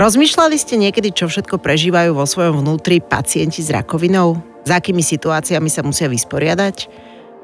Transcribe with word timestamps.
Rozmýšľali 0.00 0.56
ste 0.56 0.80
niekedy, 0.80 1.12
čo 1.12 1.28
všetko 1.28 1.60
prežívajú 1.60 2.16
vo 2.16 2.24
svojom 2.24 2.64
vnútri 2.64 3.04
pacienti 3.04 3.60
s 3.60 3.68
rakovinou? 3.68 4.40
S 4.64 4.72
akými 4.72 5.04
situáciami 5.04 5.68
sa 5.68 5.84
musia 5.84 6.08
vysporiadať? 6.08 6.88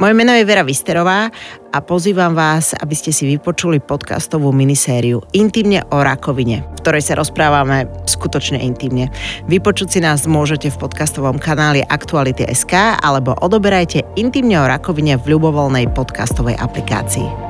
Moje 0.01 0.17
meno 0.17 0.33
je 0.33 0.49
Vera 0.49 0.65
Visterová 0.65 1.29
a 1.69 1.79
pozývam 1.85 2.33
vás, 2.33 2.73
aby 2.73 2.97
ste 2.97 3.13
si 3.13 3.29
vypočuli 3.29 3.77
podcastovú 3.77 4.57
minisériu 4.57 5.21
Intimne 5.37 5.85
o 5.93 6.01
rakovine, 6.01 6.65
v 6.65 6.81
ktorej 6.81 7.05
sa 7.05 7.21
rozprávame 7.21 7.93
skutočne 8.09 8.57
intimne. 8.57 9.13
Vypočuť 9.53 9.93
si 9.93 10.01
nás 10.01 10.25
môžete 10.25 10.73
v 10.73 10.81
podcastovom 10.81 11.37
kanáli 11.37 11.85
Aktuality.sk 11.85 12.73
alebo 13.05 13.37
odoberajte 13.37 14.01
Intimne 14.17 14.65
o 14.65 14.69
rakovine 14.69 15.21
v 15.21 15.37
ľubovoľnej 15.37 15.93
podcastovej 15.93 16.57
aplikácii. 16.57 17.46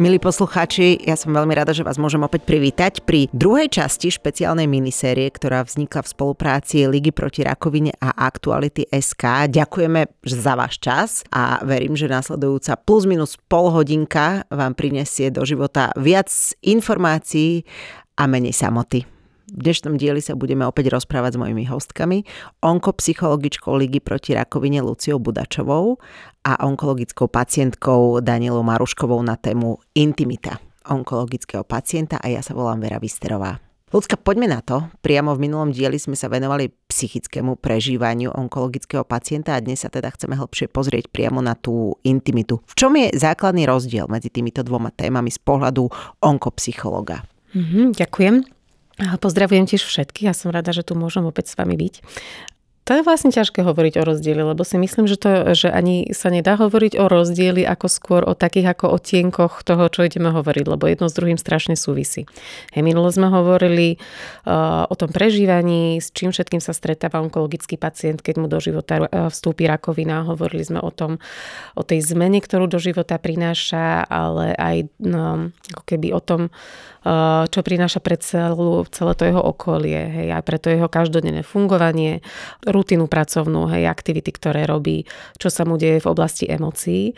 Milí 0.00 0.16
poslucháči, 0.16 0.96
ja 1.04 1.12
som 1.12 1.36
veľmi 1.36 1.52
rada, 1.52 1.76
že 1.76 1.84
vás 1.84 2.00
môžem 2.00 2.24
opäť 2.24 2.48
privítať 2.48 3.04
pri 3.04 3.28
druhej 3.36 3.68
časti 3.68 4.08
špeciálnej 4.08 4.64
minisérie, 4.64 5.28
ktorá 5.28 5.60
vznikla 5.60 6.00
v 6.00 6.08
spolupráci 6.16 6.88
Ligy 6.88 7.12
proti 7.12 7.44
rakovine 7.44 7.92
a 8.00 8.16
Aktuality 8.16 8.88
SK. 8.88 9.52
Ďakujeme 9.52 10.24
za 10.24 10.56
váš 10.56 10.80
čas 10.80 11.20
a 11.28 11.60
verím, 11.68 12.00
že 12.00 12.08
následujúca 12.08 12.80
plus 12.80 13.04
minus 13.04 13.36
pol 13.44 13.68
hodinka 13.68 14.48
vám 14.48 14.72
prinesie 14.72 15.28
do 15.28 15.44
života 15.44 15.92
viac 16.00 16.32
informácií 16.64 17.68
a 18.16 18.24
menej 18.24 18.56
samoty. 18.56 19.19
V 19.50 19.66
dnešnom 19.66 19.98
dieli 19.98 20.22
sa 20.22 20.38
budeme 20.38 20.62
opäť 20.62 20.94
rozprávať 20.94 21.34
s 21.34 21.40
mojimi 21.42 21.66
hostkami, 21.66 22.22
onkopsychologičkou 22.62 23.74
Ligy 23.74 23.98
proti 23.98 24.38
rakovine 24.38 24.78
Luciou 24.78 25.18
Budačovou 25.18 25.98
a 26.46 26.52
onkologickou 26.62 27.26
pacientkou 27.26 28.22
Danielou 28.22 28.62
Maruškovou 28.62 29.18
na 29.26 29.34
tému 29.34 29.82
intimita 29.98 30.62
onkologického 30.86 31.66
pacienta 31.66 32.22
a 32.22 32.30
ja 32.30 32.46
sa 32.46 32.54
volám 32.54 32.78
Vera 32.78 33.02
Visterová. 33.02 33.58
Ľudská, 33.90 34.22
poďme 34.22 34.46
na 34.46 34.62
to. 34.62 34.86
Priamo 35.02 35.34
v 35.34 35.50
minulom 35.50 35.74
dieli 35.74 35.98
sme 35.98 36.14
sa 36.14 36.30
venovali 36.30 36.70
psychickému 36.70 37.58
prežívaniu 37.58 38.30
onkologického 38.30 39.02
pacienta 39.02 39.58
a 39.58 39.62
dnes 39.62 39.82
sa 39.82 39.90
teda 39.90 40.14
chceme 40.14 40.38
hlbšie 40.38 40.70
pozrieť 40.70 41.10
priamo 41.10 41.42
na 41.42 41.58
tú 41.58 41.98
intimitu. 42.06 42.62
V 42.70 42.74
čom 42.78 42.94
je 42.94 43.10
základný 43.18 43.66
rozdiel 43.66 44.06
medzi 44.06 44.30
týmito 44.30 44.62
dvoma 44.62 44.94
témami 44.94 45.34
z 45.34 45.42
pohľadu 45.42 45.90
onkopsychologa? 46.22 47.26
Mm-hmm, 47.50 47.98
ďakujem. 47.98 48.59
Pozdravujem 49.00 49.64
tiež 49.64 49.82
všetkých 49.84 50.28
a 50.28 50.36
som 50.36 50.52
rada, 50.52 50.76
že 50.76 50.84
tu 50.84 50.92
môžem 50.92 51.24
opäť 51.24 51.52
s 51.52 51.54
vami 51.56 51.76
byť. 51.76 51.94
To 52.90 52.98
je 52.98 53.06
vlastne 53.06 53.30
ťažké 53.30 53.62
hovoriť 53.62 54.02
o 54.02 54.06
rozdieli, 54.10 54.42
lebo 54.42 54.66
si 54.66 54.74
myslím, 54.74 55.06
že, 55.06 55.14
to, 55.14 55.54
že 55.54 55.70
ani 55.70 56.10
sa 56.10 56.26
nedá 56.26 56.58
hovoriť 56.58 56.98
o 56.98 57.06
rozdieli 57.06 57.62
ako 57.62 57.86
skôr 57.86 58.26
o 58.26 58.34
takých 58.34 58.74
ako 58.74 58.98
otienkoch 58.98 59.62
toho, 59.62 59.86
čo 59.86 60.02
ideme 60.02 60.34
hovoriť, 60.34 60.66
lebo 60.66 60.90
jedno 60.90 61.06
s 61.06 61.14
druhým 61.14 61.38
strašne 61.38 61.78
súvisí. 61.78 62.26
Hej, 62.74 62.82
minulo 62.82 63.06
sme 63.14 63.30
hovorili 63.30 64.02
uh, 64.42 64.90
o 64.90 64.94
tom 64.98 65.14
prežívaní, 65.14 66.02
s 66.02 66.10
čím 66.10 66.34
všetkým 66.34 66.58
sa 66.58 66.74
stretáva 66.74 67.22
onkologický 67.22 67.78
pacient, 67.78 68.26
keď 68.26 68.42
mu 68.42 68.50
do 68.50 68.58
života 68.58 69.06
uh, 69.06 69.30
vstúpi 69.30 69.70
rakovina. 69.70 70.26
Hovorili 70.26 70.66
sme 70.66 70.82
o 70.82 70.90
tom, 70.90 71.22
o 71.78 71.86
tej 71.86 72.02
zmene, 72.02 72.42
ktorú 72.42 72.66
do 72.66 72.82
života 72.82 73.22
prináša, 73.22 74.02
ale 74.02 74.50
aj 74.58 74.90
no, 74.98 75.54
ako 75.78 75.82
keby 75.86 76.10
o 76.10 76.18
tom, 76.18 76.50
uh, 77.06 77.46
čo 77.46 77.62
prináša 77.62 78.02
pre 78.02 78.18
celú, 78.18 78.82
celé 78.90 79.14
to 79.14 79.30
jeho 79.30 79.42
okolie, 79.46 80.10
hej, 80.10 80.28
aj 80.34 80.42
pre 80.42 80.58
to 80.58 80.74
jeho 80.74 80.90
každodenné 80.90 81.46
fungovanie, 81.46 82.18
rutinu 82.80 83.04
pracovnú, 83.04 83.68
hej, 83.68 83.84
aktivity, 83.84 84.32
ktoré 84.32 84.64
robí, 84.64 85.04
čo 85.36 85.52
sa 85.52 85.68
mu 85.68 85.76
deje 85.76 86.00
v 86.00 86.08
oblasti 86.08 86.48
emócií. 86.48 87.12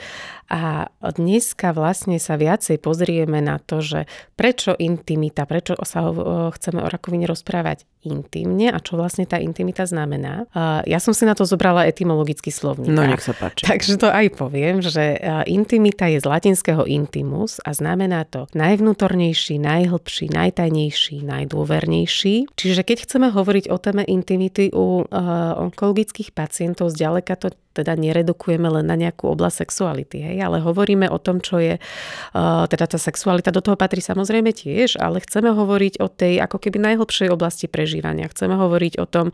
A 0.51 0.91
dneska 1.01 1.73
vlastne 1.73 2.19
sa 2.21 2.37
viacej 2.37 2.83
pozrieme 2.83 3.41
na 3.41 3.57
to, 3.57 3.81
že 3.81 4.05
prečo 4.37 4.77
intimita, 4.77 5.47
prečo 5.49 5.79
sa 5.81 6.05
chceme 6.53 6.83
o 6.85 6.93
rakovine 6.93 7.25
rozprávať 7.25 7.89
intimne 8.03 8.69
a 8.69 8.83
čo 8.83 8.99
vlastne 8.99 9.25
tá 9.25 9.39
intimita 9.39 9.87
znamená. 9.87 10.45
Ja 10.85 10.99
som 11.01 11.17
si 11.17 11.25
na 11.25 11.33
to 11.33 11.49
zobrala 11.49 11.89
etymologický 11.89 12.53
slovník. 12.53 12.91
No 12.91 13.07
nech 13.07 13.25
sa 13.25 13.33
páči. 13.33 13.65
Takže 13.65 13.97
to 13.97 14.13
aj 14.13 14.29
poviem, 14.37 14.85
že 14.85 15.17
intimita 15.49 16.11
je 16.11 16.21
z 16.21 16.27
latinského 16.27 16.85
intimus 16.85 17.57
a 17.65 17.73
znamená 17.73 18.29
to 18.29 18.45
najvnútornejší, 18.53 19.57
najhlbší, 19.57 20.37
najtajnejší, 20.37 21.25
najdôvernejší. 21.25 22.53
Čiže 22.53 22.83
keď 22.85 23.09
chceme 23.09 23.33
hovoriť 23.33 23.73
o 23.73 23.77
téme 23.81 24.05
intimity 24.05 24.69
u 24.75 25.09
onkologických 25.57 26.33
pacientov, 26.33 26.93
zďaleka 26.93 27.37
to 27.37 27.53
teda 27.73 27.97
neredukujeme 27.97 28.69
len 28.69 28.85
na 28.85 28.97
nejakú 29.01 29.33
oblasť 29.33 29.65
sexuality, 29.65 30.21
hej, 30.21 30.45
ale 30.45 30.61
hovoríme 30.61 31.09
o 31.09 31.17
tom, 31.17 31.41
čo 31.41 31.57
je, 31.57 31.81
uh, 31.81 32.69
teda 32.69 32.85
tá 32.85 32.99
sexualita 33.01 33.49
do 33.49 33.65
toho 33.65 33.81
patrí 33.81 34.05
samozrejme 34.05 34.53
tiež, 34.53 35.01
ale 35.01 35.25
chceme 35.25 35.57
hovoriť 35.57 36.05
o 36.05 36.07
tej 36.13 36.45
ako 36.45 36.61
keby 36.61 36.79
najhlbšej 36.93 37.33
oblasti 37.33 37.67
prežívania. 37.73 38.29
Chceme 38.29 38.61
hovoriť 38.61 39.01
o 39.01 39.07
tom, 39.09 39.33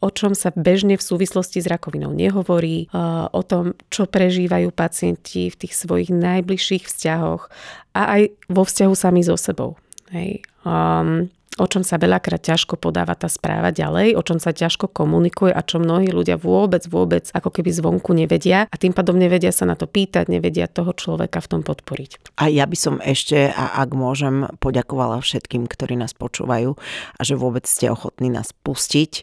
o 0.00 0.08
čom 0.08 0.32
sa 0.32 0.50
bežne 0.56 0.96
v 0.96 1.04
súvislosti 1.04 1.60
s 1.60 1.68
rakovinou 1.68 2.10
nehovorí, 2.16 2.88
uh, 2.90 3.28
o 3.30 3.44
tom, 3.44 3.76
čo 3.92 4.08
prežívajú 4.08 4.72
pacienti 4.72 5.52
v 5.52 5.58
tých 5.60 5.76
svojich 5.76 6.08
najbližších 6.08 6.88
vzťahoch 6.88 7.52
a 7.92 8.00
aj 8.16 8.22
vo 8.48 8.64
vzťahu 8.64 8.94
sami 8.96 9.20
so 9.20 9.36
sebou. 9.36 9.76
Hej. 10.08 10.40
Um, 10.64 11.28
o 11.54 11.66
čom 11.70 11.86
sa 11.86 12.02
veľakrát 12.02 12.42
ťažko 12.42 12.74
podáva 12.74 13.14
tá 13.14 13.30
správa 13.30 13.70
ďalej, 13.70 14.18
o 14.18 14.22
čom 14.26 14.42
sa 14.42 14.50
ťažko 14.50 14.90
komunikuje 14.90 15.54
a 15.54 15.62
čo 15.62 15.78
mnohí 15.78 16.10
ľudia 16.10 16.34
vôbec, 16.34 16.82
vôbec 16.90 17.30
ako 17.30 17.50
keby 17.54 17.70
zvonku 17.70 18.10
nevedia 18.10 18.66
a 18.66 18.74
tým 18.74 18.90
pádom 18.90 19.14
nevedia 19.14 19.54
sa 19.54 19.62
na 19.62 19.78
to 19.78 19.86
pýtať, 19.86 20.26
nevedia 20.26 20.66
toho 20.66 20.90
človeka 20.90 21.38
v 21.38 21.50
tom 21.50 21.62
podporiť. 21.62 22.34
A 22.42 22.50
ja 22.50 22.66
by 22.66 22.76
som 22.78 22.94
ešte, 22.98 23.54
a 23.54 23.78
ak 23.78 23.90
môžem, 23.94 24.50
poďakovala 24.58 25.22
všetkým, 25.22 25.70
ktorí 25.70 25.94
nás 25.94 26.10
počúvajú 26.14 26.74
a 27.14 27.20
že 27.22 27.38
vôbec 27.38 27.62
ste 27.70 27.86
ochotní 27.86 28.34
nás 28.34 28.50
pustiť 28.50 29.22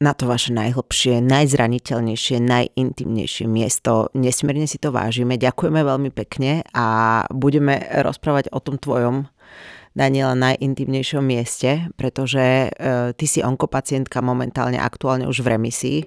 na 0.00 0.16
to 0.16 0.24
vaše 0.24 0.48
najhlbšie, 0.56 1.20
najzraniteľnejšie, 1.20 2.40
najintimnejšie 2.40 3.44
miesto. 3.44 4.08
Nesmierne 4.16 4.64
si 4.64 4.80
to 4.80 4.96
vážime. 4.96 5.36
Ďakujeme 5.36 5.84
veľmi 5.84 6.08
pekne 6.08 6.64
a 6.72 7.28
budeme 7.28 7.84
rozprávať 8.00 8.48
o 8.48 8.64
tom 8.64 8.80
tvojom 8.80 9.28
Daniela 9.90 10.38
najintimnejšom 10.38 11.24
mieste, 11.24 11.90
pretože 11.98 12.40
e, 12.40 12.68
ty 13.18 13.26
si 13.26 13.42
onkopacientka 13.42 14.22
momentálne 14.22 14.78
aktuálne 14.78 15.26
už 15.26 15.42
v 15.42 15.48
remisii. 15.58 15.98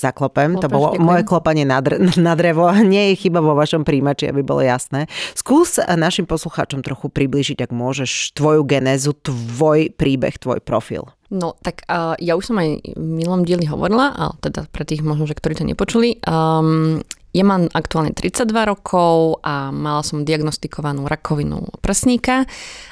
Zaklopem, 0.00 0.56
Klopaš, 0.56 0.64
to 0.64 0.68
bolo 0.72 0.86
ďakujem. 0.94 1.06
moje 1.06 1.22
klopanie 1.28 1.64
na, 1.68 1.78
dr- 1.78 2.00
na 2.28 2.34
drevo, 2.34 2.66
nie 2.82 3.12
je 3.12 3.26
chyba 3.26 3.38
vo 3.44 3.54
vašom 3.54 3.86
príjimači, 3.86 4.26
aby 4.30 4.42
bolo 4.42 4.64
jasné. 4.64 5.06
Skús 5.38 5.78
našim 5.78 6.26
poslucháčom 6.26 6.82
trochu 6.82 7.12
približiť, 7.12 7.62
ak 7.62 7.70
môžeš, 7.70 8.34
tvoju 8.34 8.66
genézu, 8.66 9.14
tvoj 9.14 9.92
príbeh, 9.94 10.34
tvoj 10.40 10.58
profil. 10.64 11.06
No, 11.30 11.54
tak 11.62 11.86
uh, 11.86 12.18
ja 12.18 12.34
už 12.34 12.50
som 12.50 12.58
aj 12.58 12.82
v 12.90 13.06
minulom 13.22 13.46
dieli 13.46 13.62
hovorila, 13.70 14.10
ale 14.18 14.34
teda 14.42 14.66
pre 14.66 14.82
tých 14.82 15.06
možno, 15.06 15.30
že 15.30 15.38
ktorí 15.38 15.54
to 15.54 15.62
nepočuli. 15.62 16.18
Um, 16.26 17.06
ja 17.30 17.44
mám 17.46 17.70
aktuálne 17.70 18.10
32 18.10 18.50
rokov 18.66 19.38
a 19.46 19.70
mala 19.70 20.02
som 20.02 20.26
diagnostikovanú 20.26 21.06
rakovinu 21.06 21.62
prsníka 21.78 22.42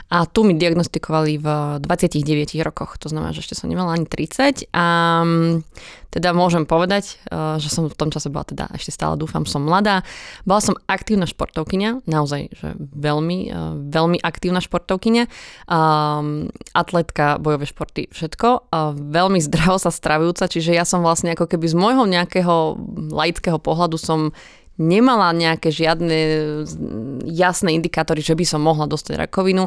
a 0.08 0.24
tu 0.24 0.40
mi 0.40 0.56
diagnostikovali 0.56 1.36
v 1.36 1.46
29 1.84 2.56
rokoch, 2.64 2.96
to 2.96 3.12
znamená, 3.12 3.36
že 3.36 3.44
ešte 3.44 3.60
som 3.60 3.68
nemala 3.68 3.92
ani 3.92 4.08
30 4.08 4.72
a 4.72 4.84
mm, 5.20 5.68
teda 6.08 6.32
môžem 6.32 6.64
povedať, 6.64 7.20
e, 7.28 7.60
že 7.60 7.68
som 7.68 7.92
v 7.92 7.98
tom 7.98 8.08
čase 8.08 8.32
bola 8.32 8.48
teda, 8.48 8.72
ešte 8.72 8.88
stále 8.88 9.20
dúfam, 9.20 9.44
som 9.44 9.60
mladá. 9.60 10.08
Bola 10.48 10.64
som 10.64 10.80
aktívna 10.88 11.28
športovkyňa, 11.28 12.08
naozaj, 12.08 12.40
že 12.56 12.68
veľmi, 12.80 13.38
e, 13.52 13.62
veľmi 13.92 14.18
aktívna 14.24 14.64
športovkyňa, 14.64 15.28
atletka, 16.72 17.36
bojové 17.36 17.68
športy, 17.68 18.08
všetko. 18.08 18.72
Veľmi 18.96 19.40
zdravo 19.44 19.76
sa 19.76 19.92
stravujúca, 19.92 20.48
čiže 20.48 20.72
ja 20.72 20.88
som 20.88 21.04
vlastne 21.04 21.36
ako 21.36 21.44
keby 21.44 21.68
z 21.68 21.76
môjho 21.76 22.08
nejakého 22.08 22.80
laického 23.12 23.60
pohľadu 23.60 24.00
som 24.00 24.32
nemala 24.78 25.34
nejaké 25.34 25.74
žiadne 25.74 26.18
jasné 27.26 27.74
indikátory, 27.74 28.22
že 28.22 28.38
by 28.38 28.44
som 28.46 28.62
mohla 28.62 28.86
dostať 28.86 29.28
rakovinu. 29.28 29.66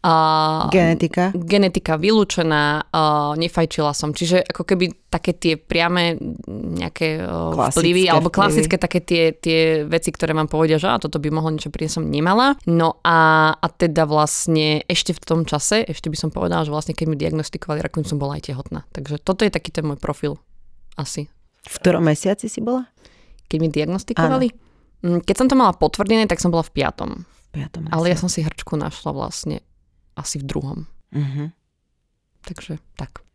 A 0.00 0.64
genetika? 0.72 1.28
Genetika 1.36 2.00
vylúčená, 2.00 2.88
a 2.88 3.36
nefajčila 3.36 3.92
som. 3.92 4.16
Čiže 4.16 4.48
ako 4.48 4.64
keby 4.64 5.12
také 5.12 5.36
tie 5.36 5.60
priame 5.60 6.16
nejaké 6.48 7.20
klasické 7.28 7.84
vplyvy, 7.84 8.02
alebo 8.08 8.32
klasické 8.32 8.80
vplyvy. 8.80 8.86
také 8.88 9.00
tie, 9.04 9.22
tie 9.36 9.60
veci, 9.84 10.08
ktoré 10.08 10.32
vám 10.32 10.48
povedia, 10.48 10.80
že 10.80 10.88
a 10.88 10.96
toto 10.96 11.20
by 11.20 11.28
mohlo 11.28 11.52
niečo 11.52 11.68
prísť, 11.68 12.00
som 12.00 12.08
nemala. 12.08 12.56
No 12.64 12.96
a, 13.04 13.52
a 13.52 13.66
teda 13.68 14.08
vlastne 14.08 14.80
ešte 14.88 15.12
v 15.12 15.20
tom 15.20 15.40
čase, 15.44 15.84
ešte 15.84 16.08
by 16.08 16.16
som 16.16 16.32
povedala, 16.32 16.64
že 16.64 16.72
vlastne 16.72 16.96
keď 16.96 17.04
mi 17.04 17.20
diagnostikovali 17.20 17.84
rakovinu, 17.84 18.08
som 18.08 18.16
bola 18.16 18.40
aj 18.40 18.48
tehotná. 18.48 18.88
Takže 18.96 19.20
toto 19.20 19.44
je 19.44 19.52
taký 19.52 19.68
ten 19.68 19.84
môj 19.84 20.00
profil 20.00 20.40
asi. 20.96 21.28
V 21.68 21.76
ktorom 21.76 22.08
mesiaci 22.08 22.48
si 22.48 22.64
bola? 22.64 22.88
Keď 23.50 23.58
mi 23.58 23.68
diagnostikovali. 23.68 24.46
Áno. 24.54 25.18
Mm, 25.18 25.20
keď 25.26 25.34
som 25.34 25.48
to 25.50 25.58
mala 25.58 25.74
potvrdené, 25.74 26.30
tak 26.30 26.38
som 26.38 26.54
bola 26.54 26.62
v 26.62 26.70
piatom. 26.70 27.10
V 27.26 27.48
piatom 27.50 27.90
Ale 27.90 28.14
ja 28.14 28.16
som 28.16 28.30
si 28.30 28.46
hrčku 28.46 28.78
našla 28.78 29.10
vlastne 29.10 29.66
asi 30.14 30.38
v 30.38 30.46
druhom. 30.46 30.78
Uh-huh. 31.10 31.50
Takže 32.46 32.78
tak. 32.94 33.26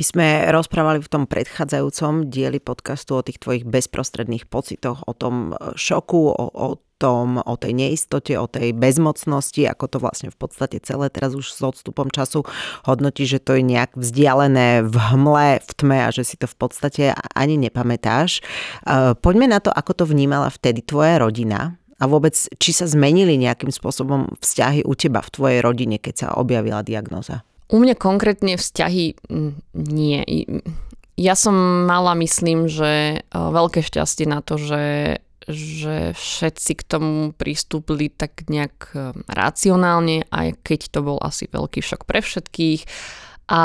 My 0.00 0.02
sme 0.02 0.26
rozprávali 0.50 1.04
v 1.04 1.12
tom 1.12 1.24
predchádzajúcom 1.28 2.32
dieli 2.32 2.58
podcastu 2.58 3.20
o 3.20 3.22
tých 3.22 3.38
tvojich 3.38 3.68
bezprostredných 3.68 4.48
pocitoch, 4.48 5.04
o 5.04 5.12
tom 5.12 5.52
šoku, 5.76 6.32
o, 6.32 6.44
o 6.48 6.66
tom, 7.00 7.40
o 7.40 7.54
tej 7.56 7.72
neistote, 7.72 8.36
o 8.36 8.44
tej 8.44 8.76
bezmocnosti, 8.76 9.64
ako 9.64 9.84
to 9.88 9.96
vlastne 9.96 10.28
v 10.28 10.36
podstate 10.36 10.76
celé 10.84 11.08
teraz 11.08 11.32
už 11.32 11.48
s 11.48 11.60
odstupom 11.64 12.12
času 12.12 12.44
hodnotí, 12.84 13.24
že 13.24 13.40
to 13.40 13.56
je 13.56 13.64
nejak 13.64 13.96
vzdialené 13.96 14.84
v 14.84 14.96
hmle, 15.16 15.64
v 15.64 15.70
tme 15.80 15.98
a 16.04 16.12
že 16.12 16.28
si 16.28 16.36
to 16.36 16.44
v 16.44 16.56
podstate 16.60 17.04
ani 17.32 17.56
nepamätáš. 17.56 18.44
E, 18.84 19.16
poďme 19.16 19.48
na 19.48 19.64
to, 19.64 19.72
ako 19.72 19.96
to 19.96 20.04
vnímala 20.04 20.52
vtedy 20.52 20.84
tvoja 20.84 21.16
rodina 21.16 21.80
a 21.96 22.04
vôbec, 22.04 22.36
či 22.36 22.70
sa 22.76 22.84
zmenili 22.84 23.40
nejakým 23.40 23.72
spôsobom 23.72 24.36
vzťahy 24.44 24.84
u 24.84 24.92
teba 24.92 25.24
v 25.24 25.32
tvojej 25.32 25.58
rodine, 25.64 25.96
keď 25.96 26.14
sa 26.14 26.28
objavila 26.36 26.84
diagnoza? 26.84 27.40
U 27.72 27.80
mňa 27.80 27.96
konkrétne 27.96 28.60
vzťahy 28.60 29.16
nie. 29.72 30.18
Ja 31.20 31.34
som 31.36 31.86
mala, 31.88 32.12
myslím, 32.20 32.68
že 32.68 33.24
e, 33.24 33.32
veľké 33.32 33.80
šťastie 33.80 34.28
na 34.28 34.44
to, 34.44 34.60
že 34.60 34.80
že 35.48 36.12
všetci 36.12 36.72
k 36.76 36.82
tomu 36.84 37.32
pristúpili 37.32 38.12
tak 38.12 38.48
nejak 38.50 38.76
eh, 38.92 39.16
racionálne, 39.28 40.28
aj 40.28 40.60
keď 40.60 40.80
to 40.92 41.00
bol 41.00 41.18
asi 41.20 41.48
veľký 41.48 41.80
šok 41.80 42.04
pre 42.04 42.20
všetkých. 42.20 42.84
A 43.50 43.62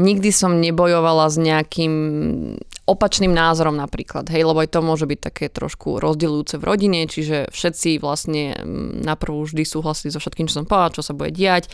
nikdy 0.00 0.30
som 0.32 0.58
nebojovala 0.58 1.30
s 1.30 1.36
nejakým 1.38 1.94
opačným 2.90 3.30
názorom 3.30 3.78
napríklad, 3.78 4.26
hej, 4.34 4.42
lebo 4.42 4.58
aj 4.58 4.74
to 4.74 4.80
môže 4.82 5.06
byť 5.06 5.20
také 5.22 5.46
trošku 5.46 6.02
rozdielujúce 6.02 6.58
v 6.58 6.66
rodine, 6.66 7.06
čiže 7.06 7.46
všetci 7.54 8.02
vlastne 8.02 8.58
naprvu 9.06 9.46
vždy 9.46 9.62
súhlasili 9.62 10.10
so 10.10 10.18
všetkým, 10.18 10.50
čo 10.50 10.62
som 10.62 10.66
povedala, 10.66 10.96
čo 10.98 11.06
sa 11.06 11.14
bude 11.14 11.30
diať. 11.30 11.70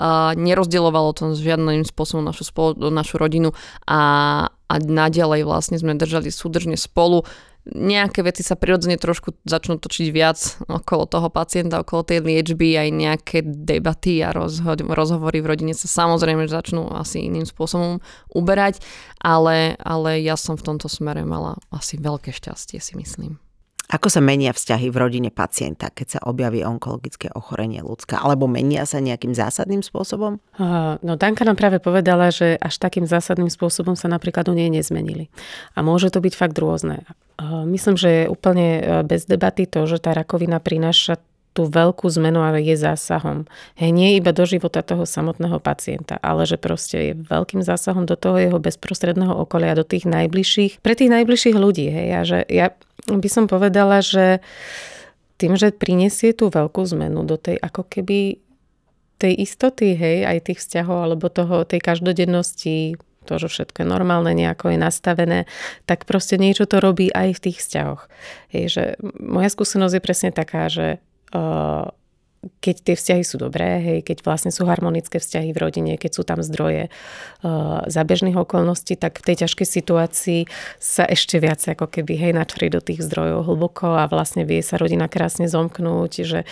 Uh, 0.00 0.32
nerozdielovalo 0.32 1.12
to 1.12 1.36
žiadnym 1.36 1.84
spôsobom 1.84 2.24
našu, 2.24 2.48
spolo- 2.48 2.76
našu 2.88 3.20
rodinu 3.20 3.52
a, 3.84 4.00
a 4.48 4.74
naďalej 4.80 5.44
vlastne 5.44 5.76
sme 5.76 5.92
držali 5.92 6.32
súdržne 6.32 6.80
spolu 6.80 7.28
nejaké 7.74 8.26
veci 8.26 8.42
sa 8.42 8.58
prirodzene 8.58 8.98
trošku 8.98 9.34
začnú 9.46 9.78
točiť 9.78 10.08
viac 10.10 10.38
okolo 10.66 11.06
toho 11.06 11.28
pacienta, 11.30 11.80
okolo 11.80 12.02
tej 12.04 12.20
liečby, 12.22 12.76
aj 12.76 12.88
nejaké 12.90 13.38
debaty 13.44 14.20
a 14.20 14.34
rozho- 14.34 14.76
rozhovory 14.76 15.40
v 15.40 15.50
rodine 15.54 15.74
sa 15.74 15.86
samozrejme 15.86 16.46
začnú 16.50 16.90
asi 16.92 17.26
iným 17.26 17.46
spôsobom 17.46 18.02
uberať, 18.34 18.82
ale, 19.22 19.78
ale 19.80 20.20
ja 20.20 20.34
som 20.34 20.58
v 20.58 20.66
tomto 20.66 20.90
smere 20.90 21.22
mala 21.22 21.56
asi 21.70 21.96
veľké 21.96 22.34
šťastie, 22.34 22.82
si 22.82 22.94
myslím. 22.98 23.38
Ako 23.90 24.06
sa 24.06 24.22
menia 24.22 24.54
vzťahy 24.54 24.86
v 24.86 25.00
rodine 25.02 25.30
pacienta, 25.34 25.90
keď 25.90 26.06
sa 26.06 26.20
objaví 26.22 26.62
onkologické 26.62 27.26
ochorenie 27.34 27.82
ľudská? 27.82 28.22
Alebo 28.22 28.46
menia 28.46 28.86
sa 28.86 29.02
nejakým 29.02 29.34
zásadným 29.34 29.82
spôsobom? 29.82 30.38
No 31.02 31.12
Danka 31.18 31.42
nám 31.42 31.58
práve 31.58 31.82
povedala, 31.82 32.30
že 32.30 32.54
až 32.62 32.78
takým 32.78 33.02
zásadným 33.02 33.50
spôsobom 33.50 33.98
sa 33.98 34.06
napríklad 34.06 34.46
u 34.46 34.54
nej 34.54 34.70
nezmenili. 34.70 35.26
A 35.74 35.82
môže 35.82 36.06
to 36.14 36.22
byť 36.22 36.34
fakt 36.38 36.54
rôzne. 36.54 37.02
Myslím, 37.64 37.96
že 37.96 38.08
je 38.08 38.24
úplne 38.28 38.68
e, 38.78 38.82
bez 39.00 39.24
debaty 39.24 39.64
to, 39.64 39.88
že 39.88 40.02
tá 40.02 40.12
rakovina 40.12 40.60
prináša 40.60 41.16
tú 41.50 41.66
veľkú 41.66 42.06
zmenu, 42.20 42.38
ale 42.46 42.62
je 42.62 42.78
zásahom. 42.78 43.42
Hej, 43.74 43.90
nie 43.90 44.14
iba 44.14 44.30
do 44.30 44.46
života 44.46 44.86
toho 44.86 45.02
samotného 45.02 45.58
pacienta, 45.58 46.14
ale 46.22 46.46
že 46.46 46.54
proste 46.54 46.96
je 47.10 47.12
veľkým 47.18 47.64
zásahom 47.64 48.06
do 48.06 48.14
toho 48.14 48.38
jeho 48.38 48.58
bezprostredného 48.62 49.34
okolia, 49.34 49.74
do 49.74 49.82
tých 49.82 50.06
najbližších, 50.06 50.78
pre 50.78 50.94
tých 50.94 51.10
najbližších 51.10 51.56
ľudí. 51.58 51.90
Hej, 51.90 52.08
a 52.14 52.20
že 52.22 52.38
ja 52.46 52.66
by 53.10 53.28
som 53.28 53.50
povedala, 53.50 53.98
že 53.98 54.38
tým, 55.42 55.58
že 55.58 55.74
prinesie 55.74 56.36
tú 56.36 56.52
veľkú 56.52 56.86
zmenu 56.94 57.26
do 57.26 57.34
tej 57.34 57.58
ako 57.58 57.82
keby 57.88 58.38
tej 59.20 59.32
istoty, 59.42 59.98
hej, 59.98 60.24
aj 60.24 60.38
tých 60.48 60.60
vzťahov, 60.64 60.98
alebo 61.04 61.28
toho, 61.28 61.66
tej 61.68 61.82
každodennosti, 61.82 62.96
to, 63.24 63.36
že 63.36 63.48
všetko 63.52 63.84
je 63.84 63.88
normálne, 63.88 64.32
nejako 64.32 64.72
je 64.72 64.78
nastavené, 64.80 65.40
tak 65.84 66.08
proste 66.08 66.40
niečo 66.40 66.64
to 66.64 66.80
robí 66.80 67.12
aj 67.12 67.36
v 67.36 67.42
tých 67.50 67.58
vzťahoch. 67.60 68.08
Hej, 68.52 68.64
že 68.70 68.84
moja 69.20 69.48
skúsenosť 69.52 69.94
je 69.96 70.02
presne 70.02 70.30
taká, 70.32 70.72
že 70.72 70.98
uh, 71.36 71.92
keď 72.64 72.76
tie 72.80 72.94
vzťahy 72.96 73.22
sú 73.24 73.36
dobré, 73.36 73.84
hej, 73.84 73.98
keď 74.00 74.24
vlastne 74.24 74.48
sú 74.48 74.64
harmonické 74.64 75.20
vzťahy 75.20 75.52
v 75.52 75.60
rodine, 75.60 75.92
keď 76.00 76.10
sú 76.16 76.22
tam 76.24 76.40
zdroje 76.40 76.88
uh, 76.88 77.84
za 77.84 78.00
bežných 78.00 78.36
okolností, 78.36 78.96
tak 78.96 79.20
v 79.20 79.32
tej 79.32 79.44
ťažkej 79.44 79.68
situácii 79.68 80.40
sa 80.80 81.04
ešte 81.04 81.36
viac 81.36 81.60
ako 81.60 81.92
keby 81.92 82.16
hej, 82.16 82.32
načri 82.32 82.72
do 82.72 82.80
tých 82.80 83.04
zdrojov 83.04 83.44
hlboko 83.44 84.00
a 84.00 84.08
vlastne 84.08 84.48
vie 84.48 84.64
sa 84.64 84.80
rodina 84.80 85.04
krásne 85.12 85.52
zomknúť, 85.52 86.12
že 86.24 86.48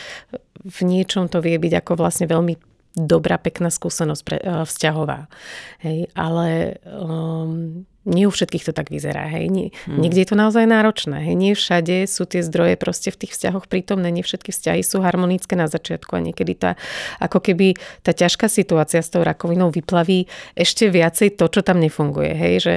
v 0.60 0.78
niečom 0.84 1.32
to 1.32 1.40
vie 1.40 1.56
byť 1.56 1.80
ako 1.80 1.92
vlastne 1.96 2.28
veľmi 2.28 2.60
dobrá, 2.96 3.36
pekná 3.36 3.68
skúsenosť 3.68 4.22
pre, 4.24 4.38
uh, 4.40 4.64
vzťahová. 4.64 5.28
Hej, 5.82 6.08
ale 6.16 6.78
um, 6.86 7.84
nie 8.08 8.24
u 8.24 8.32
všetkých 8.32 8.64
to 8.64 8.72
tak 8.72 8.88
vyzerá. 8.88 9.28
Hej. 9.28 9.52
Nie, 9.52 9.66
hmm. 9.84 10.00
Niekde 10.00 10.20
je 10.24 10.28
to 10.32 10.36
naozaj 10.40 10.64
náročné. 10.64 11.28
Hej. 11.28 11.36
Nie 11.36 11.52
všade 11.52 12.08
sú 12.08 12.24
tie 12.24 12.40
zdroje 12.40 12.80
proste 12.80 13.12
v 13.12 13.20
tých 13.26 13.36
vzťahoch 13.36 13.68
prítomné. 13.68 14.08
Nie 14.08 14.24
všetky 14.24 14.48
vzťahy 14.48 14.80
sú 14.80 15.04
harmonické 15.04 15.54
na 15.60 15.68
začiatku 15.68 16.16
a 16.16 16.24
niekedy 16.24 16.56
tá, 16.56 16.80
ako 17.20 17.44
keby 17.44 17.76
tá 18.00 18.16
ťažká 18.16 18.48
situácia 18.48 19.04
s 19.04 19.12
tou 19.12 19.20
rakovinou 19.20 19.68
vyplaví 19.68 20.24
ešte 20.56 20.88
viacej 20.88 21.36
to, 21.36 21.52
čo 21.52 21.60
tam 21.60 21.84
nefunguje. 21.84 22.32
Hej. 22.32 22.54
Že 22.64 22.74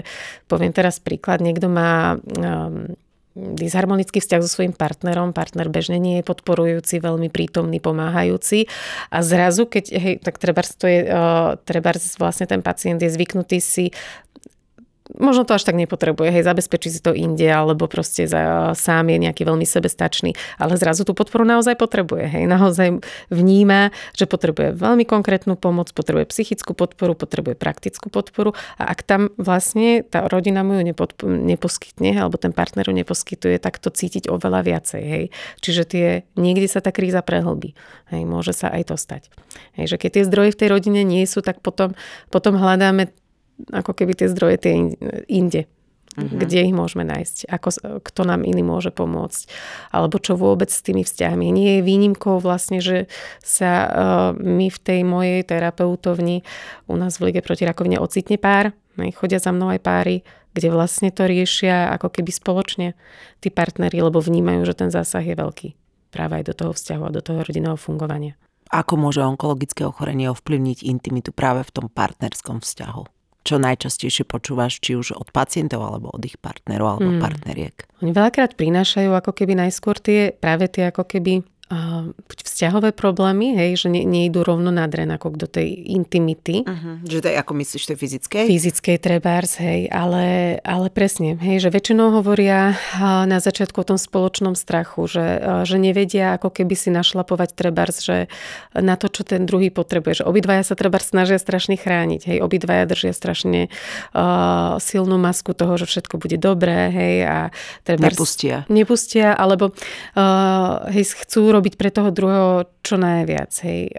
poviem 0.51 0.75
teraz 0.75 0.99
príklad, 0.99 1.39
niekto 1.39 1.71
má 1.71 2.19
um, 2.19 2.91
disharmonický 3.36 4.19
vzťah 4.19 4.42
so 4.44 4.50
svojím 4.51 4.75
partnerom, 4.75 5.31
partner 5.31 5.72
bežne 5.72 5.98
nie 5.98 6.19
je 6.19 6.28
podporujúci, 6.28 7.00
veľmi 7.00 7.31
prítomný, 7.31 7.80
pomáhajúci. 7.80 8.68
A 9.07 9.24
zrazu, 9.24 9.63
keď, 9.68 9.86
hej, 9.95 10.16
tak 10.19 10.36
treba 10.36 10.60
to 10.63 10.86
je, 10.88 11.07
uh, 11.07 11.56
treba 11.63 11.95
vlastne 12.19 12.45
ten 12.45 12.60
pacient 12.60 13.00
je 13.00 13.07
zvyknutý 13.07 13.63
si 13.63 13.95
možno 15.17 15.43
to 15.43 15.57
až 15.57 15.67
tak 15.67 15.75
nepotrebuje, 15.75 16.29
hej, 16.31 16.43
zabezpečí 16.45 16.89
si 16.91 16.99
to 17.03 17.11
inde, 17.11 17.47
alebo 17.47 17.87
proste 17.87 18.29
za, 18.29 18.71
sám 18.77 19.11
je 19.11 19.17
nejaký 19.27 19.43
veľmi 19.43 19.65
sebestačný, 19.67 20.35
ale 20.61 20.77
zrazu 20.77 21.03
tú 21.03 21.11
podporu 21.17 21.43
naozaj 21.43 21.75
potrebuje, 21.75 22.27
hej, 22.29 22.43
naozaj 22.47 23.01
vníma, 23.31 23.91
že 24.15 24.29
potrebuje 24.29 24.77
veľmi 24.77 25.03
konkrétnu 25.07 25.57
pomoc, 25.59 25.91
potrebuje 25.91 26.29
psychickú 26.31 26.75
podporu, 26.75 27.17
potrebuje 27.17 27.55
praktickú 27.57 28.07
podporu 28.07 28.55
a 28.79 28.91
ak 28.91 29.03
tam 29.03 29.21
vlastne 29.35 30.03
tá 30.05 30.27
rodina 30.27 30.61
mu 30.61 30.79
ju 30.79 30.83
nepodp- 30.85 31.25
neposkytne, 31.25 32.15
alebo 32.15 32.39
ten 32.39 32.55
partner 32.55 32.87
ju 32.87 32.95
neposkytuje, 32.95 33.57
tak 33.57 33.81
to 33.81 33.91
cítiť 33.91 34.31
oveľa 34.31 34.63
viacej, 34.63 35.03
hej. 35.03 35.25
Čiže 35.59 35.83
tie, 35.87 36.07
niekde 36.39 36.67
sa 36.67 36.79
tá 36.79 36.93
kríza 36.93 37.23
prehlbí, 37.23 37.75
hej, 38.13 38.23
môže 38.23 38.53
sa 38.55 38.71
aj 38.71 38.93
to 38.93 38.95
stať. 38.99 39.27
Hej, 39.75 39.95
že 39.95 39.97
keď 39.99 40.09
tie 40.19 40.27
zdroje 40.27 40.51
v 40.55 40.59
tej 40.59 40.69
rodine 40.71 41.01
nie 41.03 41.23
sú, 41.27 41.43
tak 41.43 41.59
potom, 41.59 41.95
potom 42.31 42.55
hľadáme 42.55 43.11
ako 43.69 43.93
keby 43.93 44.17
tie 44.17 44.27
zdroje 44.31 44.57
tie 44.57 44.73
inde. 45.29 45.69
Uh-huh. 46.11 46.27
Kde 46.27 46.67
ich 46.67 46.75
môžeme 46.75 47.07
nájsť? 47.07 47.47
Ako, 47.47 47.69
kto 48.03 48.21
nám 48.27 48.43
iný 48.43 48.67
môže 48.67 48.91
pomôcť? 48.91 49.47
Alebo 49.95 50.19
čo 50.19 50.35
vôbec 50.35 50.67
s 50.67 50.83
tými 50.83 51.07
vzťahmi? 51.07 51.47
Nie 51.55 51.79
je 51.79 51.87
výnimkou 51.87 52.43
vlastne, 52.43 52.83
že 52.83 53.07
sa 53.39 53.71
uh, 53.87 53.89
my 54.35 54.68
v 54.68 54.80
tej 54.83 55.07
mojej 55.07 55.39
terapeutovni 55.47 56.44
u 56.91 56.99
nás 56.99 57.15
v 57.15 57.31
Lige 57.31 57.39
proti 57.39 57.63
rakovine 57.63 57.95
ocitne 57.95 58.35
pár. 58.35 58.75
Chodia 58.99 59.39
za 59.39 59.56
mnou 59.56 59.71
aj 59.71 59.80
páry, 59.80 60.27
kde 60.51 60.68
vlastne 60.68 61.15
to 61.15 61.23
riešia 61.23 61.95
ako 61.95 62.11
keby 62.11 62.27
spoločne 62.27 62.91
tí 63.39 63.47
partneri, 63.47 64.03
lebo 64.03 64.19
vnímajú, 64.19 64.68
že 64.68 64.75
ten 64.75 64.91
zásah 64.91 65.23
je 65.23 65.39
veľký. 65.39 65.69
Práve 66.11 66.44
aj 66.44 66.51
do 66.51 66.53
toho 66.53 66.71
vzťahu 66.75 67.03
a 67.07 67.15
do 67.15 67.23
toho 67.23 67.39
rodinného 67.39 67.80
fungovania. 67.80 68.35
Ako 68.68 68.99
môže 68.99 69.23
onkologické 69.23 69.87
ochorenie 69.87 70.27
ovplyvniť 70.27 70.83
intimitu 70.83 71.31
práve 71.31 71.63
v 71.63 71.71
tom 71.71 71.85
partnerskom 71.87 72.59
vzťahu? 72.59 73.20
Čo 73.42 73.57
najčastejšie 73.57 74.24
počúvaš, 74.30 74.78
či 74.81 74.94
už 74.94 75.18
od 75.18 75.33
pacientov, 75.33 75.81
alebo 75.81 76.14
od 76.14 76.21
ich 76.21 76.38
partnerov, 76.38 76.98
alebo 76.98 77.18
hmm. 77.18 77.21
partneriek? 77.21 77.76
Oni 78.06 78.14
veľakrát 78.14 78.54
prinášajú 78.54 79.10
ako 79.14 79.31
keby 79.33 79.57
najskôr 79.57 79.98
tie, 79.98 80.33
práve 80.33 80.69
tie 80.69 80.90
ako 80.90 81.10
keby 81.10 81.42
buď 82.28 82.40
vzťahové 82.44 82.92
problémy, 82.92 83.56
hej, 83.56 83.80
že 83.80 83.87
ne, 83.87 84.04
nejdú 84.04 84.44
rovno 84.44 84.75
na 84.75 84.83
dren 84.92 85.07
ako 85.07 85.40
do 85.40 85.47
tej 85.47 85.71
intimity. 85.71 86.68
Uh-huh. 86.68 86.99
Že 87.07 87.18
to 87.23 87.28
je, 87.31 87.35
ako 87.40 87.54
myslíš, 87.56 87.83
to 87.87 87.92
je 87.95 87.99
fyzickej? 87.99 88.45
Fyzickej 88.51 88.97
trebárs, 88.99 89.56
hej, 89.63 89.87
ale, 89.87 90.59
ale 90.68 90.92
presne, 90.92 91.40
hej, 91.40 91.63
že 91.63 91.71
väčšinou 91.71 92.11
hovoria 92.11 92.75
na 92.99 93.40
začiatku 93.40 93.80
o 93.80 93.87
tom 93.87 93.95
spoločnom 93.95 94.59
strachu, 94.59 95.07
že, 95.07 95.25
že 95.63 95.80
nevedia 95.80 96.35
ako 96.35 96.51
keby 96.51 96.75
si 96.75 96.92
našlapovať 96.92 97.56
trebárs, 97.56 98.04
že 98.04 98.28
na 98.75 98.99
to, 98.99 99.07
čo 99.07 99.23
ten 99.23 99.47
druhý 99.47 99.71
potrebuje, 99.71 100.21
že 100.21 100.28
obidvaja 100.28 100.68
sa 100.68 100.75
trebárs 100.75 101.07
snažia 101.07 101.40
strašne 101.40 101.80
chrániť, 101.80 102.35
hej, 102.35 102.37
obidvaja 102.44 102.83
držia 102.83 103.16
strašne 103.16 103.71
uh, 104.11 104.75
silnú 104.83 105.16
masku 105.16 105.56
toho, 105.56 105.80
že 105.80 105.87
všetko 105.87 106.19
bude 106.19 106.35
dobré, 106.35 106.92
hej, 106.92 107.16
a 107.23 107.37
trebárs... 107.87 108.19
Nepustia. 108.19 108.68
Nepustia, 108.68 109.31
alebo 109.31 109.71
uh, 109.71 110.92
hej, 110.92 111.16
chcú 111.16 111.47
robiť 111.47 111.60
pre 111.69 111.94
toho 111.94 112.09
druhého 112.09 112.65
čo 112.81 112.97
najviac. 112.97 113.53
Hej. 113.61 113.94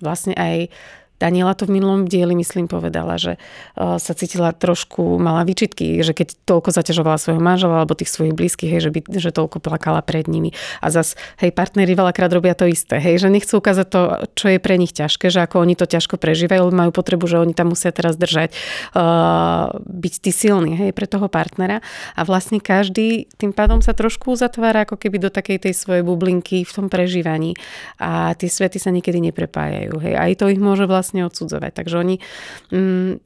Vlastne 0.00 0.32
aj 0.32 0.72
Daniela 1.18 1.54
to 1.58 1.66
v 1.66 1.78
minulom 1.78 2.06
dieli, 2.06 2.38
myslím, 2.38 2.70
povedala, 2.70 3.18
že 3.18 3.36
uh, 3.74 3.98
sa 3.98 4.12
cítila 4.14 4.54
trošku, 4.54 5.18
mala 5.18 5.42
výčitky, 5.42 5.98
že 6.06 6.14
keď 6.14 6.38
toľko 6.46 6.70
zaťažovala 6.70 7.18
svojho 7.18 7.42
manžela 7.42 7.82
alebo 7.82 7.98
tých 7.98 8.10
svojich 8.10 8.34
blízkych, 8.38 8.70
hej, 8.70 8.82
že, 8.86 8.90
by, 8.94 9.00
že 9.18 9.30
toľko 9.34 9.58
plakala 9.58 10.02
pred 10.02 10.30
nimi. 10.30 10.54
A 10.78 10.94
zas, 10.94 11.18
hej, 11.42 11.50
partneri 11.50 11.98
veľakrát 11.98 12.30
robia 12.30 12.54
to 12.54 12.70
isté, 12.70 13.02
hej, 13.02 13.18
že 13.18 13.28
nechcú 13.30 13.58
ukázať 13.58 13.86
to, 13.90 14.00
čo 14.38 14.46
je 14.54 14.58
pre 14.62 14.78
nich 14.78 14.94
ťažké, 14.94 15.26
že 15.28 15.42
ako 15.42 15.62
oni 15.66 15.74
to 15.74 15.90
ťažko 15.90 16.16
prežívajú, 16.20 16.70
majú 16.70 16.94
potrebu, 16.94 17.26
že 17.26 17.42
oni 17.42 17.54
tam 17.54 17.74
musia 17.74 17.90
teraz 17.90 18.14
držať, 18.14 18.54
uh, 18.94 19.74
byť 19.82 20.14
tí 20.22 20.30
silní, 20.30 20.78
hej, 20.78 20.90
pre 20.94 21.10
toho 21.10 21.26
partnera. 21.26 21.82
A 22.14 22.22
vlastne 22.22 22.62
každý 22.62 23.26
tým 23.40 23.50
pádom 23.50 23.82
sa 23.82 23.90
trošku 23.90 24.38
uzatvára 24.38 24.86
ako 24.86 25.00
keby 25.00 25.18
do 25.18 25.30
takej 25.34 25.66
tej 25.66 25.74
svojej 25.74 26.06
bublinky 26.06 26.62
v 26.62 26.72
tom 26.72 26.86
prežívaní. 26.86 27.58
A 27.98 28.36
tie 28.36 28.46
svety 28.46 28.78
sa 28.78 28.94
niekedy 28.94 29.18
neprepájajú, 29.18 29.98
hej. 30.04 30.14
Aj 30.14 30.32
to 30.38 30.46
ich 30.46 30.60
môže 30.60 30.84
vlastne 30.84 31.07
vlastne 31.08 31.24
odsudzovať. 31.24 31.72
Takže 31.72 31.96
oni 31.96 32.20
mm, 32.68 33.24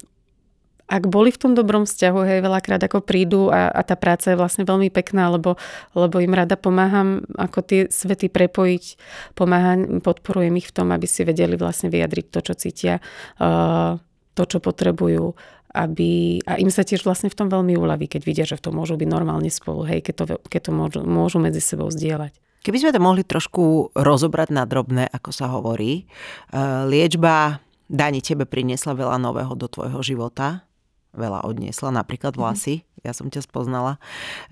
ak 0.93 1.09
boli 1.09 1.33
v 1.33 1.41
tom 1.41 1.53
dobrom 1.57 1.89
vzťahu, 1.89 2.21
hej, 2.29 2.39
veľakrát 2.45 2.85
ako 2.85 3.01
prídu 3.01 3.49
a, 3.49 3.73
a 3.73 3.81
tá 3.81 3.97
práca 3.97 4.29
je 4.29 4.37
vlastne 4.37 4.69
veľmi 4.69 4.93
pekná, 4.93 5.33
lebo, 5.33 5.57
lebo 5.97 6.21
im 6.21 6.37
rada 6.37 6.61
pomáham 6.61 7.25
ako 7.41 7.59
tie 7.65 7.81
svety 7.89 8.29
prepojiť, 8.29 8.85
pomáham, 9.33 10.05
podporujem 10.05 10.53
ich 10.61 10.69
v 10.69 10.77
tom, 10.77 10.93
aby 10.93 11.09
si 11.09 11.25
vedeli 11.25 11.57
vlastne 11.57 11.89
vyjadriť 11.89 12.27
to, 12.29 12.39
čo 12.45 12.55
cítia, 12.61 12.95
uh, 13.41 13.97
to, 14.37 14.43
čo 14.45 14.61
potrebujú, 14.61 15.33
aby, 15.73 16.45
a 16.45 16.61
im 16.61 16.69
sa 16.69 16.85
tiež 16.85 17.09
vlastne 17.09 17.33
v 17.33 17.41
tom 17.41 17.49
veľmi 17.49 17.73
uľaví, 17.73 18.05
keď 18.13 18.23
vidia, 18.29 18.45
že 18.45 18.61
v 18.61 18.69
tom 18.69 18.77
môžu 18.77 19.01
byť 19.01 19.09
normálne 19.09 19.49
spolu, 19.49 19.89
hej, 19.89 20.05
keď 20.05 20.15
to, 20.21 20.25
keď 20.45 20.61
to 20.69 20.73
môžu, 20.77 21.01
môžu 21.09 21.41
medzi 21.41 21.65
sebou 21.65 21.89
zdieľať. 21.89 22.37
Keby 22.61 22.79
sme 22.79 22.93
to 22.93 23.01
mohli 23.01 23.25
trošku 23.25 23.97
rozobrať 23.97 24.53
na 24.53 24.69
drobné, 24.69 25.09
ako 25.09 25.31
sa 25.33 25.49
hovorí, 25.49 26.05
uh, 26.53 26.85
liečba 26.85 27.65
Dani 27.93 28.25
tebe 28.25 28.49
priniesla 28.49 28.97
veľa 28.97 29.21
nového 29.21 29.53
do 29.53 29.69
tvojho 29.69 30.01
života, 30.01 30.65
veľa 31.13 31.45
odniesla, 31.45 31.93
napríklad 31.93 32.33
mhm. 32.35 32.41
vlasy. 32.41 32.75
Ja 33.03 33.11
som 33.11 33.29
ťa 33.29 33.43
spoznala, 33.43 33.99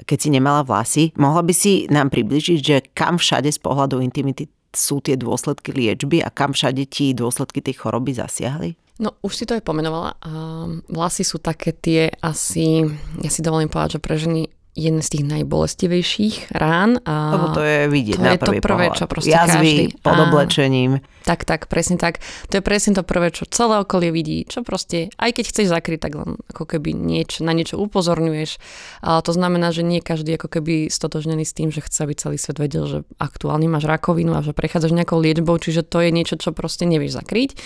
keď 0.05 0.19
si 0.19 0.29
nemala 0.29 0.67
vlasy. 0.67 1.15
Mohla 1.15 1.47
by 1.47 1.55
si 1.55 1.87
nám 1.87 2.11
približiť, 2.11 2.59
že 2.61 2.77
kam 2.93 3.17
všade 3.17 3.47
z 3.47 3.63
pohľadu 3.63 4.03
intimity 4.03 4.51
sú 4.75 5.03
tie 5.03 5.15
dôsledky 5.15 5.71
liečby 5.71 6.23
a 6.23 6.31
kam 6.31 6.55
všade 6.55 6.87
ti 6.91 7.15
dôsledky 7.15 7.63
tej 7.63 7.79
choroby 7.79 8.15
zasiahli? 8.15 8.75
No 9.01 9.17
už 9.25 9.33
si 9.33 9.45
to 9.49 9.57
aj 9.57 9.65
pomenovala. 9.65 10.19
Vlasy 10.93 11.25
sú 11.25 11.41
také 11.41 11.73
tie 11.73 12.13
asi, 12.21 12.85
ja 13.23 13.31
si 13.33 13.41
dovolím 13.41 13.73
povedať, 13.73 13.97
že 13.97 14.05
pre 14.05 14.15
ženy 14.21 14.43
jeden 14.79 15.03
z 15.03 15.09
tých 15.19 15.25
najbolestivejších 15.27 16.55
rán. 16.55 17.03
A 17.03 17.35
Lebo 17.35 17.47
to 17.51 17.63
je 17.63 17.91
vidieť 17.91 18.17
to 18.17 18.23
na 18.23 18.33
je 18.35 18.39
to 18.39 18.53
prvé, 18.63 18.87
pohľad. 18.87 18.99
čo 19.03 19.05
proste 19.11 19.35
Jazvy 19.35 19.75
každý... 19.91 19.99
pod 19.99 20.19
oblečením. 20.31 20.93
Tak, 21.27 21.43
tak, 21.43 21.67
presne 21.67 21.99
tak. 21.99 22.23
To 22.49 22.59
je 22.59 22.63
presne 22.63 22.95
to 22.95 23.03
prvé, 23.03 23.35
čo 23.35 23.51
celé 23.51 23.83
okolie 23.83 24.15
vidí, 24.15 24.47
čo 24.47 24.63
proste, 24.63 25.11
aj 25.19 25.37
keď 25.37 25.45
chceš 25.51 25.67
zakryť, 25.75 25.99
tak 26.07 26.13
len 26.15 26.39
ako 26.55 26.65
keby 26.71 26.95
nieč, 26.95 27.43
na 27.43 27.51
niečo 27.51 27.83
upozorňuješ. 27.83 28.63
A 29.03 29.19
to 29.21 29.35
znamená, 29.35 29.75
že 29.75 29.83
nie 29.83 29.99
každý 29.99 30.39
ako 30.39 30.49
keby 30.49 30.87
stotožnený 30.87 31.43
s 31.43 31.53
tým, 31.53 31.75
že 31.75 31.83
chce, 31.83 32.07
aby 32.07 32.15
celý 32.15 32.39
svet 32.39 32.63
vedel, 32.63 32.87
že 32.87 32.99
aktuálne 33.19 33.67
máš 33.67 33.91
rakovinu 33.91 34.39
a 34.39 34.41
že 34.41 34.55
prechádzaš 34.55 34.95
nejakou 34.95 35.19
liečbou, 35.19 35.59
čiže 35.59 35.83
to 35.83 35.99
je 35.99 36.15
niečo, 36.15 36.39
čo 36.39 36.55
proste 36.55 36.87
nevieš 36.87 37.19
zakryť. 37.19 37.59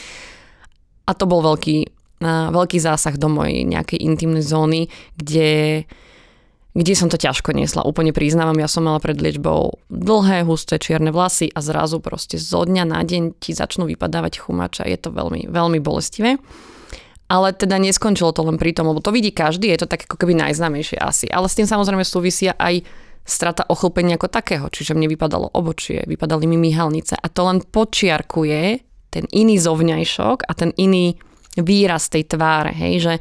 A 1.04 1.12
to 1.12 1.28
bol 1.28 1.44
veľký, 1.44 1.84
veľký 2.24 2.78
zásah 2.80 3.20
do 3.20 3.28
mojej 3.28 3.68
nejakej 3.68 4.00
intimnej 4.00 4.40
zóny, 4.40 4.88
kde 5.20 5.84
kde 6.74 6.92
som 6.98 7.06
to 7.06 7.14
ťažko 7.14 7.54
niesla. 7.54 7.86
Úplne 7.86 8.10
priznávam, 8.10 8.58
ja 8.58 8.66
som 8.66 8.82
mala 8.82 8.98
pred 8.98 9.14
liečbou 9.14 9.78
dlhé, 9.86 10.42
husté, 10.42 10.82
čierne 10.82 11.14
vlasy 11.14 11.46
a 11.54 11.62
zrazu 11.62 12.02
proste 12.02 12.34
zo 12.34 12.66
dňa 12.66 12.84
na 12.90 13.00
deň 13.06 13.38
ti 13.38 13.54
začnú 13.54 13.86
vypadávať 13.86 14.42
chumače 14.42 14.82
a 14.82 14.90
je 14.90 14.98
to 14.98 15.14
veľmi, 15.14 15.46
veľmi 15.46 15.78
bolestivé. 15.78 16.42
Ale 17.30 17.54
teda 17.54 17.78
neskončilo 17.78 18.34
to 18.34 18.42
len 18.44 18.58
pri 18.58 18.74
tom, 18.74 18.90
lebo 18.90 19.00
to 19.00 19.14
vidí 19.14 19.30
každý, 19.30 19.70
je 19.70 19.86
to 19.86 19.88
tak 19.88 20.04
ako 20.04 20.18
keby 20.18 20.34
najznámejšie 20.34 20.98
asi. 20.98 21.30
Ale 21.30 21.46
s 21.46 21.56
tým 21.56 21.70
samozrejme 21.70 22.02
súvisia 22.02 22.58
aj 22.58 22.84
strata 23.24 23.64
ochlpenia 23.70 24.20
ako 24.20 24.28
takého, 24.28 24.66
čiže 24.68 24.92
mne 24.92 25.08
vypadalo 25.08 25.56
obočie, 25.56 26.04
vypadali 26.04 26.44
mi 26.44 26.60
myhalnice 26.60 27.16
a 27.16 27.26
to 27.32 27.48
len 27.48 27.64
počiarkuje 27.64 28.84
ten 29.08 29.24
iný 29.32 29.56
zovňajšok 29.56 30.44
a 30.44 30.52
ten 30.52 30.76
iný 30.76 31.16
výraz 31.56 32.10
tej 32.12 32.28
tváre, 32.28 32.74
hej, 32.74 32.94
že, 33.00 33.14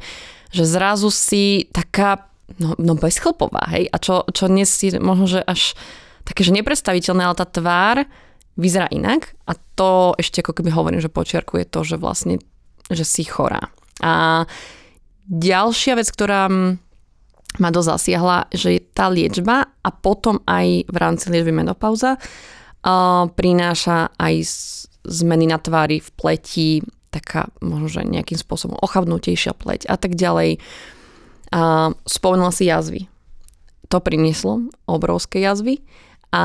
že 0.52 0.64
zrazu 0.66 1.08
si 1.08 1.70
taká 1.70 2.33
no, 2.60 2.76
no 2.76 2.92
bezchlpová, 2.94 3.70
hej, 3.74 3.88
a 3.90 3.96
čo, 3.98 4.24
čo 4.30 4.48
dnes 4.48 4.70
je 4.70 4.96
možno, 5.00 5.26
že 5.26 5.40
až 5.44 5.76
také, 6.24 6.44
že 6.44 6.56
nepredstaviteľné, 6.56 7.22
ale 7.24 7.36
tá 7.36 7.46
tvár 7.48 8.08
vyzerá 8.54 8.86
inak 8.90 9.34
a 9.50 9.58
to 9.74 10.14
ešte 10.16 10.40
ako 10.40 10.62
keby 10.62 10.70
hovorím, 10.70 11.02
že 11.02 11.10
počiarkuje 11.12 11.66
to, 11.66 11.82
že 11.82 11.96
vlastne, 11.98 12.38
že 12.88 13.02
si 13.02 13.26
chorá. 13.26 13.72
A 14.00 14.44
ďalšia 15.26 15.98
vec, 15.98 16.08
ktorá 16.08 16.46
ma 17.54 17.70
dosť 17.70 17.88
zasiahla, 17.98 18.38
že 18.50 18.78
je 18.78 18.80
tá 18.82 19.06
liečba 19.10 19.70
a 19.82 19.88
potom 19.94 20.42
aj 20.46 20.90
v 20.90 20.96
rámci 20.98 21.30
liečby 21.30 21.54
menopauza 21.54 22.18
uh, 22.18 23.30
prináša 23.30 24.10
aj 24.18 24.34
zmeny 25.06 25.46
na 25.46 25.58
tvári 25.60 26.02
v 26.02 26.10
pleti, 26.18 26.70
taká 27.14 27.46
možno, 27.62 27.86
že 27.86 28.00
nejakým 28.02 28.38
spôsobom 28.38 28.74
ochabnutejšia 28.82 29.54
pleť 29.54 29.86
a 29.86 29.94
tak 29.94 30.18
ďalej. 30.18 30.58
A 31.52 31.92
spomenula 32.06 32.52
si 32.54 32.70
jazvy. 32.70 33.10
To 33.92 34.00
prinieslo 34.00 34.70
obrovské 34.88 35.44
jazvy 35.44 35.84
a 36.34 36.42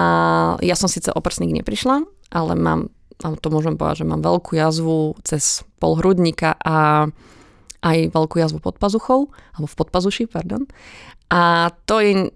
ja 0.61 0.75
som 0.77 0.85
síce 0.85 1.09
o 1.09 1.17
prsník 1.17 1.49
neprišla, 1.49 2.05
ale 2.29 2.53
mám, 2.53 2.93
to 3.17 3.47
môžem 3.49 3.73
povedať, 3.73 4.05
že 4.05 4.09
mám 4.09 4.21
veľkú 4.21 4.53
jazvu 4.53 5.17
cez 5.25 5.65
pol 5.81 5.97
hrudníka 5.97 6.53
a 6.61 7.09
aj 7.79 7.97
veľkú 8.11 8.37
jazvu 8.37 8.59
pod 8.61 8.77
pazuchou, 8.77 9.33
alebo 9.55 9.65
v 9.65 9.77
podpazuši, 9.81 10.27
pardon. 10.29 10.67
A 11.31 11.73
to 11.87 12.03
je 12.03 12.29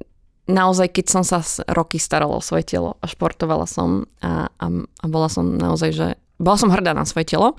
naozaj, 0.48 0.92
keď 0.92 1.06
som 1.08 1.24
sa 1.24 1.44
roky 1.72 2.00
starala 2.00 2.40
o 2.40 2.44
svoje 2.44 2.64
telo 2.74 2.96
a 3.00 3.06
športovala 3.06 3.68
som 3.68 4.08
a, 4.24 4.50
a, 4.50 4.66
a 4.82 5.06
bola 5.08 5.28
som 5.30 5.56
naozaj, 5.56 5.90
že 5.94 6.08
bola 6.40 6.58
som 6.58 6.72
hrdá 6.74 6.92
na 6.96 7.06
svoje 7.08 7.36
telo, 7.36 7.56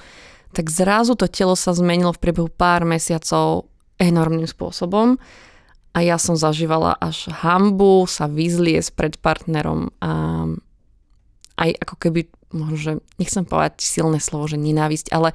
tak 0.55 0.71
zrazu 0.71 1.15
to 1.15 1.31
telo 1.31 1.55
sa 1.55 1.75
zmenilo 1.75 2.15
v 2.15 2.23
priebehu 2.23 2.49
pár 2.51 2.83
mesiacov 2.87 3.69
enormným 3.99 4.47
spôsobom 4.49 5.17
a 5.95 5.99
ja 6.03 6.19
som 6.19 6.35
zažívala 6.35 6.99
až 6.99 7.31
hambu 7.31 8.11
sa 8.11 8.27
vyzliesť 8.27 8.91
pred 8.99 9.15
partnerom 9.23 9.95
a 10.03 10.11
aj 11.55 11.71
ako 11.87 11.95
keby, 12.03 12.21
možno, 12.51 12.77
že 12.77 12.93
nechcem 13.23 13.47
povedať 13.47 13.79
silné 13.79 14.19
slovo, 14.19 14.51
že 14.51 14.59
nenávisť, 14.59 15.15
ale 15.15 15.31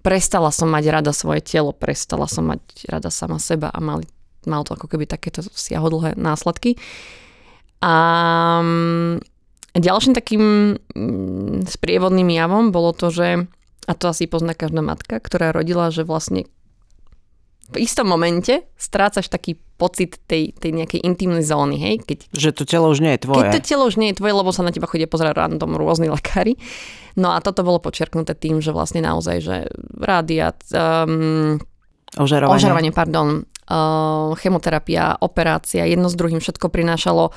prestala 0.00 0.48
som 0.48 0.72
mať 0.72 0.84
rada 0.88 1.12
svoje 1.12 1.44
telo, 1.44 1.76
prestala 1.76 2.24
som 2.24 2.48
mať 2.48 2.88
rada 2.88 3.12
sama 3.12 3.36
seba 3.36 3.68
a 3.68 3.78
mali, 3.84 4.08
mal 4.48 4.64
to 4.64 4.72
ako 4.72 4.88
keby 4.88 5.04
takéto 5.04 5.44
siahodlhé 5.44 6.16
následky. 6.16 6.80
A 7.84 7.94
ďalším 9.76 10.16
takým 10.16 10.76
mm, 10.78 11.68
sprievodným 11.68 12.32
javom 12.32 12.72
bolo 12.72 12.96
to, 12.96 13.12
že 13.12 13.44
a 13.82 13.92
to 13.98 14.08
asi 14.08 14.30
pozná 14.30 14.54
každá 14.54 14.80
matka, 14.80 15.18
ktorá 15.18 15.50
rodila, 15.50 15.90
že 15.90 16.06
vlastne 16.06 16.46
v 17.70 17.76
istom 17.80 18.10
momente 18.10 18.66
strácaš 18.74 19.30
taký 19.30 19.56
pocit 19.80 20.20
tej, 20.30 20.54
tej 20.54 20.70
nejakej 20.74 21.00
intimnej 21.02 21.42
zóny, 21.42 21.76
hej? 21.78 21.94
Keď, 22.06 22.18
že 22.30 22.50
to 22.54 22.62
telo 22.62 22.90
už 22.90 23.02
nie 23.02 23.18
je 23.18 23.26
tvoje. 23.26 23.50
Keď 23.50 23.54
to 23.58 23.60
telo 23.62 23.84
už 23.90 23.96
nie 23.98 24.14
je 24.14 24.18
tvoje, 24.22 24.32
lebo 24.34 24.50
sa 24.54 24.62
na 24.62 24.70
teba 24.70 24.86
chodia 24.86 25.10
pozerať 25.10 25.34
random 25.34 25.74
rôzni 25.74 26.06
lekári. 26.06 26.54
No 27.18 27.34
a 27.34 27.42
toto 27.42 27.66
bolo 27.66 27.82
počerknuté 27.82 28.38
tým, 28.38 28.62
že 28.62 28.70
vlastne 28.70 29.02
naozaj, 29.02 29.36
že 29.42 29.56
rádia, 29.98 30.54
um, 30.70 31.58
ožarovanie. 32.14 32.56
ožarovanie, 32.56 32.92
pardon, 32.94 33.42
uh, 33.42 34.32
chemoterapia, 34.38 35.18
operácia, 35.18 35.88
jedno 35.88 36.06
s 36.06 36.16
druhým 36.16 36.38
všetko 36.38 36.70
prinášalo 36.70 37.34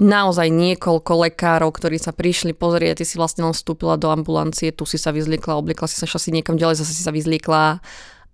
naozaj 0.00 0.48
niekoľko 0.48 1.28
lekárov, 1.28 1.70
ktorí 1.70 2.00
sa 2.00 2.16
prišli 2.16 2.56
pozrieť, 2.56 3.02
ty 3.02 3.04
si 3.04 3.20
vlastne 3.20 3.44
len 3.44 3.54
vstúpila 3.54 4.00
do 4.00 4.08
ambulancie, 4.08 4.72
tu 4.72 4.88
si 4.88 4.96
sa 4.96 5.12
vyzliekla, 5.12 5.60
obliekla 5.60 5.86
si 5.86 6.00
sa 6.00 6.08
šasi 6.08 6.32
niekam 6.32 6.56
ďalej, 6.56 6.80
zase 6.80 6.96
si 6.96 7.02
sa 7.04 7.12
vyzliekla 7.12 7.84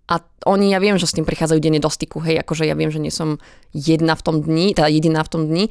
a 0.08 0.24
oni, 0.48 0.72
ja 0.72 0.80
viem, 0.80 0.96
že 0.96 1.04
s 1.04 1.12
tým 1.12 1.28
prichádzajú 1.28 1.60
denne 1.60 1.84
do 1.84 1.92
styku, 1.92 2.24
hej, 2.24 2.40
akože 2.40 2.64
ja 2.64 2.72
viem, 2.72 2.88
že 2.88 2.96
nie 2.96 3.12
som 3.12 3.36
jedna 3.76 4.16
v 4.16 4.24
tom 4.24 4.36
dni, 4.40 4.72
teda 4.72 4.88
jediná 4.88 5.20
v 5.20 5.32
tom 5.32 5.42
dni, 5.44 5.68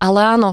ale 0.00 0.20
áno, 0.24 0.50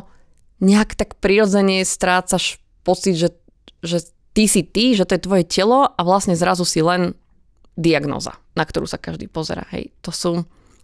nejak 0.59 0.99
tak 0.99 1.15
prirodzene 1.23 1.87
strácaš 1.87 2.59
pocit, 2.83 3.15
že, 3.15 3.31
že 3.79 4.03
ty 4.35 4.45
si 4.51 4.67
ty, 4.67 4.91
že 4.91 5.07
to 5.07 5.15
je 5.15 5.23
tvoje 5.23 5.43
telo 5.47 5.87
a 5.87 6.01
vlastne 6.03 6.35
zrazu 6.35 6.67
si 6.67 6.83
len 6.83 7.15
diagnoza, 7.79 8.35
na 8.59 8.67
ktorú 8.67 8.89
sa 8.89 8.99
každý 8.99 9.31
pozera. 9.31 9.63
Hej. 9.71 9.95
To, 10.03 10.11
sú, 10.11 10.31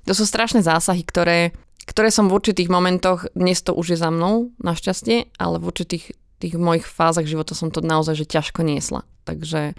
to 0.08 0.14
sú 0.16 0.24
strašné 0.24 0.64
zásahy, 0.64 1.04
ktoré, 1.04 1.52
ktoré 1.90 2.14
som 2.14 2.30
v 2.30 2.40
určitých 2.40 2.72
momentoch, 2.72 3.28
dnes 3.36 3.60
to 3.66 3.76
už 3.76 3.98
je 3.98 4.00
za 4.00 4.14
mnou, 4.14 4.54
našťastie, 4.62 5.36
ale 5.42 5.60
v 5.60 5.68
určitých 5.68 6.16
tých 6.40 6.56
mojich 6.56 6.86
fázach 6.86 7.28
života 7.28 7.58
som 7.58 7.74
to 7.74 7.82
naozaj 7.82 8.16
že 8.16 8.30
ťažko 8.30 8.62
niesla. 8.62 9.04
Takže 9.26 9.74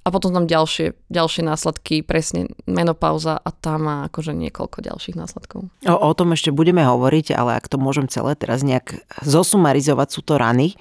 a 0.00 0.08
potom 0.08 0.32
tam 0.32 0.48
ďalšie, 0.48 0.96
ďalšie 1.12 1.42
následky, 1.44 2.00
presne 2.00 2.48
menopauza 2.64 3.36
a 3.36 3.50
tam 3.52 3.84
má 3.84 3.96
akože 4.08 4.32
niekoľko 4.32 4.80
ďalších 4.80 5.16
následkov. 5.16 5.68
O, 5.84 5.92
o 5.92 6.12
tom 6.16 6.32
ešte 6.32 6.48
budeme 6.48 6.80
hovoriť, 6.80 7.36
ale 7.36 7.60
ak 7.60 7.68
to 7.68 7.76
môžem 7.76 8.08
celé 8.08 8.32
teraz 8.32 8.64
nejak 8.64 9.04
zosumarizovať, 9.20 10.08
sú 10.08 10.24
to 10.24 10.40
rany 10.40 10.72
e, 10.72 10.76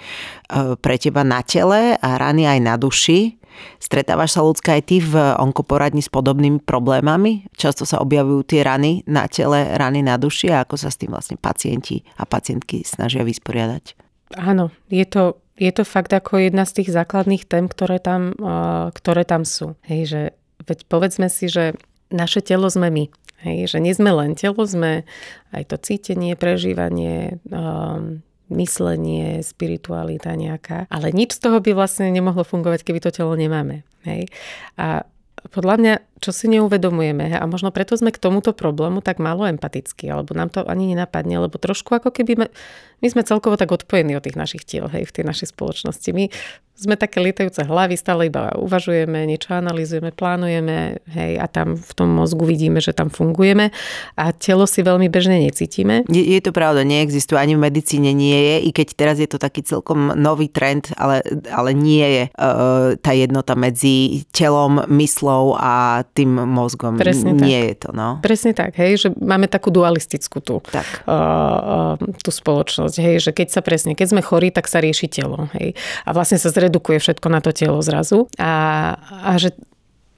pre 0.80 0.96
teba 0.96 1.28
na 1.28 1.44
tele 1.44 2.00
a 2.00 2.10
rany 2.16 2.48
aj 2.48 2.60
na 2.64 2.80
duši. 2.80 3.36
Stretávaš 3.76 4.40
sa 4.40 4.42
ľudská 4.46 4.80
aj 4.80 4.84
ty 4.88 5.04
v 5.04 5.20
onkoporadni 5.36 6.00
s 6.00 6.08
podobnými 6.08 6.64
problémami? 6.64 7.52
Často 7.60 7.84
sa 7.84 8.00
objavujú 8.00 8.48
tie 8.48 8.64
rany 8.64 9.04
na 9.04 9.28
tele, 9.28 9.76
rany 9.76 10.00
na 10.00 10.16
duši 10.16 10.48
a 10.48 10.64
ako 10.64 10.80
sa 10.80 10.88
s 10.88 10.96
tým 10.96 11.12
vlastne 11.12 11.36
pacienti 11.36 12.08
a 12.16 12.24
pacientky 12.24 12.88
snažia 12.88 13.28
vysporiadať? 13.28 14.00
Áno, 14.40 14.70
je 14.88 15.04
to, 15.04 15.42
je 15.60 15.72
to 15.76 15.84
fakt 15.84 16.16
ako 16.16 16.40
jedna 16.40 16.64
z 16.64 16.82
tých 16.82 16.96
základných 16.96 17.44
tém, 17.44 17.68
ktoré 17.68 18.00
tam, 18.00 18.32
ktoré 18.96 19.28
tam 19.28 19.44
sú. 19.44 19.76
Hej, 19.84 20.02
že 20.08 20.22
veď 20.64 20.80
povedzme 20.88 21.28
si, 21.28 21.52
že 21.52 21.76
naše 22.10 22.40
telo 22.40 22.72
sme 22.72 22.88
my. 22.88 23.06
Hej, 23.40 23.76
že 23.76 23.78
nie 23.80 23.96
sme 23.96 24.12
len 24.12 24.36
telo, 24.36 24.64
sme 24.68 25.08
aj 25.56 25.64
to 25.72 25.76
cítenie, 25.80 26.36
prežívanie, 26.36 27.40
um, 27.48 28.20
myslenie, 28.52 29.40
spiritualita 29.40 30.36
nejaká. 30.36 30.92
Ale 30.92 31.16
nič 31.16 31.40
z 31.40 31.48
toho 31.48 31.64
by 31.64 31.72
vlastne 31.72 32.12
nemohlo 32.12 32.44
fungovať, 32.44 32.84
keby 32.84 33.00
to 33.00 33.16
telo 33.16 33.40
nemáme. 33.40 33.88
Hej? 34.04 34.28
A 34.76 35.08
podľa 35.56 35.76
mňa, 35.80 35.94
čo 36.20 36.36
si 36.36 36.52
neuvedomujeme, 36.52 37.32
a 37.36 37.44
možno 37.48 37.72
preto 37.72 37.96
sme 37.96 38.12
k 38.12 38.20
tomuto 38.20 38.52
problému 38.52 39.00
tak 39.00 39.24
málo 39.24 39.48
empatickí, 39.48 40.12
alebo 40.12 40.36
nám 40.36 40.52
to 40.52 40.68
ani 40.68 40.92
nenapadne, 40.92 41.40
lebo 41.40 41.56
trošku 41.56 41.96
ako 41.96 42.12
keby 42.12 42.36
my, 42.36 42.48
my 43.00 43.08
sme 43.08 43.24
celkovo 43.24 43.56
tak 43.56 43.72
odpojení 43.72 44.20
od 44.20 44.24
tých 44.28 44.36
našich 44.36 44.68
tiel, 44.68 44.92
hej, 44.92 45.08
v 45.08 45.16
tej 45.16 45.24
našej 45.24 45.56
spoločnosti. 45.56 46.10
My 46.12 46.28
sme 46.80 46.96
také 46.96 47.20
lietajúce 47.20 47.68
hlavy, 47.68 48.00
stále 48.00 48.32
iba 48.32 48.56
uvažujeme, 48.56 49.28
niečo 49.28 49.52
analizujeme, 49.52 50.16
plánujeme, 50.16 51.04
hej, 51.12 51.36
a 51.36 51.46
tam 51.52 51.76
v 51.76 51.92
tom 51.92 52.08
mozgu 52.16 52.48
vidíme, 52.48 52.80
že 52.80 52.96
tam 52.96 53.12
fungujeme 53.12 53.76
a 54.16 54.32
telo 54.32 54.64
si 54.64 54.80
veľmi 54.80 55.12
bežne 55.12 55.44
necítime. 55.44 56.08
Je, 56.08 56.24
je 56.24 56.40
to 56.40 56.56
pravda, 56.56 56.88
neexistuje, 56.88 57.36
ani 57.36 57.60
v 57.60 57.68
medicíne 57.68 58.16
nie 58.16 58.40
je, 58.40 58.56
i 58.64 58.70
keď 58.72 58.88
teraz 58.96 59.16
je 59.20 59.28
to 59.28 59.36
taký 59.36 59.60
celkom 59.60 60.16
nový 60.16 60.48
trend, 60.48 60.96
ale, 60.96 61.20
ale 61.52 61.76
nie 61.76 62.08
je 62.08 62.24
uh, 62.32 62.96
tá 63.04 63.12
jednota 63.12 63.60
medzi 63.60 64.24
telom, 64.32 64.88
myslou 64.88 65.60
a 65.60 66.08
tým 66.16 66.32
mozgom. 66.48 66.96
Presne 66.96 67.36
nie 67.36 67.60
tak. 67.60 67.68
je 67.68 67.76
to, 67.76 67.90
no. 67.92 68.10
Presne 68.24 68.56
tak, 68.56 68.80
hej, 68.80 68.96
že 68.96 69.08
máme 69.20 69.52
takú 69.52 69.68
dualistickú 69.68 70.40
tú, 70.40 70.64
tak. 70.72 70.88
Uh, 71.04 72.00
tú 72.24 72.32
spoločnosť, 72.32 72.96
hej, 73.04 73.16
že 73.20 73.32
keď 73.36 73.48
sa 73.52 73.60
presne, 73.60 74.00
keď 74.00 74.16
sme 74.16 74.22
chorí, 74.24 74.48
tak 74.48 74.72
sa 74.72 74.80
rieši 74.80 75.12
telo, 75.12 75.52
hej. 75.60 75.76
A 76.08 76.16
vlastne 76.16 76.40
sa 76.40 76.48
zre 76.48 76.70
redukuje 76.70 77.02
všetko 77.02 77.28
na 77.34 77.42
to 77.42 77.50
telo 77.50 77.82
zrazu. 77.82 78.30
A, 78.38 78.94
a 79.10 79.34
že 79.42 79.58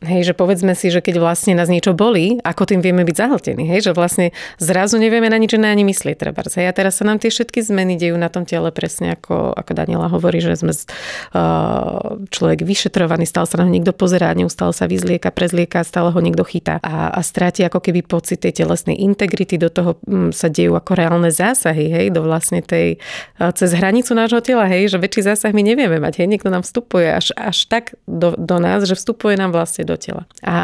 Hej, 0.02 0.22
že 0.26 0.34
povedzme 0.34 0.74
si, 0.74 0.90
že 0.90 0.98
keď 0.98 1.22
vlastne 1.22 1.54
nás 1.54 1.70
niečo 1.70 1.94
bolí, 1.94 2.42
ako 2.42 2.66
tým 2.66 2.82
vieme 2.82 3.06
byť 3.06 3.16
zahltení. 3.22 3.70
Hej, 3.70 3.86
že 3.86 3.92
vlastne 3.94 4.34
zrazu 4.58 4.98
nevieme 4.98 5.30
na 5.30 5.38
nič 5.38 5.54
ani 5.54 5.86
myslieť 5.86 6.18
treba. 6.18 6.42
Hej, 6.42 6.66
a 6.66 6.74
teraz 6.74 6.98
sa 6.98 7.06
nám 7.06 7.22
tie 7.22 7.30
všetky 7.30 7.62
zmeny 7.62 8.02
dejú 8.02 8.18
na 8.18 8.26
tom 8.34 8.42
tele 8.42 8.74
presne 8.74 9.14
ako, 9.14 9.54
ako 9.54 9.72
Daniela 9.78 10.10
hovorí, 10.10 10.42
že 10.42 10.58
sme 10.58 10.74
uh, 10.74 12.18
človek 12.34 12.66
vyšetrovaný, 12.66 13.30
stále 13.30 13.46
sa 13.46 13.62
ho 13.62 13.70
niekto 13.70 13.94
pozerá, 13.94 14.34
neustále 14.34 14.74
sa 14.74 14.90
vyzlieka, 14.90 15.30
prezlieka, 15.30 15.86
stále 15.86 16.10
ho 16.10 16.18
niekto 16.18 16.42
chytá 16.50 16.82
a, 16.82 17.14
a 17.14 17.22
stráti 17.22 17.62
ako 17.62 17.78
keby 17.78 18.02
pocit 18.02 18.42
tej 18.42 18.66
telesnej 18.66 18.98
integrity, 19.06 19.62
do 19.62 19.70
toho 19.70 20.02
um, 20.10 20.34
sa 20.34 20.50
dejú 20.50 20.74
ako 20.74 20.98
reálne 20.98 21.30
zásahy, 21.30 21.94
hej, 21.94 22.06
do 22.10 22.26
vlastne 22.26 22.66
tej, 22.66 22.98
uh, 23.38 23.54
cez 23.54 23.70
hranicu 23.78 24.18
nášho 24.18 24.42
tela, 24.42 24.66
hej, 24.66 24.90
že 24.90 24.98
väčší 24.98 25.30
zásah 25.30 25.54
my 25.54 25.62
nevieme 25.62 26.02
mať, 26.02 26.26
hej, 26.26 26.28
niekto 26.32 26.50
nám 26.50 26.66
vstupuje 26.66 27.06
až, 27.06 27.38
až 27.38 27.70
tak 27.70 27.94
do, 28.10 28.34
do 28.34 28.58
nás, 28.58 28.82
že 28.90 28.98
vstupuje 28.98 29.38
nám 29.38 29.54
vlastne 29.54 29.91
do 29.92 30.00
tela. 30.00 30.24
A 30.48 30.58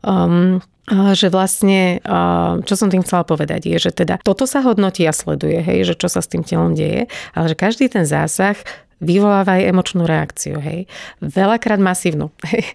um, 0.00 0.64
že 0.90 1.30
vlastne, 1.30 2.02
čo 2.66 2.74
som 2.74 2.90
tým 2.90 3.06
chcela 3.06 3.22
povedať, 3.22 3.70
je, 3.70 3.78
že 3.78 3.90
teda 3.94 4.18
toto 4.26 4.42
sa 4.42 4.58
hodnotí 4.64 5.06
a 5.06 5.14
sleduje, 5.14 5.62
hej, 5.62 5.86
že 5.86 5.94
čo 5.94 6.10
sa 6.10 6.18
s 6.18 6.26
tým 6.26 6.42
telom 6.42 6.74
deje, 6.74 7.06
ale 7.30 7.46
že 7.46 7.56
každý 7.56 7.86
ten 7.86 8.02
zásah 8.02 8.58
vyvoláva 9.00 9.56
aj 9.56 9.70
emočnú 9.70 10.04
reakciu, 10.04 10.60
hej. 10.60 10.84
Veľakrát 11.24 11.80
masívnu, 11.80 12.34
hej, 12.52 12.66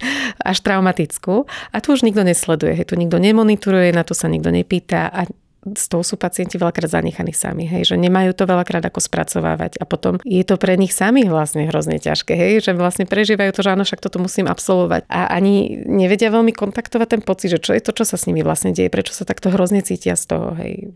až 0.42 0.58
traumatickú. 0.64 1.46
A 1.76 1.78
tu 1.84 1.94
už 1.94 2.08
nikto 2.08 2.26
nesleduje, 2.26 2.74
hej, 2.74 2.88
tu 2.90 2.96
nikto 2.98 3.22
nemonitoruje, 3.22 3.94
na 3.94 4.08
to 4.08 4.18
sa 4.18 4.32
nikto 4.32 4.50
nepýta 4.50 5.12
a 5.12 5.30
z 5.66 5.86
toho 5.90 6.06
sú 6.06 6.16
pacienti 6.22 6.62
veľakrát 6.62 6.94
zanechaní 6.94 7.34
sami, 7.34 7.66
hej, 7.66 7.90
že 7.90 7.96
nemajú 7.98 8.38
to 8.38 8.46
veľakrát 8.46 8.86
ako 8.86 9.02
spracovávať. 9.02 9.82
A 9.82 9.90
potom 9.90 10.22
je 10.22 10.46
to 10.46 10.62
pre 10.62 10.78
nich 10.78 10.94
samých 10.94 11.34
vlastne 11.34 11.66
hrozne 11.66 11.98
ťažké, 11.98 12.38
hej, 12.38 12.62
že 12.62 12.78
vlastne 12.78 13.10
prežívajú 13.10 13.50
to, 13.50 13.66
že 13.66 13.74
áno, 13.74 13.84
však 13.84 14.04
toto 14.06 14.22
musím 14.22 14.46
absolvovať. 14.46 15.10
A 15.10 15.34
ani 15.34 15.82
nevedia 15.90 16.30
veľmi 16.30 16.54
kontaktovať 16.54 17.08
ten 17.10 17.22
pocit, 17.26 17.50
že 17.50 17.60
čo 17.60 17.74
je 17.74 17.82
to, 17.82 17.92
čo 17.98 18.06
sa 18.06 18.16
s 18.22 18.30
nimi 18.30 18.46
vlastne 18.46 18.72
deje, 18.72 18.94
prečo 18.94 19.18
sa 19.18 19.26
takto 19.26 19.50
hrozne 19.50 19.82
cítia 19.82 20.14
z 20.14 20.24
toho, 20.30 20.54
hej 20.62 20.94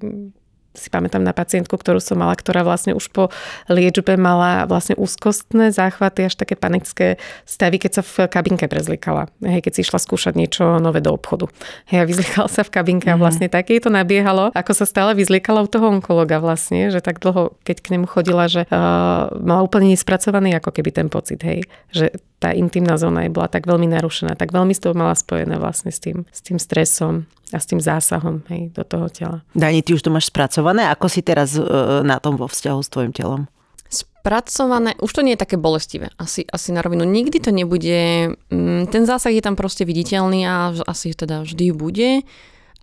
si 0.77 0.87
pamätám 0.93 1.25
na 1.25 1.33
pacientku, 1.33 1.73
ktorú 1.75 1.97
som 1.97 2.21
mala, 2.21 2.37
ktorá 2.37 2.61
vlastne 2.61 2.93
už 2.93 3.09
po 3.09 3.33
liečbe 3.67 4.15
mala 4.15 4.69
vlastne 4.69 4.93
úzkostné 4.95 5.73
záchvaty, 5.73 6.29
až 6.29 6.37
také 6.37 6.53
panické 6.53 7.17
stavy, 7.43 7.81
keď 7.81 7.99
sa 7.99 8.03
v 8.05 8.29
kabinke 8.29 8.69
prezlikala. 8.69 9.27
Hej, 9.41 9.65
keď 9.65 9.71
si 9.75 9.81
išla 9.83 9.97
skúšať 9.97 10.33
niečo 10.37 10.77
nové 10.77 11.01
do 11.01 11.09
obchodu. 11.09 11.49
Hej, 11.89 12.05
a 12.05 12.09
vyzlikala 12.09 12.47
sa 12.47 12.61
v 12.61 12.71
kabinke 12.73 13.09
a 13.09 13.17
mhm. 13.17 13.21
vlastne 13.21 13.47
také 13.49 13.81
to 13.81 13.89
nabiehalo, 13.89 14.51
ako 14.53 14.71
sa 14.75 14.85
stále 14.85 15.15
vyzlikala 15.15 15.63
u 15.63 15.69
toho 15.71 15.89
onkologa 15.89 16.37
vlastne, 16.37 16.93
že 16.93 16.99
tak 16.99 17.23
dlho, 17.23 17.55
keď 17.63 17.77
k 17.79 17.91
nemu 17.97 18.05
chodila, 18.05 18.45
že 18.51 18.67
uh, 18.67 19.31
mala 19.39 19.61
úplne 19.63 19.95
nespracovaný 19.95 20.59
ako 20.59 20.75
keby 20.75 20.91
ten 20.91 21.07
pocit, 21.07 21.39
hej, 21.41 21.65
že 21.89 22.11
tá 22.39 22.55
intimná 22.55 22.95
zóna 22.95 23.27
je 23.27 23.31
bola 23.31 23.51
tak 23.51 23.67
veľmi 23.67 23.87
narušená, 23.91 24.39
tak 24.39 24.55
veľmi 24.55 24.71
s 24.71 24.83
toho 24.83 24.95
mala 24.95 25.15
spojené 25.15 25.59
vlastne 25.59 25.91
s 25.91 25.99
tým, 25.99 26.23
s 26.31 26.39
tým 26.39 26.55
stresom 26.55 27.27
a 27.49 27.57
s 27.57 27.65
tým 27.65 27.81
zásahom 27.81 28.45
hej, 28.53 28.69
do 28.73 28.85
toho 28.85 29.09
tela. 29.09 29.41
Dani, 29.57 29.81
ty 29.81 29.97
už 29.97 30.05
to 30.05 30.13
máš 30.13 30.29
spracované? 30.29 30.85
Ako 30.93 31.09
si 31.09 31.25
teraz 31.25 31.57
uh, 31.57 32.05
na 32.05 32.21
tom 32.21 32.37
vo 32.37 32.45
vzťahu 32.45 32.79
s 32.81 32.89
tvojim 32.93 33.13
telom? 33.13 33.49
Spracované, 33.89 34.93
už 35.01 35.09
to 35.09 35.25
nie 35.25 35.33
je 35.33 35.41
také 35.41 35.57
bolestivé, 35.57 36.13
asi, 36.21 36.45
asi 36.45 36.69
na 36.69 36.85
rovinu. 36.85 37.09
Nikdy 37.09 37.41
to 37.41 37.49
nebude, 37.49 38.37
mm, 38.53 38.93
ten 38.93 39.03
zásah 39.09 39.33
je 39.33 39.41
tam 39.41 39.57
proste 39.57 39.81
viditeľný 39.81 40.45
a 40.45 40.77
asi 40.85 41.17
teda 41.17 41.41
vždy 41.41 41.73
bude 41.73 42.21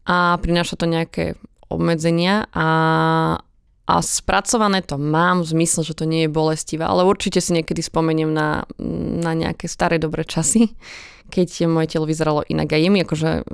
a 0.07 0.39
prináša 0.43 0.75
to 0.75 0.91
nejaké 0.91 1.39
obmedzenia 1.71 2.51
a, 2.51 2.69
a 3.87 3.95
spracované 4.03 4.83
to 4.83 4.99
mám 4.99 5.47
v 5.47 5.51
zmysle, 5.55 5.87
že 5.87 5.95
to 5.95 6.07
nie 6.07 6.27
je 6.27 6.35
bolestivé, 6.35 6.83
ale 6.83 7.07
určite 7.07 7.39
si 7.39 7.55
niekedy 7.55 7.83
spomeniem 7.83 8.31
na, 8.35 8.67
na 9.23 9.31
nejaké 9.35 9.71
staré 9.71 10.03
dobré 10.03 10.27
časy, 10.27 10.75
keď 11.31 11.71
moje 11.71 11.95
telo 11.95 12.07
vyzeralo 12.07 12.47
inak. 12.47 12.71
A 12.75 12.79
je 12.79 12.91
mi 12.91 13.03
akože 13.03 13.47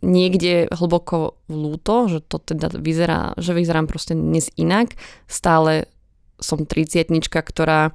niekde 0.00 0.70
hlboko 0.70 1.38
ľúto, 1.50 2.06
že 2.06 2.18
to 2.22 2.38
teda 2.38 2.70
vyzerá, 2.78 3.34
že 3.36 3.56
vyzerám 3.56 3.90
proste 3.90 4.14
dnes 4.14 4.50
inak. 4.54 4.94
Stále 5.26 5.90
som 6.38 6.62
triciatnička, 6.66 7.42
ktorá 7.42 7.90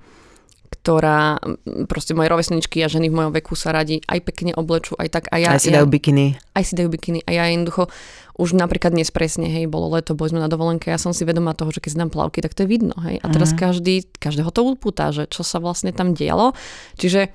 ktorá 0.74 1.38
proste 1.86 2.18
moje 2.18 2.34
rovesničky 2.34 2.82
a 2.82 2.89
ženy 2.89 3.13
v 3.13 3.16
mojom 3.16 3.32
veku 3.38 3.54
sa 3.54 3.70
radi 3.70 4.02
aj 4.10 4.20
pekne 4.26 4.52
oblečú, 4.58 4.98
aj 4.98 5.10
tak. 5.13 5.24
A 5.30 5.38
ja, 5.38 5.54
aj 5.54 5.63
si 5.63 5.70
ja, 5.70 5.80
dajú 5.80 5.88
bikiny. 5.88 6.34
Aj 6.58 6.63
si 6.66 6.74
dajú 6.74 6.89
bikiny. 6.89 7.22
A 7.24 7.30
ja 7.30 7.46
jednoducho 7.48 7.94
už 8.42 8.58
napríklad 8.58 8.98
dnes 8.98 9.13
presne, 9.13 9.46
hej, 9.46 9.70
bolo 9.70 9.94
leto, 9.94 10.18
boli 10.18 10.34
sme 10.34 10.42
na 10.42 10.50
dovolenke, 10.50 10.89
ja 10.89 10.98
som 10.98 11.13
si 11.13 11.22
vedomá 11.24 11.54
toho, 11.54 11.70
že 11.70 11.80
keď 11.80 11.89
si 11.94 12.02
dám 12.02 12.10
plavky, 12.10 12.42
tak 12.42 12.58
to 12.58 12.66
je 12.66 12.70
vidno, 12.74 12.98
hej. 13.06 13.22
A 13.22 13.30
teraz 13.30 13.54
uh-huh. 13.54 13.70
každý, 13.70 14.10
každého 14.18 14.50
to 14.50 14.66
upúta, 14.66 15.13
že 15.13 15.30
čo 15.30 15.46
sa 15.46 15.62
vlastne 15.62 15.94
tam 15.94 16.18
dialo. 16.18 16.58
Čiže 16.98 17.30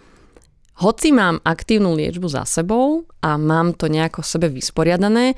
hoci 0.79 1.11
mám 1.11 1.43
aktívnu 1.43 1.95
liečbu 1.99 2.31
za 2.31 2.47
sebou 2.47 3.07
a 3.19 3.35
mám 3.35 3.75
to 3.75 3.91
nejako 3.91 4.23
sebe 4.23 4.47
vysporiadané, 4.47 5.35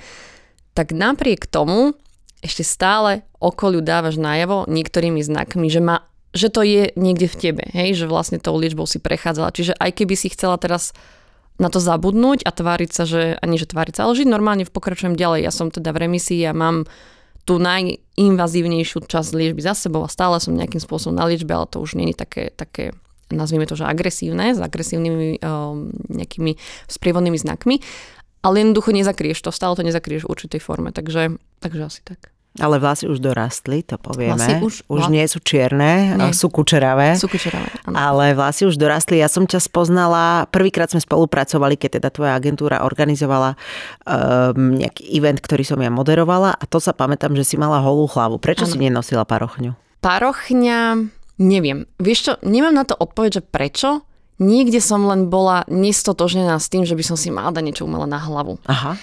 tak 0.76 0.92
napriek 0.92 1.48
tomu 1.48 1.96
ešte 2.40 2.64
stále 2.64 3.24
okoliu 3.40 3.80
dávaš 3.84 4.16
najavo 4.16 4.68
niektorými 4.68 5.20
znakmi, 5.20 5.68
že 5.68 5.80
ma 5.80 6.04
že 6.30 6.46
to 6.46 6.62
je 6.62 6.94
niekde 6.94 7.26
v 7.26 7.36
tebe, 7.42 7.64
hej, 7.74 7.98
že 7.98 8.06
vlastne 8.06 8.38
tou 8.38 8.54
liečbou 8.54 8.86
si 8.86 9.02
prechádzala. 9.02 9.50
Čiže 9.50 9.74
aj 9.74 9.90
keby 9.98 10.14
si 10.14 10.30
chcela 10.30 10.54
teraz 10.62 10.94
na 11.58 11.66
to 11.68 11.82
zabudnúť 11.82 12.46
a 12.46 12.54
tváriť 12.54 12.90
sa, 12.94 13.02
že 13.02 13.34
ani 13.42 13.58
že 13.58 13.66
tváriť 13.66 13.98
sa, 13.98 14.06
ale 14.06 14.14
žiť 14.14 14.30
normálne 14.30 14.62
pokračujem 14.62 15.18
ďalej. 15.18 15.44
Ja 15.44 15.52
som 15.52 15.74
teda 15.74 15.90
v 15.90 16.06
remisii 16.06 16.40
a 16.46 16.54
mám 16.54 16.86
tú 17.42 17.58
najinvazívnejšiu 17.58 19.10
časť 19.10 19.30
liečby 19.34 19.58
za 19.58 19.74
sebou 19.74 20.06
a 20.06 20.12
stále 20.12 20.38
som 20.38 20.54
nejakým 20.54 20.78
spôsobom 20.78 21.18
na 21.18 21.26
liečbe, 21.26 21.50
ale 21.50 21.66
to 21.66 21.82
už 21.82 21.98
nie 21.98 22.14
je 22.14 22.16
také, 22.22 22.44
také 22.54 22.94
nazvime 23.30 23.66
to, 23.66 23.78
že 23.78 23.86
agresívne, 23.86 24.52
s 24.54 24.60
agresívnymi 24.60 25.40
um, 25.40 25.90
nejakými 26.10 26.58
sprievodnými 26.90 27.38
znakmi, 27.38 27.80
ale 28.40 28.54
jednoducho 28.64 28.90
nezakrieš 28.92 29.40
to, 29.44 29.50
stále 29.54 29.76
to 29.76 29.86
nezakrieš 29.86 30.26
v 30.26 30.32
určitej 30.32 30.60
forme, 30.60 30.90
takže, 30.90 31.38
takže 31.60 31.82
asi 31.86 32.00
tak. 32.02 32.32
Ale 32.58 32.82
vlasy 32.82 33.06
už 33.06 33.22
dorastli, 33.22 33.86
to 33.86 33.94
povieme. 33.94 34.34
Vlasy 34.34 34.58
už, 34.58 34.74
už 34.90 35.06
nie 35.06 35.22
sú 35.30 35.38
čierne, 35.38 36.18
nie. 36.18 36.34
sú 36.34 36.50
kučeravé. 36.50 37.14
Sú 37.14 37.30
kučeravé, 37.30 37.70
áno. 37.86 37.94
Ale 37.94 38.34
vlasy 38.34 38.66
už 38.66 38.74
dorastli. 38.74 39.22
Ja 39.22 39.30
som 39.30 39.46
ťa 39.46 39.62
spoznala, 39.62 40.50
prvýkrát 40.50 40.90
sme 40.90 40.98
spolupracovali, 40.98 41.78
keď 41.78 42.02
teda 42.02 42.10
tvoja 42.10 42.34
agentúra 42.34 42.82
organizovala 42.82 43.54
um, 44.02 44.74
nejaký 44.82 45.14
event, 45.14 45.38
ktorý 45.38 45.62
som 45.62 45.78
ja 45.78 45.94
moderovala 45.94 46.58
a 46.58 46.64
to 46.66 46.82
sa 46.82 46.90
pamätám, 46.90 47.38
že 47.38 47.46
si 47.46 47.54
mala 47.54 47.78
holú 47.78 48.10
hlavu. 48.10 48.42
Prečo 48.42 48.66
ano. 48.66 48.72
si 48.74 48.82
nenosila 48.82 49.22
parochňu? 49.22 49.78
Parochňa, 50.02 51.06
neviem. 51.40 51.88
Vieš 51.96 52.18
čo, 52.20 52.32
nemám 52.44 52.76
na 52.76 52.84
to 52.84 52.94
odpoveď, 52.94 53.40
že 53.40 53.42
prečo. 53.42 54.04
Niekde 54.40 54.80
som 54.80 55.04
len 55.04 55.32
bola 55.32 55.64
nestotožnená 55.68 56.56
s 56.60 56.68
tým, 56.68 56.84
že 56.84 56.96
by 56.96 57.04
som 57.04 57.16
si 57.16 57.28
mala 57.32 57.52
dať 57.52 57.64
niečo 57.64 57.84
umelé 57.84 58.08
na 58.08 58.20
hlavu. 58.20 58.60
Aha. 58.68 58.96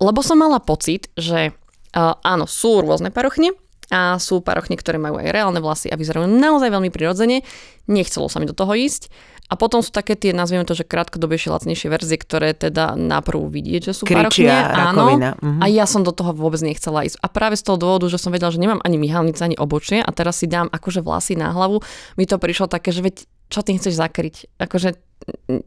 Lebo 0.00 0.20
som 0.24 0.40
mala 0.40 0.60
pocit, 0.60 1.08
že 1.16 1.52
Uh, 1.94 2.18
áno, 2.26 2.50
sú 2.50 2.82
rôzne 2.82 3.14
parochne 3.14 3.54
a 3.86 4.18
sú 4.18 4.42
parochne, 4.42 4.74
ktoré 4.74 4.98
majú 4.98 5.22
aj 5.22 5.30
reálne 5.30 5.62
vlasy 5.62 5.94
a 5.94 5.94
vyzerajú 5.94 6.26
naozaj 6.26 6.66
veľmi 6.66 6.90
prirodzene. 6.90 7.46
Nechcelo 7.86 8.26
sa 8.26 8.42
mi 8.42 8.50
do 8.50 8.56
toho 8.56 8.74
ísť. 8.74 9.14
A 9.44 9.60
potom 9.60 9.84
sú 9.84 9.92
také 9.92 10.16
tie, 10.16 10.32
nazvieme 10.32 10.64
to, 10.64 10.72
že 10.72 10.88
krátkodobejšie, 10.88 11.52
lacnejšie 11.52 11.88
verzie, 11.92 12.16
ktoré 12.16 12.56
teda 12.56 12.96
naprvu 12.96 13.52
vidieť, 13.52 13.92
že 13.92 13.92
sú 13.92 14.04
parochne. 14.08 14.48
Áno. 14.50 15.20
Mhm. 15.20 15.60
A 15.60 15.68
ja 15.68 15.84
som 15.84 16.00
do 16.00 16.16
toho 16.16 16.32
vôbec 16.32 16.64
nechcela 16.64 17.04
ísť. 17.04 17.20
A 17.20 17.28
práve 17.28 17.60
z 17.60 17.68
toho 17.68 17.76
dôvodu, 17.76 18.08
že 18.08 18.16
som 18.16 18.32
vedela, 18.32 18.48
že 18.48 18.58
nemám 18.58 18.80
ani 18.80 18.96
myhalnice, 18.96 19.44
ani 19.44 19.56
obočie 19.60 20.00
a 20.00 20.10
teraz 20.16 20.40
si 20.40 20.48
dám 20.48 20.72
akože 20.72 21.04
vlasy 21.04 21.36
na 21.36 21.52
hlavu, 21.52 21.84
mi 22.16 22.24
to 22.24 22.40
prišlo 22.40 22.72
také, 22.72 22.90
že 22.90 23.04
veď 23.04 23.28
čo 23.52 23.60
ty 23.60 23.76
chceš 23.76 24.00
zakryť? 24.00 24.56
Akože 24.56 24.96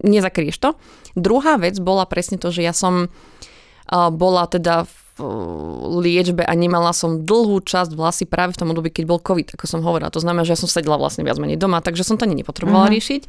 nezakrieš 0.01 0.57
to. 0.57 0.69
Druhá 1.13 1.61
vec 1.61 1.77
bola 1.77 2.09
presne 2.09 2.41
to, 2.41 2.49
že 2.49 2.65
ja 2.65 2.73
som 2.73 3.13
bola 3.89 4.43
teda 4.51 4.83
v 4.83 5.06
liečbe 5.97 6.45
a 6.45 6.53
nemala 6.53 6.93
som 6.93 7.25
dlhú 7.25 7.61
časť 7.65 7.93
vlasy 7.97 8.29
práve 8.29 8.53
v 8.53 8.59
tom 8.61 8.69
období, 8.71 8.93
keď 8.93 9.03
bol 9.09 9.19
COVID, 9.21 9.57
ako 9.57 9.65
som 9.65 9.81
hovorila. 9.81 10.13
To 10.13 10.21
znamená, 10.21 10.45
že 10.45 10.53
ja 10.53 10.61
som 10.61 10.69
sedela 10.69 11.01
vlastne 11.01 11.25
viac 11.25 11.41
menej 11.41 11.57
doma, 11.57 11.81
takže 11.81 12.05
som 12.05 12.21
to 12.21 12.29
ani 12.29 12.41
nepotrebovala 12.41 12.87
uh-huh. 12.87 12.95
riešiť. 12.97 13.21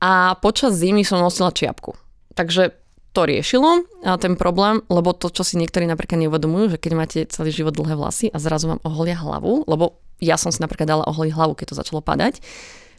A 0.00 0.36
počas 0.40 0.76
zimy 0.76 1.04
som 1.04 1.20
nosila 1.20 1.52
čiapku. 1.52 1.96
Takže 2.36 2.76
to 3.14 3.30
riešilo 3.30 3.86
ten 4.18 4.34
problém, 4.34 4.82
lebo 4.90 5.14
to, 5.14 5.30
čo 5.30 5.46
si 5.46 5.54
niektorí 5.54 5.86
napríklad 5.86 6.18
neuvedomujú, 6.26 6.74
že 6.74 6.78
keď 6.82 6.92
máte 6.98 7.18
celý 7.30 7.54
život 7.54 7.70
dlhé 7.70 7.94
vlasy 7.94 8.26
a 8.34 8.42
zrazu 8.42 8.74
vám 8.74 8.82
oholia 8.82 9.14
hlavu, 9.14 9.62
lebo 9.70 10.02
ja 10.18 10.34
som 10.34 10.50
si 10.50 10.58
napríklad 10.58 10.90
dala 10.90 11.04
oholiť 11.06 11.30
hlavu, 11.30 11.54
keď 11.54 11.66
to 11.72 11.78
začalo 11.78 12.02
padať, 12.02 12.42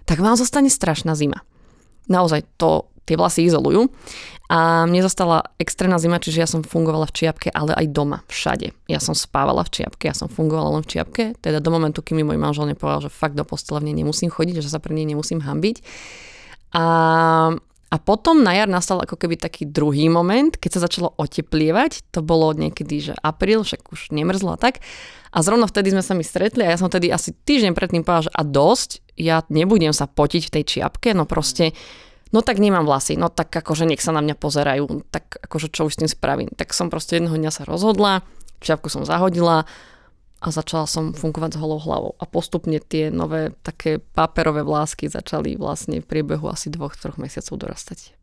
tak 0.07 0.23
vám 0.23 0.39
zostane 0.39 0.71
strašná 0.71 1.19
zima. 1.19 1.43
Naozaj 2.07 2.45
to 2.59 2.89
tie 3.05 3.15
vlasy 3.15 3.45
izolujú. 3.45 3.89
A 4.45 4.85
mne 4.85 5.01
zostala 5.01 5.41
extrémna 5.57 5.97
zima, 5.97 6.21
čiže 6.21 6.37
ja 6.37 6.45
som 6.45 6.61
fungovala 6.61 7.09
v 7.09 7.17
čiapke, 7.17 7.49
ale 7.49 7.73
aj 7.73 7.89
doma, 7.89 8.21
všade. 8.29 8.77
Ja 8.85 9.01
som 9.01 9.17
spávala 9.17 9.65
v 9.65 9.81
čiapke, 9.81 10.05
ja 10.05 10.13
som 10.13 10.29
fungovala 10.29 10.77
len 10.77 10.83
v 10.85 10.91
čiapke, 10.97 11.23
teda 11.41 11.57
do 11.57 11.73
momentu, 11.73 12.05
kým 12.05 12.21
mi 12.21 12.25
môj 12.29 12.37
manžel 12.37 12.69
nepovedal, 12.69 13.09
že 13.09 13.13
fakt 13.13 13.33
do 13.33 13.41
postele 13.41 13.81
nemusím 13.81 14.29
chodiť, 14.29 14.61
že 14.61 14.69
sa 14.69 14.77
pre 14.77 14.93
nej 14.93 15.09
nemusím 15.09 15.41
hambiť. 15.41 15.81
A, 16.77 16.85
a 17.93 18.01
potom 18.01 18.41
na 18.41 18.57
jar 18.57 18.65
nastal 18.65 18.97
ako 18.97 19.13
keby 19.13 19.37
taký 19.37 19.69
druhý 19.69 20.09
moment, 20.09 20.51
keď 20.57 20.71
sa 20.77 20.83
začalo 20.89 21.13
oteplievať, 21.21 22.09
to 22.09 22.25
bolo 22.25 22.49
niekedy, 22.51 23.11
že 23.11 23.13
apríl, 23.21 23.61
však 23.61 23.93
už 23.93 24.09
nemrzlo 24.09 24.57
a 24.57 24.59
tak. 24.59 24.81
A 25.29 25.45
zrovna 25.45 25.69
vtedy 25.69 25.93
sme 25.93 26.01
sa 26.01 26.17
mi 26.17 26.25
stretli 26.25 26.65
a 26.65 26.73
ja 26.73 26.81
som 26.81 26.89
tedy 26.89 27.13
asi 27.13 27.31
týždeň 27.31 27.77
predtým 27.77 28.01
povedal, 28.01 28.31
že 28.31 28.33
a 28.33 28.41
dosť, 28.41 28.89
ja 29.15 29.45
nebudem 29.53 29.93
sa 29.93 30.09
potiť 30.09 30.49
v 30.49 30.53
tej 30.59 30.63
čiapke, 30.65 31.13
no 31.13 31.29
proste 31.29 31.77
no 32.33 32.41
tak 32.41 32.57
nemám 32.57 32.89
vlasy, 32.89 33.15
no 33.21 33.29
tak 33.29 33.53
akože 33.53 33.85
nech 33.85 34.01
sa 34.01 34.11
na 34.11 34.19
mňa 34.25 34.35
pozerajú, 34.35 35.05
tak 35.13 35.37
akože 35.45 35.69
čo 35.69 35.85
už 35.85 35.93
s 35.95 35.99
tým 36.01 36.09
spravím. 36.09 36.49
Tak 36.51 36.73
som 36.73 36.89
proste 36.89 37.21
jedného 37.21 37.37
dňa 37.37 37.51
sa 37.53 37.63
rozhodla, 37.69 38.25
čiapku 38.65 38.89
som 38.89 39.05
zahodila 39.05 39.69
a 40.47 40.55
začala 40.55 40.87
som 40.87 41.11
fungovať 41.11 41.57
s 41.57 41.61
holou 41.61 41.77
hlavou. 41.83 42.11
A 42.17 42.25
postupne 42.25 42.79
tie 42.79 43.11
nové 43.11 43.51
také 43.61 43.99
paperové 43.99 44.63
vlásky 44.63 45.11
začali 45.11 45.59
vlastne 45.59 45.99
v 45.99 46.07
priebehu 46.07 46.47
asi 46.47 46.71
dvoch, 46.71 46.95
troch 46.95 47.19
mesiacov 47.19 47.59
dorastať. 47.59 48.14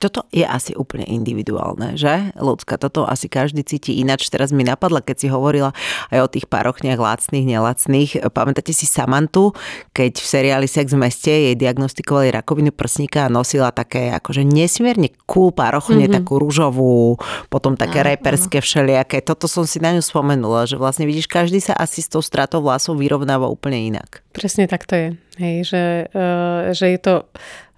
Toto 0.00 0.24
je 0.32 0.48
asi 0.48 0.72
úplne 0.72 1.04
individuálne, 1.04 1.92
že? 1.92 2.32
Ľudská, 2.40 2.80
toto 2.80 3.04
asi 3.04 3.28
každý 3.28 3.60
cíti 3.68 4.00
ináč. 4.00 4.32
Teraz 4.32 4.48
mi 4.48 4.64
napadla, 4.64 5.04
keď 5.04 5.16
si 5.20 5.28
hovorila 5.28 5.76
aj 6.08 6.18
o 6.24 6.28
tých 6.32 6.48
parochniach 6.48 6.96
lacných, 6.96 7.44
nelacných. 7.44 8.32
Pamätáte 8.32 8.72
si 8.72 8.88
Samantu, 8.88 9.52
keď 9.92 10.16
v 10.16 10.24
seriáli 10.24 10.64
Sex 10.64 10.96
v 10.96 11.04
meste 11.04 11.28
jej 11.28 11.52
diagnostikovali 11.52 12.32
rakovinu 12.32 12.72
prsníka 12.72 13.28
a 13.28 13.32
nosila 13.32 13.76
také 13.76 14.08
akože 14.16 14.40
nesmierne 14.40 15.12
cool 15.28 15.52
parochne, 15.52 16.08
mm-hmm. 16.08 16.16
takú 16.16 16.40
rúžovú, 16.40 17.20
potom 17.52 17.76
také 17.76 18.00
no, 18.00 18.08
reperské 18.08 18.64
všelijaké. 18.64 19.20
Toto 19.20 19.44
som 19.52 19.68
si 19.68 19.84
na 19.84 19.92
ňu 19.92 20.00
spomenula, 20.00 20.64
že 20.64 20.80
vlastne 20.80 21.04
vidíš, 21.04 21.28
každý 21.28 21.60
sa 21.60 21.76
asi 21.76 22.00
s 22.00 22.08
tou 22.08 22.24
stratou 22.24 22.64
vlasov 22.64 22.96
vyrovnáva 22.96 23.52
úplne 23.52 23.76
inak. 23.92 24.24
Presne 24.32 24.64
tak 24.64 24.88
to 24.88 24.96
je. 24.96 25.08
Hej, 25.36 25.56
že, 25.68 25.84
uh, 26.16 26.72
že 26.72 26.96
je 26.96 26.98
to 27.04 27.14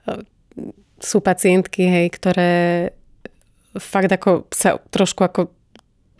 uh, 0.06 0.22
sú 1.02 1.18
pacientky, 1.20 1.84
hej, 1.84 2.06
ktoré 2.14 2.52
fakt 3.76 4.12
ako 4.12 4.46
sa 4.52 4.78
trošku 4.92 5.26
ako 5.26 5.40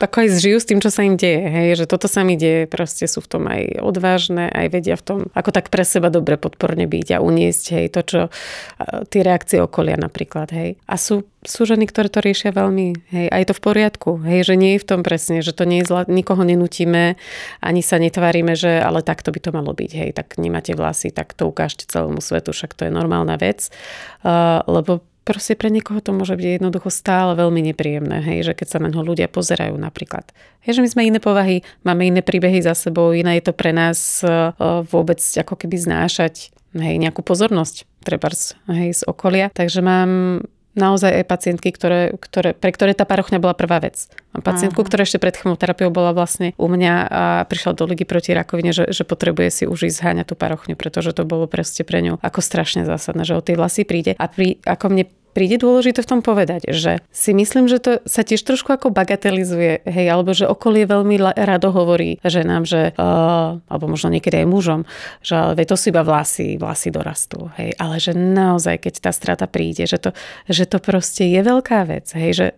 ako 0.01 0.27
aj 0.27 0.29
zžijú 0.35 0.59
s 0.59 0.69
tým, 0.69 0.81
čo 0.83 0.91
sa 0.91 1.07
im 1.07 1.15
deje. 1.15 1.43
Hej, 1.47 1.69
že 1.83 1.87
toto 1.87 2.11
sa 2.11 2.27
mi 2.27 2.35
deje, 2.35 2.67
proste 2.67 3.07
sú 3.07 3.23
v 3.23 3.29
tom 3.29 3.43
aj 3.47 3.79
odvážne, 3.83 4.51
aj 4.51 4.67
vedia 4.73 4.97
v 4.99 5.05
tom, 5.05 5.19
ako 5.37 5.51
tak 5.55 5.71
pre 5.71 5.87
seba 5.87 6.11
dobre 6.11 6.35
podporne 6.41 6.89
byť 6.91 7.09
a 7.15 7.23
uniesť, 7.23 7.65
hej, 7.79 7.87
to, 7.93 8.01
čo 8.03 8.21
tie 9.13 9.21
reakcie 9.23 9.63
okolia 9.63 9.95
napríklad, 9.95 10.51
hej. 10.51 10.75
A 10.91 10.99
sú, 10.99 11.23
sú 11.47 11.69
ženy, 11.69 11.87
ktoré 11.87 12.11
to 12.11 12.19
riešia 12.19 12.51
veľmi, 12.51 12.87
hej, 13.15 13.27
a 13.31 13.37
je 13.39 13.47
to 13.47 13.55
v 13.55 13.63
poriadku, 13.63 14.11
hej, 14.27 14.41
že 14.43 14.55
nie 14.59 14.75
je 14.75 14.83
v 14.83 14.89
tom 14.91 15.01
presne, 15.07 15.39
že 15.39 15.55
to 15.55 15.63
nie 15.63 15.83
je 15.83 15.89
zla, 15.91 16.03
nikoho 16.11 16.43
nenutíme, 16.43 17.15
ani 17.63 17.83
sa 17.85 18.03
netvárime, 18.03 18.59
že 18.59 18.83
ale 18.83 19.07
takto 19.07 19.31
by 19.31 19.39
to 19.39 19.51
malo 19.55 19.71
byť, 19.71 19.91
hej, 19.95 20.11
tak 20.19 20.35
nemáte 20.41 20.75
vlasy, 20.75 21.15
tak 21.15 21.37
to 21.39 21.47
ukážte 21.47 21.87
celému 21.87 22.19
svetu, 22.19 22.51
však 22.51 22.75
to 22.75 22.89
je 22.89 22.93
normálna 22.93 23.39
vec, 23.39 23.71
uh, 24.27 24.67
lebo 24.67 25.07
proste 25.23 25.55
pre 25.55 25.71
niekoho 25.71 26.03
to 26.03 26.11
môže 26.15 26.35
byť 26.35 26.63
jednoducho 26.63 26.91
stále 26.91 27.39
veľmi 27.39 27.63
nepríjemné, 27.73 28.23
hej, 28.23 28.51
že 28.51 28.53
keď 28.59 28.67
sa 28.69 28.79
na 28.83 28.91
ňo 28.91 29.03
ľudia 29.07 29.31
pozerajú 29.31 29.75
napríklad. 29.79 30.29
Hej, 30.67 30.79
že 30.79 30.83
my 30.85 30.89
sme 30.91 31.03
iné 31.09 31.19
povahy, 31.23 31.67
máme 31.87 32.07
iné 32.07 32.21
príbehy 32.23 32.63
za 32.63 32.75
sebou, 32.75 33.15
iné 33.15 33.39
je 33.39 33.51
to 33.51 33.55
pre 33.55 33.75
nás 33.75 34.23
uh, 34.23 34.55
vôbec 34.87 35.19
ako 35.19 35.55
keby 35.59 35.79
znášať 35.79 36.55
hej, 36.75 36.97
nejakú 36.99 37.23
pozornosť 37.23 37.87
trebárs, 38.03 38.59
hej, 38.67 38.99
z 38.99 39.03
okolia. 39.07 39.51
Takže 39.55 39.81
mám 39.81 40.43
naozaj 40.73 41.23
aj 41.23 41.25
pacientky, 41.29 41.69
ktoré, 41.73 42.17
ktoré, 42.17 42.57
pre 42.57 42.73
ktoré 42.73 42.93
tá 42.97 43.05
parochňa 43.05 43.39
bola 43.39 43.53
prvá 43.53 43.81
vec. 43.81 44.09
Mám 44.33 44.45
pacientku, 44.45 44.81
uh-huh. 44.81 44.89
ktorá 44.89 45.05
ešte 45.05 45.21
pred 45.21 45.37
chemoterapiou 45.37 45.93
bola 45.93 46.17
vlastne 46.17 46.57
u 46.57 46.67
mňa 46.69 46.95
a 47.09 47.23
prišla 47.45 47.77
do 47.77 47.85
ligy 47.85 48.09
proti 48.09 48.33
rakovine, 48.33 48.73
že, 48.73 48.89
že 48.89 49.05
potrebuje 49.05 49.49
si 49.53 49.65
už 49.69 49.93
ísť 49.93 49.97
zháňať 50.01 50.27
tú 50.33 50.35
parochňu, 50.35 50.75
pretože 50.77 51.13
to 51.13 51.29
bolo 51.29 51.45
proste 51.45 51.85
pre 51.85 52.01
ňu 52.01 52.17
ako 52.21 52.41
strašne 52.41 52.89
zásadné, 52.89 53.29
že 53.29 53.37
o 53.37 53.45
tej 53.45 53.61
vlasy 53.61 53.85
príde. 53.85 54.17
A 54.17 54.27
pri, 54.33 54.61
ako 54.65 54.89
mne 54.89 55.05
príde 55.33 55.57
dôležité 55.59 56.05
v 56.05 56.11
tom 56.17 56.21
povedať, 56.21 56.69
že 56.71 57.01
si 57.09 57.33
myslím, 57.33 57.67
že 57.67 57.81
to 57.81 57.93
sa 58.05 58.23
tiež 58.23 58.45
trošku 58.45 58.73
ako 58.73 58.93
bagatelizuje, 58.93 59.85
hej, 59.89 60.07
alebo 60.13 60.37
že 60.37 60.45
okolie 60.45 60.85
veľmi 60.85 61.17
rado 61.37 61.73
hovorí 61.73 62.21
ženám, 62.23 62.63
že, 62.69 62.93
uh, 62.95 63.59
alebo 63.67 63.85
možno 63.89 64.13
niekedy 64.13 64.45
aj 64.45 64.49
mužom, 64.49 64.81
že 65.25 65.35
ale 65.35 65.65
to 65.65 65.75
si 65.75 65.89
iba 65.89 66.05
vlasy, 66.05 66.61
vlasy 66.61 66.93
dorastú, 66.93 67.49
hej, 67.57 67.73
ale 67.81 67.97
že 67.99 68.13
naozaj, 68.13 68.85
keď 68.85 68.95
tá 69.09 69.11
strata 69.11 69.49
príde, 69.49 69.89
že 69.89 69.99
to, 69.99 70.11
že 70.47 70.69
to 70.69 70.79
proste 70.79 71.25
je 71.25 71.41
veľká 71.41 71.89
vec, 71.89 72.07
hej, 72.13 72.33
že, 72.37 72.49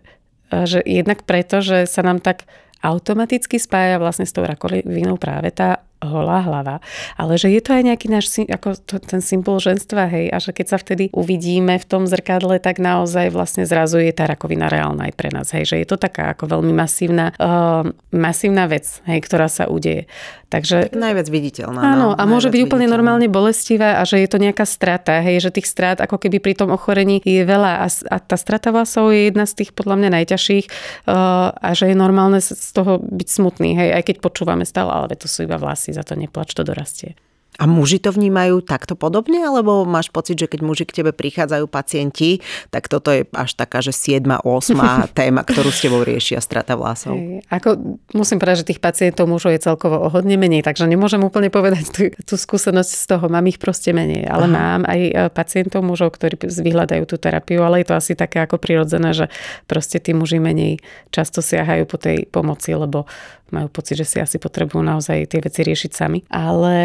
že 0.51 0.79
jednak 0.83 1.23
preto, 1.23 1.63
že 1.63 1.87
sa 1.87 2.03
nám 2.03 2.19
tak 2.19 2.43
automaticky 2.85 3.57
spája 3.57 3.97
vlastne 3.97 4.29
s 4.29 4.35
tou 4.35 4.45
rakovinou 4.45 5.17
práve 5.17 5.49
tá 5.49 5.81
holá 6.05 6.45
hlava, 6.45 6.77
ale 7.17 7.35
že 7.35 7.49
je 7.51 7.61
to 7.61 7.75
aj 7.75 7.83
nejaký 7.83 8.07
náš, 8.07 8.31
ako 8.47 8.77
to, 8.85 9.01
ten 9.01 9.19
symbol 9.19 9.57
ženstva, 9.57 10.07
hej, 10.07 10.25
a 10.31 10.37
že 10.37 10.53
keď 10.53 10.65
sa 10.71 10.77
vtedy 10.77 11.09
uvidíme 11.11 11.75
v 11.81 11.85
tom 11.85 12.05
zrkadle, 12.05 12.61
tak 12.61 12.77
naozaj 12.77 13.33
vlastne 13.33 13.65
zrazu 13.65 13.99
je 14.01 14.13
tá 14.13 14.29
rakovina 14.29 14.69
reálna 14.69 15.09
aj 15.09 15.13
pre 15.17 15.29
nás, 15.33 15.49
hej, 15.51 15.65
že 15.65 15.75
je 15.81 15.87
to 15.87 15.97
taká 15.97 16.37
ako 16.37 16.59
veľmi 16.59 16.71
masívna, 16.71 17.33
uh, 17.41 17.83
masívna 18.13 18.69
vec, 18.69 19.01
hej, 19.09 19.19
ktorá 19.25 19.49
sa 19.49 19.65
udeje. 19.65 20.05
Takže, 20.45 20.93
tak 20.93 20.95
najviac 20.95 21.27
viditeľná. 21.27 21.81
Áno, 21.81 22.13
no, 22.13 22.15
a 22.15 22.23
môže 22.29 22.53
byť 22.53 22.61
úplne 22.69 22.85
normálne 22.85 23.25
bolestivá 23.25 23.97
a 23.97 24.05
že 24.05 24.21
je 24.21 24.29
to 24.29 24.37
nejaká 24.37 24.61
strata, 24.63 25.17
hej, 25.25 25.41
že 25.41 25.49
tých 25.49 25.65
strát 25.65 25.97
ako 25.97 26.21
keby 26.21 26.37
pri 26.37 26.53
tom 26.53 26.69
ochorení 26.69 27.17
je 27.25 27.41
veľa 27.41 27.81
a, 27.81 27.87
a 27.89 28.17
tá 28.21 28.37
strata 28.37 28.69
vlasov 28.69 29.09
je 29.09 29.33
jedna 29.33 29.49
z 29.49 29.65
tých 29.65 29.73
podľa 29.73 29.97
mňa 29.97 30.09
najťažších 30.21 30.65
uh, 31.09 31.49
a 31.49 31.69
že 31.73 31.89
je 31.89 31.95
normálne 31.97 32.37
z 32.37 32.69
toho 32.71 33.01
byť 33.01 33.27
smutný, 33.27 33.73
hej, 33.73 33.89
aj 33.97 34.03
keď 34.05 34.15
počúvame 34.21 34.69
stále, 34.69 34.93
ale 34.93 35.17
to 35.17 35.25
sú 35.25 35.49
iba 35.49 35.57
vlasy, 35.57 35.94
za 35.95 36.03
to 36.03 36.19
neplač, 36.19 36.51
to 36.51 36.67
dorastie. 36.67 37.15
A 37.55 37.63
muži 37.71 38.03
to 38.03 38.11
vnímajú 38.11 38.59
takto 38.67 38.99
podobne, 38.99 39.39
alebo 39.39 39.87
máš 39.87 40.11
pocit, 40.11 40.35
že 40.35 40.51
keď 40.51 40.59
muži 40.59 40.83
k 40.83 41.01
tebe 41.01 41.15
prichádzajú 41.15 41.65
pacienti, 41.71 42.43
tak 42.67 42.91
toto 42.91 43.15
je 43.15 43.23
až 43.31 43.55
taká, 43.55 43.79
že 43.79 43.95
7. 43.95 44.27
8. 44.43 44.43
téma, 45.19 45.41
ktorú 45.47 45.71
s 45.71 45.79
tebou 45.79 46.03
riešia 46.03 46.43
strata 46.43 46.75
vlasov? 46.75 47.15
Hej, 47.15 47.47
ako 47.47 47.99
musím 48.11 48.43
povedať, 48.43 48.67
že 48.67 48.69
tých 48.75 48.83
pacientov 48.83 49.31
mužov 49.31 49.55
je 49.55 49.63
celkovo 49.63 50.03
o 50.03 50.11
hodne 50.11 50.35
menej, 50.35 50.67
takže 50.67 50.83
nemôžem 50.83 51.23
úplne 51.23 51.47
povedať 51.47 51.83
tú, 51.95 52.01
tú 52.27 52.35
skúsenosť 52.35 52.91
z 52.91 53.05
toho. 53.07 53.25
Mám 53.31 53.47
ich 53.47 53.59
proste 53.59 53.95
menej, 53.95 54.27
ale 54.27 54.51
Aha. 54.51 54.55
mám 54.55 54.81
aj 54.83 54.99
e, 54.99 55.11
pacientov 55.31 55.79
mužov, 55.87 56.11
ktorí 56.19 56.35
vyhľadajú 56.35 57.03
tú 57.07 57.15
terapiu, 57.15 57.63
ale 57.63 57.81
je 57.81 57.87
to 57.87 57.95
asi 57.95 58.19
také 58.19 58.43
ako 58.43 58.59
prirodzené, 58.59 59.15
že 59.15 59.31
proste 59.63 60.03
tí 60.03 60.11
muži 60.11 60.43
menej 60.43 60.83
často 61.15 61.39
siahajú 61.39 61.87
po 61.87 61.95
tej 61.95 62.27
pomoci, 62.27 62.75
lebo 62.75 63.07
majú 63.53 63.67
pocit, 63.69 64.01
že 64.01 64.05
si 64.05 64.17
asi 64.21 64.37
potrebujú 64.41 64.81
naozaj 64.81 65.29
tie 65.29 65.39
veci 65.41 65.61
riešiť 65.61 65.91
sami. 65.93 66.25
Ale 66.33 66.75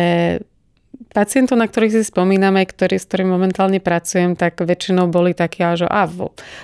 pacientov, 1.10 1.58
na 1.58 1.66
ktorých 1.66 1.96
si 1.96 2.02
spomíname, 2.06 2.62
ktorý, 2.62 3.00
s 3.00 3.06
ktorým 3.08 3.32
momentálne 3.32 3.82
pracujem, 3.82 4.38
tak 4.38 4.60
väčšinou 4.60 5.10
boli 5.10 5.32
takí, 5.34 5.62
že 5.74 5.86
a, 5.86 6.06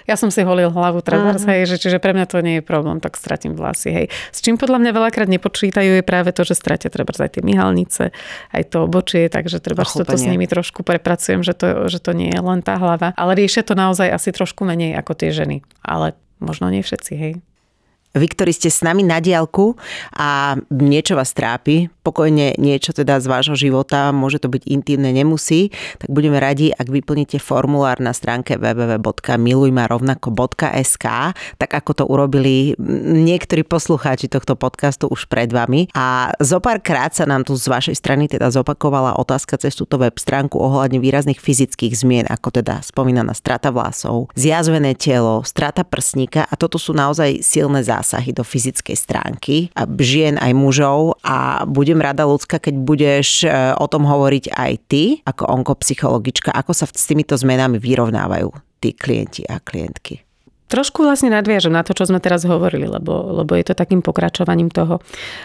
ja 0.06 0.14
som 0.14 0.30
si 0.30 0.44
holil 0.46 0.70
hlavu 0.70 1.02
trebárs, 1.02 1.42
hej, 1.46 1.66
že, 1.66 1.76
čiže 1.80 1.98
pre 1.98 2.14
mňa 2.14 2.26
to 2.28 2.44
nie 2.44 2.60
je 2.60 2.64
problém, 2.64 3.02
tak 3.02 3.18
stratím 3.18 3.58
vlasy. 3.58 3.90
Hej. 3.90 4.06
S 4.30 4.38
čím 4.44 4.60
podľa 4.60 4.82
mňa 4.82 4.90
veľakrát 4.92 5.28
nepočítajú 5.30 5.98
je 5.98 6.04
práve 6.04 6.30
to, 6.30 6.46
že 6.46 6.58
stratia 6.58 6.92
trebárs 6.92 7.18
aj 7.18 7.38
tie 7.38 7.42
myhalnice, 7.42 8.14
aj 8.52 8.62
to 8.70 8.86
obočie, 8.86 9.26
takže 9.26 9.58
treba 9.58 9.82
toto 9.82 10.14
s 10.14 10.24
nimi 10.26 10.46
trošku 10.46 10.86
prepracujem, 10.86 11.42
že 11.42 11.54
to, 11.56 11.90
že 11.90 11.98
to 11.98 12.12
nie 12.14 12.30
je 12.30 12.40
len 12.40 12.60
tá 12.62 12.78
hlava. 12.78 13.16
Ale 13.18 13.34
riešia 13.34 13.66
to 13.66 13.74
naozaj 13.74 14.10
asi 14.10 14.30
trošku 14.30 14.62
menej 14.62 14.94
ako 14.98 15.12
tie 15.16 15.30
ženy. 15.34 15.66
Ale 15.82 16.14
možno 16.38 16.68
nie 16.70 16.84
všetci, 16.84 17.12
hej. 17.16 17.32
Vy, 18.16 18.32
ktorí 18.32 18.56
ste 18.56 18.72
s 18.72 18.80
nami 18.80 19.04
na 19.04 19.20
diálku 19.20 19.76
a 20.16 20.56
niečo 20.72 21.20
vás 21.20 21.36
trápi, 21.36 21.92
pokojne 22.00 22.56
niečo 22.56 22.96
teda 22.96 23.20
z 23.20 23.28
vášho 23.28 23.52
života, 23.58 24.14
môže 24.14 24.38
to 24.40 24.48
byť 24.48 24.62
intimné, 24.64 25.12
nemusí, 25.12 25.68
tak 26.00 26.08
budeme 26.08 26.40
radi, 26.40 26.72
ak 26.72 26.88
vyplníte 26.88 27.36
formulár 27.36 28.00
na 28.00 28.16
stránke 28.16 28.56
www.milujmarovnako.sk, 28.56 31.06
tak 31.60 31.70
ako 31.74 31.90
to 31.92 32.08
urobili 32.08 32.72
niektorí 33.26 33.68
poslucháči 33.68 34.32
tohto 34.32 34.56
podcastu 34.56 35.12
už 35.12 35.26
pred 35.26 35.50
vami. 35.52 35.90
A 35.92 36.32
zo 36.40 36.56
pár 36.62 36.78
krát 36.80 37.12
sa 37.12 37.26
nám 37.28 37.44
tu 37.44 37.52
z 37.58 37.68
vašej 37.68 37.98
strany 37.98 38.30
teda 38.32 38.48
zopakovala 38.54 39.18
otázka 39.20 39.60
cez 39.60 39.76
túto 39.76 40.00
web 40.00 40.16
stránku 40.16 40.56
ohľadne 40.56 40.96
výrazných 41.02 41.42
fyzických 41.42 41.92
zmien, 41.92 42.24
ako 42.30 42.62
teda 42.62 42.80
spomínaná 42.80 43.34
strata 43.34 43.74
vlasov, 43.74 44.30
zjazvené 44.38 44.94
telo, 44.94 45.42
strata 45.42 45.82
prsníka 45.82 46.46
a 46.46 46.54
toto 46.54 46.78
sú 46.78 46.94
naozaj 46.94 47.42
silné 47.42 47.82
zásahy 48.06 48.30
do 48.30 48.46
fyzickej 48.46 48.94
stránky 48.94 49.74
žien 49.98 50.38
aj 50.38 50.54
mužov 50.54 51.18
a 51.26 51.66
budem 51.66 51.98
rada 51.98 52.22
ľudská, 52.22 52.62
keď 52.62 52.74
budeš 52.78 53.42
e, 53.42 53.50
o 53.74 53.86
tom 53.90 54.06
hovoriť 54.06 54.54
aj 54.54 54.72
ty 54.86 55.18
ako 55.26 55.50
onkopsychologička, 55.50 56.54
ako 56.54 56.70
sa 56.70 56.86
s 56.86 57.04
týmito 57.10 57.34
zmenami 57.34 57.82
vyrovnávajú 57.82 58.54
tí 58.78 58.94
klienti 58.94 59.42
a 59.50 59.58
klientky. 59.58 60.22
Trošku 60.70 61.02
vlastne 61.02 61.34
nadviažem 61.34 61.74
na 61.74 61.82
to, 61.82 61.90
čo 61.90 62.06
sme 62.06 62.22
teraz 62.22 62.46
hovorili, 62.46 62.86
lebo, 62.86 63.42
lebo 63.42 63.58
je 63.58 63.66
to 63.66 63.74
takým 63.74 64.02
pokračovaním 64.02 64.70
toho. 64.70 65.02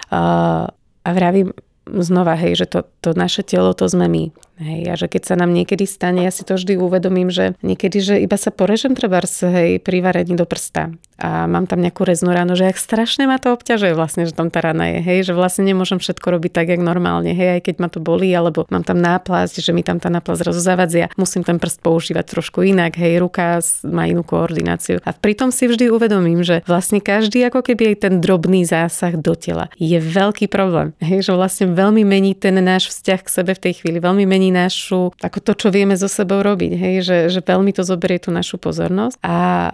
Uh, 0.10 0.69
a 1.02 1.10
vravím 1.13 1.54
znova, 1.86 2.38
hej, 2.38 2.62
že 2.62 2.65
to, 2.69 2.80
to 3.02 3.17
naše 3.17 3.41
telo, 3.41 3.74
to 3.74 3.89
sme 3.89 4.06
my. 4.06 4.24
Hej, 4.62 4.82
a 4.88 4.95
že 4.95 5.10
keď 5.10 5.24
sa 5.26 5.36
nám 5.36 5.58
niekedy 5.58 5.89
stane, 5.89 6.21
ja 6.21 6.30
si 6.30 6.45
to 6.45 6.54
vždy 6.54 6.78
uvedomím, 6.78 7.34
že 7.34 7.58
niekedy, 7.65 7.97
že 7.97 8.15
iba 8.21 8.38
sa 8.38 8.54
porežem 8.54 8.93
treba 8.93 9.17
hej, 9.26 9.82
pri 9.82 9.97
varení 10.06 10.38
do 10.38 10.45
prsta. 10.45 10.93
A 11.21 11.45
mám 11.45 11.69
tam 11.69 11.86
nejakú 11.86 12.02
reznú 12.02 12.34
ránu, 12.34 12.58
že 12.58 12.65
jak 12.65 12.82
strašne 12.82 13.30
ma 13.30 13.38
to 13.38 13.54
obťažuje 13.54 13.93
vlastne, 13.93 14.26
že 14.26 14.34
tam 14.34 14.50
tá 14.50 14.58
rana 14.62 14.89
je, 14.97 15.00
hej, 15.06 15.19
že 15.30 15.34
vlastne 15.38 15.69
nemôžem 15.69 16.02
všetko 16.02 16.28
robiť 16.34 16.52
tak, 16.54 16.74
jak 16.74 16.82
normálne, 16.82 17.30
hej, 17.30 17.58
aj 17.58 17.62
keď 17.69 17.76
ma 17.78 17.89
to 17.93 18.02
bolí, 18.02 18.34
alebo 18.34 18.65
mám 18.74 18.82
tam 18.82 18.97
náplasť, 18.97 19.62
že 19.62 19.69
mi 19.69 19.86
tam 19.86 20.02
tá 20.02 20.10
náplasť 20.10 20.39
zrazu 20.41 20.62
zavadzia, 20.62 21.13
musím 21.21 21.45
ten 21.45 21.62
prst 21.62 21.86
používať 21.86 22.26
trošku 22.26 22.65
inak, 22.65 22.97
hej, 22.97 23.21
ruka 23.21 23.62
má 23.86 24.10
inú 24.10 24.26
koordináciu. 24.26 24.97
A 25.06 25.13
pritom 25.13 25.54
si 25.54 25.69
vždy 25.69 25.93
uvedomím, 25.93 26.41
že 26.41 26.65
vlastne 26.65 26.97
každý 26.97 27.45
ako 27.50 27.62
keby 27.69 27.93
aj 27.93 28.10
ten 28.10 28.13
drobný 28.17 28.65
zásah 28.65 29.13
do 29.13 29.38
tela 29.38 29.69
je 29.78 30.02
veľký 30.02 30.50
problém, 30.50 30.97
hej, 31.06 31.21
že 31.30 31.38
vlastne 31.38 31.69
veľmi 31.69 32.02
mení 32.02 32.34
ten 32.34 32.58
náš 32.58 32.89
vzťah 32.89 33.21
k 33.21 33.30
sebe 33.30 33.54
v 33.54 33.63
tej 33.69 33.74
chvíli, 33.82 34.02
veľmi 34.02 34.26
mení 34.26 34.50
našu, 34.51 35.15
ako 35.23 35.39
to, 35.39 35.53
čo 35.55 35.67
vieme 35.71 35.95
so 35.95 36.11
sebou 36.11 36.43
robiť, 36.43 36.71
hej, 36.75 36.95
že, 37.01 37.17
že 37.31 37.39
veľmi 37.39 37.71
to 37.71 37.87
zoberie 37.87 38.19
tú 38.19 38.35
našu 38.35 38.59
pozornosť 38.59 39.17
a 39.23 39.71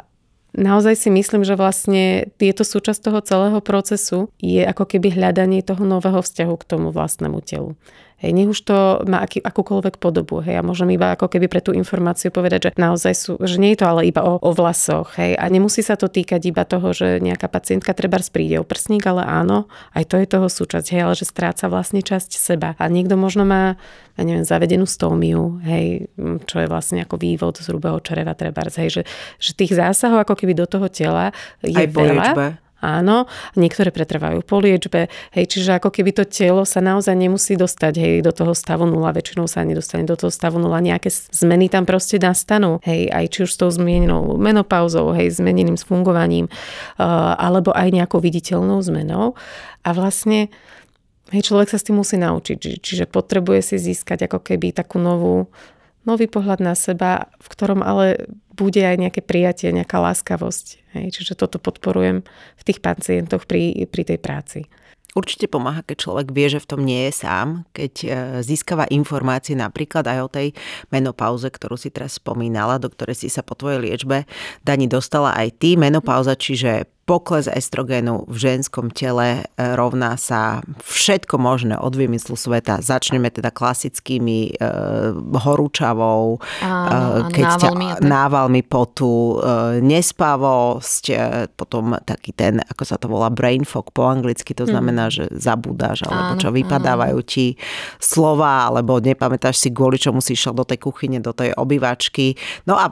naozaj 0.53 0.95
si 0.95 1.09
myslím, 1.09 1.41
že 1.41 1.57
vlastne 1.57 2.29
je 2.37 2.53
to 2.53 2.65
súčasť 2.65 3.09
toho 3.09 3.19
celého 3.25 3.59
procesu, 3.59 4.29
je 4.37 4.61
ako 4.61 4.85
keby 4.85 5.17
hľadanie 5.17 5.65
toho 5.65 5.81
nového 5.83 6.21
vzťahu 6.21 6.55
k 6.57 6.67
tomu 6.69 6.93
vlastnému 6.93 7.41
telu. 7.41 7.73
Hej, 8.17 8.33
nech 8.33 8.49
už 8.49 8.59
to 8.65 8.77
má 9.05 9.21
aký, 9.21 9.37
akúkoľvek 9.45 10.01
podobu. 10.01 10.41
Hej, 10.41 10.57
a 10.57 10.65
môžem 10.65 10.89
iba 10.89 11.13
ako 11.13 11.29
keby 11.29 11.45
pre 11.45 11.61
tú 11.61 11.69
informáciu 11.69 12.33
povedať, 12.33 12.59
že 12.65 12.71
naozaj 12.73 13.13
sú, 13.13 13.37
že 13.37 13.61
nie 13.61 13.77
je 13.77 13.85
to 13.85 13.85
ale 13.85 14.09
iba 14.09 14.25
o, 14.25 14.41
o 14.41 14.51
vlasoch. 14.57 15.21
Hej, 15.21 15.37
a 15.37 15.45
nemusí 15.53 15.85
sa 15.85 15.93
to 15.93 16.09
týkať 16.09 16.49
iba 16.49 16.65
toho, 16.65 16.97
že 16.97 17.21
nejaká 17.21 17.45
pacientka 17.45 17.93
treba 17.93 18.17
príde 18.17 18.57
o 18.57 18.65
prsník, 18.65 19.05
ale 19.05 19.21
áno, 19.21 19.69
aj 19.93 20.09
to 20.09 20.17
je 20.17 20.25
toho 20.25 20.49
súčasť, 20.49 20.97
hej, 20.97 21.01
ale 21.05 21.13
že 21.13 21.29
stráca 21.29 21.69
vlastne 21.69 22.01
časť 22.01 22.33
seba. 22.33 22.73
A 22.81 22.89
niekto 22.89 23.13
možno 23.13 23.45
má, 23.45 23.77
ja 24.17 24.25
neviem, 24.25 24.41
zavedenú 24.41 24.89
stómiu, 24.89 25.61
hej, 25.61 26.09
čo 26.49 26.57
je 26.57 26.65
vlastne 26.65 27.05
ako 27.05 27.21
vývod 27.21 27.61
z 27.61 27.69
hrubého 27.69 28.01
čreva 28.01 28.33
treba, 28.33 28.65
hej, 28.65 28.89
že, 28.89 29.01
že 29.37 29.53
tých 29.53 29.77
zásahov 29.77 30.25
ako 30.25 30.33
keby 30.33 30.57
do 30.57 30.65
toho 30.65 30.89
tela 30.89 31.29
je 31.61 31.77
aj 31.77 31.93
veľa. 31.93 32.25
Liečbe 32.33 32.66
Áno, 32.77 33.25
niektoré 33.57 33.89
pretrvajú 33.89 34.45
po 34.45 34.61
liečbe, 34.61 35.09
hej, 35.33 35.45
čiže 35.49 35.81
ako 35.81 35.89
keby 35.89 36.13
to 36.13 36.29
telo 36.29 36.61
sa 36.61 36.77
naozaj 36.77 37.17
nemusí 37.17 37.57
dostať 37.57 37.93
hej, 37.97 38.15
do 38.21 38.29
toho 38.29 38.53
stavu 38.53 38.85
nula, 38.85 39.17
väčšinou 39.17 39.49
sa 39.49 39.65
nedostane 39.65 40.05
do 40.05 40.13
toho 40.13 40.29
stavu 40.29 40.61
nula, 40.61 40.77
nejaké 40.77 41.09
zmeny 41.09 41.73
tam 41.73 41.89
proste 41.89 42.21
nastanú, 42.21 42.77
hej, 42.85 43.09
aj 43.09 43.25
či 43.33 43.39
už 43.49 43.49
s 43.49 43.57
tou 43.57 43.73
zmienenou 43.73 44.37
menopauzou, 44.37 45.09
hej, 45.17 45.33
zmeneným 45.33 45.73
fungovaním, 45.81 46.53
uh, 47.01 47.33
alebo 47.41 47.73
aj 47.73 47.89
nejakou 47.89 48.21
viditeľnou 48.21 48.77
zmenou. 48.85 49.33
A 49.81 49.89
vlastne 49.97 50.53
hej, 51.33 51.41
človek 51.49 51.73
sa 51.73 51.81
s 51.81 51.85
tým 51.89 51.97
musí 51.97 52.21
naučiť, 52.21 52.77
čiže 52.77 53.09
potrebuje 53.09 53.73
si 53.73 53.75
získať 53.81 54.29
ako 54.29 54.53
keby 54.53 54.69
takú 54.69 55.01
novú, 55.01 55.49
nový 56.05 56.29
pohľad 56.29 56.61
na 56.61 56.77
seba, 56.77 57.33
v 57.41 57.47
ktorom 57.49 57.81
ale 57.81 58.29
bude 58.57 58.81
aj 58.81 58.97
nejaké 58.97 59.21
prijatie, 59.21 59.69
nejaká 59.69 60.01
láskavosť. 60.01 60.97
Hej, 60.97 61.21
čiže 61.21 61.37
toto 61.37 61.61
podporujem 61.61 62.25
v 62.57 62.63
tých 62.65 62.81
pacientoch 62.81 63.45
pri, 63.45 63.85
pri 63.85 64.03
tej 64.03 64.19
práci. 64.19 64.59
Určite 65.17 65.49
pomáha, 65.49 65.81
keď 65.81 65.97
človek 65.97 66.27
vie, 66.29 66.45
že 66.45 66.61
v 66.61 66.69
tom 66.69 66.81
nie 66.85 67.09
je 67.09 67.13
sám, 67.25 67.65
keď 67.73 67.93
e, 68.03 68.07
získava 68.45 68.85
informácie 68.91 69.57
napríklad 69.57 70.05
aj 70.05 70.19
o 70.21 70.29
tej 70.29 70.47
menopauze, 70.93 71.49
ktorú 71.49 71.73
si 71.73 71.89
teraz 71.89 72.21
spomínala, 72.21 72.77
do 72.77 72.85
ktorej 72.91 73.25
si 73.25 73.29
sa 73.31 73.41
po 73.41 73.57
tvojej 73.57 73.81
liečbe 73.81 74.29
Dani 74.61 74.85
dostala 74.85 75.33
aj 75.33 75.57
ty. 75.57 75.73
Menopauza, 75.73 76.37
čiže 76.37 76.85
pokles 77.07 77.47
estrogénu 77.47 78.27
v 78.27 78.35
ženskom 78.35 78.91
tele 78.91 79.47
e, 79.55 79.63
rovná 79.79 80.19
sa 80.19 80.59
všetko 80.83 81.39
možné 81.39 81.79
od 81.79 81.95
vymyslu 81.95 82.35
sveta. 82.35 82.83
Začneme 82.83 83.31
teda 83.31 83.47
klasickými 83.47 84.51
e, 84.51 84.69
horúčavou, 85.15 86.43
áno, 86.59 87.23
e, 87.23 87.31
keď 87.31 87.45
návalmi, 87.47 87.87
ťa, 87.87 88.03
návalmi 88.03 88.61
potu, 88.67 89.39
e, 89.39 89.79
nespavosť, 89.79 91.03
e, 91.07 91.15
potom 91.55 91.95
taký 92.03 92.35
ten, 92.35 92.59
ako 92.59 92.83
sa 92.83 92.99
to 92.99 93.07
volá, 93.07 93.31
brain 93.31 93.63
fog 93.63 93.87
po 93.95 94.03
anglicky, 94.03 94.51
to 94.51 94.67
znamená, 94.67 95.07
mm. 95.07 95.13
že 95.15 95.23
zabúdaš, 95.31 96.03
alebo 96.03 96.35
áno, 96.35 96.41
čo 96.43 96.51
vypadávajú 96.51 97.19
áno. 97.23 97.29
ti 97.31 97.55
slova, 98.03 98.67
alebo 98.67 98.99
nepamätáš 98.99 99.63
si, 99.63 99.71
kvôli 99.71 99.95
čomu 99.95 100.19
si 100.19 100.35
išiel 100.35 100.51
do 100.51 100.67
tej 100.67 100.83
kuchyne, 100.83 101.23
do 101.23 101.31
tej 101.31 101.55
obývačky. 101.55 102.35
No 102.67 102.75
a 102.75 102.91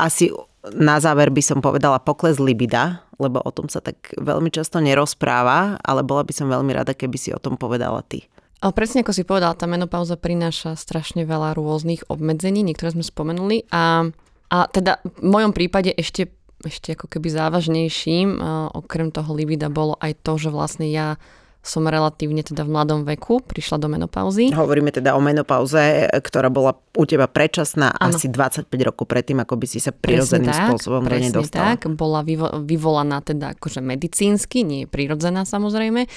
asi 0.00 0.32
na 0.68 1.00
záver 1.00 1.32
by 1.32 1.40
som 1.40 1.64
povedala 1.64 1.96
pokles 2.00 2.36
libida, 2.36 3.00
lebo 3.16 3.40
o 3.40 3.50
tom 3.52 3.72
sa 3.72 3.80
tak 3.80 4.12
veľmi 4.20 4.52
často 4.52 4.80
nerozpráva, 4.80 5.80
ale 5.80 6.04
bola 6.04 6.20
by 6.24 6.32
som 6.36 6.52
veľmi 6.52 6.76
rada, 6.76 6.92
keby 6.92 7.16
si 7.16 7.32
o 7.32 7.40
tom 7.40 7.56
povedala 7.56 8.04
ty. 8.04 8.28
Ale 8.60 8.76
presne 8.76 9.00
ako 9.00 9.16
si 9.16 9.24
povedala, 9.24 9.56
tá 9.56 9.64
menopauza 9.64 10.20
prináša 10.20 10.76
strašne 10.76 11.24
veľa 11.24 11.56
rôznych 11.56 12.04
obmedzení, 12.12 12.60
niektoré 12.60 12.92
sme 12.92 13.00
spomenuli 13.00 13.64
a, 13.72 14.04
a 14.52 14.56
teda 14.68 15.00
v 15.00 15.24
mojom 15.32 15.56
prípade 15.56 15.96
ešte, 15.96 16.28
ešte 16.60 16.92
ako 16.92 17.08
keby 17.08 17.32
závažnejším, 17.32 18.36
okrem 18.76 19.08
toho 19.16 19.32
libida 19.32 19.72
bolo 19.72 19.96
aj 19.96 20.12
to, 20.20 20.36
že 20.36 20.52
vlastne 20.52 20.92
ja 20.92 21.16
som 21.60 21.84
relatívne 21.84 22.40
teda 22.40 22.64
v 22.64 22.72
mladom 22.72 23.04
veku 23.04 23.44
prišla 23.44 23.76
do 23.76 23.92
menopauzy. 23.92 24.48
Hovoríme 24.48 24.88
teda 24.88 25.12
o 25.12 25.20
menopauze, 25.20 26.08
ktorá 26.08 26.48
bola 26.48 26.72
u 26.96 27.04
teba 27.04 27.28
predčasná 27.28 27.92
ano. 27.92 28.16
asi 28.16 28.32
25 28.32 28.72
rokov 28.80 29.04
predtým, 29.04 29.44
ako 29.44 29.60
by 29.60 29.66
si 29.68 29.76
sa 29.76 29.92
prirodzeným 29.92 30.48
presne 30.48 30.66
spôsobom 30.72 31.02
presne 31.04 31.36
dostala. 31.36 31.76
tak, 31.76 31.92
bola 31.92 32.24
vyvo- 32.24 32.64
vyvolaná 32.64 33.20
teda 33.20 33.60
akože 33.60 33.84
medicínsky, 33.84 34.64
nie 34.64 34.84
je 34.84 34.88
prirodzená 34.88 35.44
samozrejme. 35.44 36.08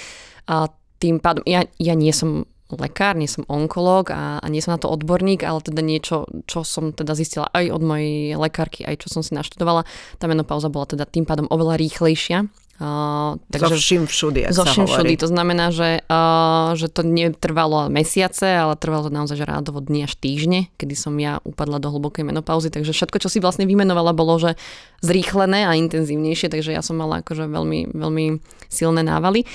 A 0.48 0.72
tým 1.04 1.20
pádom, 1.20 1.44
ja, 1.44 1.68
ja 1.76 1.94
nie 1.94 2.16
som 2.16 2.48
lekár, 2.72 3.20
nie 3.20 3.28
som 3.28 3.44
onkológ 3.46 4.10
a, 4.16 4.40
a 4.40 4.46
nie 4.48 4.64
som 4.64 4.74
na 4.74 4.82
to 4.82 4.90
odborník, 4.90 5.44
ale 5.46 5.62
teda 5.62 5.84
niečo, 5.84 6.26
čo 6.48 6.64
som 6.66 6.96
teda 6.96 7.14
zistila 7.14 7.52
aj 7.52 7.70
od 7.70 7.84
mojej 7.84 8.40
lekárky, 8.40 8.88
aj 8.88 9.06
čo 9.06 9.08
som 9.14 9.22
si 9.22 9.36
naštudovala, 9.36 9.86
tá 10.18 10.26
menopauza 10.26 10.72
bola 10.72 10.88
teda 10.88 11.06
tým 11.06 11.28
pádom 11.28 11.46
oveľa 11.52 11.78
rýchlejšia 11.78 12.48
Uh, 12.84 13.40
takže, 13.48 13.64
zo 13.64 13.80
všim 13.80 14.04
všudy, 14.12 14.42
zo 14.52 14.68
všim 14.68 14.92
všudy. 14.92 15.16
To 15.24 15.32
znamená, 15.32 15.72
že, 15.72 16.04
uh, 16.04 16.76
že 16.76 16.92
to 16.92 17.08
netrvalo 17.08 17.88
mesiace, 17.88 18.44
ale 18.44 18.76
trvalo 18.76 19.08
to 19.08 19.12
naozaj 19.16 19.40
že 19.40 19.48
rádovo 19.48 19.80
dni 19.80 20.04
až 20.04 20.20
týždne, 20.20 20.68
kedy 20.76 20.92
som 20.92 21.16
ja 21.16 21.40
upadla 21.48 21.80
do 21.80 21.88
hlbokej 21.88 22.28
menopauzy. 22.28 22.68
Takže 22.68 22.92
všetko, 22.92 23.24
čo 23.24 23.32
si 23.32 23.40
vlastne 23.40 23.64
vymenovala, 23.64 24.12
bolo 24.12 24.36
že 24.36 24.60
zrýchlené 25.00 25.64
a 25.64 25.80
intenzívnejšie, 25.80 26.52
takže 26.52 26.76
ja 26.76 26.84
som 26.84 27.00
mala 27.00 27.24
akože 27.24 27.48
veľmi, 27.48 27.96
veľmi 27.96 28.26
silné 28.68 29.00
návaly. 29.00 29.48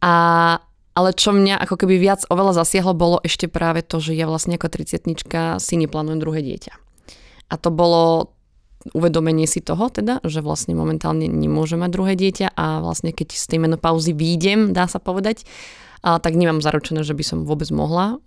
A, 0.00 0.56
ale 0.96 1.10
čo 1.12 1.36
mňa 1.36 1.60
ako 1.68 1.76
keby 1.76 2.00
viac 2.00 2.24
oveľa 2.32 2.64
zasiahlo, 2.64 2.96
bolo 2.96 3.20
ešte 3.20 3.52
práve 3.52 3.84
to, 3.84 4.00
že 4.00 4.16
ja 4.16 4.24
vlastne 4.24 4.56
ako 4.56 4.72
30 4.72 5.12
si 5.60 5.74
neplánujem 5.76 6.24
druhé 6.24 6.40
dieťa. 6.40 6.72
A 7.52 7.54
to 7.60 7.68
bolo 7.68 8.32
uvedomenie 8.90 9.46
si 9.46 9.62
toho 9.62 9.86
teda, 9.86 10.18
že 10.26 10.42
vlastne 10.42 10.74
momentálne 10.74 11.30
nemôžem 11.30 11.78
mať 11.78 11.90
druhé 11.94 12.12
dieťa 12.18 12.58
a 12.58 12.82
vlastne 12.82 13.14
keď 13.14 13.38
z 13.38 13.44
tej 13.46 13.58
menopauzy 13.62 14.10
výjdem, 14.10 14.74
dá 14.74 14.90
sa 14.90 14.98
povedať, 14.98 15.46
a 16.02 16.18
tak 16.18 16.34
nemám 16.34 16.58
zaručené, 16.58 17.06
že 17.06 17.14
by 17.14 17.22
som 17.22 17.38
vôbec 17.46 17.70
mohla 17.70 18.18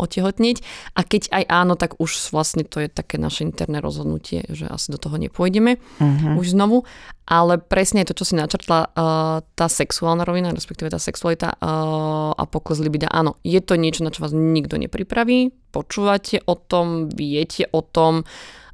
otehotnieť. 0.00 0.64
A 0.96 1.04
keď 1.04 1.28
aj 1.28 1.44
áno, 1.44 1.76
tak 1.76 2.00
už 2.00 2.32
vlastne 2.32 2.64
to 2.64 2.80
je 2.80 2.88
také 2.88 3.20
naše 3.20 3.44
interné 3.44 3.84
rozhodnutie, 3.84 4.48
že 4.48 4.64
asi 4.64 4.88
do 4.88 4.96
toho 4.96 5.20
nepôjdeme 5.20 5.76
uh-huh. 5.76 6.40
už 6.40 6.56
znovu. 6.56 6.88
Ale 7.28 7.60
presne 7.60 8.08
to, 8.08 8.16
čo 8.16 8.24
si 8.24 8.32
načrtla, 8.32 8.88
uh, 8.88 9.44
tá 9.44 9.66
sexuálna 9.68 10.24
rovina, 10.24 10.56
respektíve 10.56 10.88
tá 10.88 10.96
sexualita 10.96 11.52
uh, 11.60 12.32
a 12.32 12.42
pokles 12.48 12.80
libida, 12.80 13.12
áno, 13.12 13.36
je 13.44 13.60
to 13.60 13.76
niečo, 13.76 14.00
na 14.00 14.08
čo 14.08 14.24
vás 14.24 14.32
nikto 14.32 14.80
nepripraví. 14.80 15.52
Počúvate 15.68 16.40
o 16.48 16.56
tom, 16.56 17.12
viete 17.12 17.68
o 17.68 17.84
tom, 17.84 18.24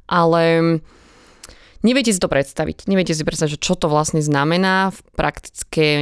ale 0.07 0.79
neviete 1.85 2.09
si 2.09 2.17
to 2.17 2.25
predstaviť. 2.25 2.89
Neviete 2.89 3.13
si 3.13 3.21
predstaviť, 3.21 3.61
že 3.61 3.63
čo 3.63 3.77
to 3.77 3.85
vlastne 3.85 4.25
znamená 4.25 4.89
v 4.89 4.99
praktickej 5.13 6.01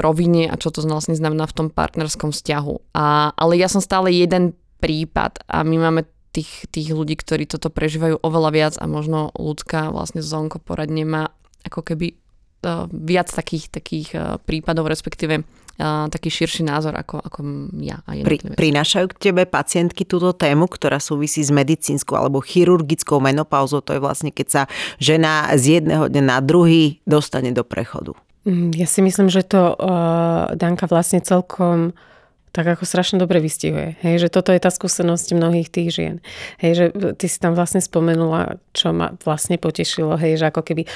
rovine 0.00 0.48
a 0.48 0.56
čo 0.56 0.72
to 0.72 0.80
vlastne 0.88 1.12
znamená 1.12 1.44
v 1.44 1.56
tom 1.56 1.68
partnerskom 1.68 2.32
vzťahu. 2.32 2.96
A, 2.96 3.36
ale 3.36 3.60
ja 3.60 3.68
som 3.68 3.84
stále 3.84 4.08
jeden 4.16 4.56
prípad 4.80 5.44
a 5.44 5.60
my 5.60 5.76
máme 5.76 6.08
tých, 6.34 6.66
tých 6.72 6.90
ľudí, 6.90 7.14
ktorí 7.14 7.46
toto 7.46 7.70
prežívajú 7.70 8.24
oveľa 8.24 8.50
viac 8.50 8.74
a 8.80 8.90
možno 8.90 9.30
ľudská 9.38 9.92
vlastne 9.94 10.24
zonko 10.24 10.58
poradne 10.58 11.06
má 11.06 11.30
ako 11.62 11.94
keby 11.94 12.18
uh, 12.66 12.90
viac 12.90 13.30
takých, 13.30 13.70
takých 13.70 14.08
uh, 14.18 14.22
prípadov, 14.42 14.90
respektíve 14.90 15.46
taký 15.78 16.30
širší 16.30 16.62
názor 16.62 16.94
ako, 16.94 17.18
ako 17.18 17.40
ja. 17.82 18.00
A 18.06 18.14
Pri, 18.22 18.38
prinášajú 18.38 19.10
k 19.10 19.30
tebe 19.30 19.42
pacientky 19.44 20.06
túto 20.06 20.30
tému, 20.30 20.70
ktorá 20.70 21.02
súvisí 21.02 21.42
s 21.42 21.50
medicínskou 21.50 22.14
alebo 22.14 22.38
chirurgickou 22.38 23.18
menopauzou. 23.18 23.82
To 23.82 23.98
je 23.98 24.00
vlastne, 24.02 24.30
keď 24.30 24.46
sa 24.46 24.62
žena 25.02 25.50
z 25.58 25.82
jedného 25.82 26.06
dňa 26.06 26.22
na 26.22 26.38
druhý 26.38 27.02
dostane 27.04 27.50
do 27.50 27.66
prechodu. 27.66 28.14
Mm, 28.46 28.76
ja 28.76 28.86
si 28.86 29.00
myslím, 29.02 29.32
že 29.32 29.42
to 29.42 29.74
uh, 29.74 30.52
Danka 30.54 30.86
vlastne 30.86 31.18
celkom 31.18 31.96
tak 32.54 32.70
ako 32.70 32.86
strašne 32.86 33.18
dobre 33.18 33.42
vystihuje. 33.42 33.98
Hej, 33.98 34.22
že 34.22 34.28
toto 34.30 34.54
je 34.54 34.62
tá 34.62 34.70
skúsenosť 34.70 35.34
mnohých 35.34 35.74
tých 35.74 35.90
žien. 35.90 36.16
Hej, 36.62 36.72
že 36.78 36.86
ty 37.18 37.26
si 37.26 37.42
tam 37.42 37.58
vlastne 37.58 37.82
spomenula, 37.82 38.62
čo 38.70 38.94
ma 38.94 39.10
vlastne 39.26 39.58
potešilo, 39.58 40.14
hej, 40.14 40.38
že 40.38 40.54
ako 40.54 40.62
keby 40.62 40.86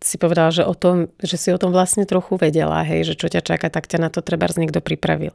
si 0.00 0.20
povedala, 0.20 0.52
že, 0.52 0.62
o 0.62 0.76
tom, 0.76 1.08
že 1.20 1.40
si 1.40 1.48
o 1.52 1.58
tom 1.58 1.72
vlastne 1.72 2.04
trochu 2.04 2.36
vedela, 2.36 2.84
hej, 2.84 3.12
že 3.12 3.14
čo 3.16 3.32
ťa 3.32 3.42
čaká, 3.42 3.72
tak 3.72 3.88
ťa 3.88 3.98
na 3.98 4.08
to 4.12 4.20
treba 4.20 4.46
niekto 4.56 4.84
pripravil. 4.84 5.32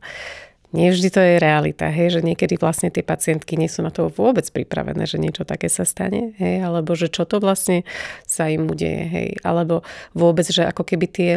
Nie 0.71 0.95
vždy 0.95 1.09
to 1.11 1.19
je 1.19 1.35
realita, 1.35 1.91
hej, 1.91 2.15
že 2.15 2.21
niekedy 2.23 2.55
vlastne 2.55 2.87
tie 2.87 3.03
pacientky 3.03 3.59
nie 3.59 3.67
sú 3.67 3.83
na 3.83 3.91
to 3.91 4.07
vôbec 4.07 4.47
pripravené, 4.47 5.03
že 5.03 5.19
niečo 5.19 5.43
také 5.43 5.67
sa 5.67 5.83
stane, 5.83 6.31
hej, 6.39 6.63
alebo 6.63 6.95
že 6.95 7.11
čo 7.11 7.27
to 7.27 7.43
vlastne 7.43 7.83
sa 8.23 8.47
im 8.47 8.71
udeje, 8.71 9.03
hej, 9.03 9.29
alebo 9.43 9.83
vôbec, 10.15 10.47
že 10.47 10.63
ako 10.63 10.87
keby 10.87 11.07
tie 11.11 11.31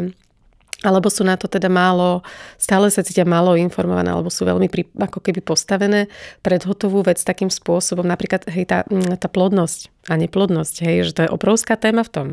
alebo 0.85 1.09
sú 1.09 1.25
na 1.25 1.41
to 1.41 1.49
teda 1.49 1.73
málo, 1.73 2.21
stále 2.61 2.93
sa 2.93 3.01
cítia 3.01 3.25
málo 3.25 3.57
informované, 3.57 4.13
alebo 4.13 4.29
sú 4.29 4.45
veľmi 4.45 4.69
pri, 4.69 4.85
ako 5.01 5.17
keby 5.25 5.41
postavené 5.41 6.13
pred 6.45 6.61
hotovú 6.61 7.01
vec 7.01 7.17
takým 7.25 7.49
spôsobom, 7.49 8.05
napríklad 8.05 8.45
hej, 8.53 8.69
tá, 8.69 8.85
mm, 8.85 9.17
tá 9.17 9.33
plodnosť 9.33 9.94
a 10.05 10.21
neplodnosť, 10.21 10.85
hej, 10.85 10.97
že 11.09 11.13
to 11.17 11.21
je 11.25 11.33
obrovská 11.33 11.81
téma 11.81 12.05
v 12.05 12.13
tom. 12.13 12.27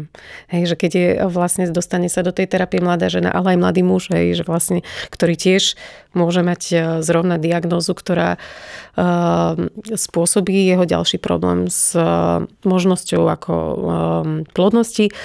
Hej, 0.52 0.74
že 0.74 0.76
keď 0.76 0.92
je 0.92 1.08
vlastne 1.32 1.64
dostane 1.72 2.12
sa 2.12 2.20
do 2.20 2.36
tej 2.36 2.52
terapie 2.52 2.84
mladá 2.84 3.08
žena, 3.08 3.32
ale 3.32 3.56
aj 3.56 3.62
mladý 3.64 3.82
muž, 3.88 4.12
hej, 4.12 4.36
že 4.36 4.44
vlastne, 4.44 4.84
ktorý 5.08 5.40
tiež 5.40 5.80
môže 6.12 6.44
mať 6.44 6.62
e, 6.68 6.76
zrovna 7.00 7.40
diagnózu, 7.40 7.96
ktorá 7.96 8.36
uh, 8.36 9.56
spôsobí 9.88 10.52
jeho 10.68 10.84
ďalší 10.84 11.24
problém 11.24 11.72
s 11.72 11.96
uh, 11.96 12.44
možnosťou 12.68 13.24
ako 13.32 13.54
uh, 13.56 13.80
plodnosti 14.52 15.16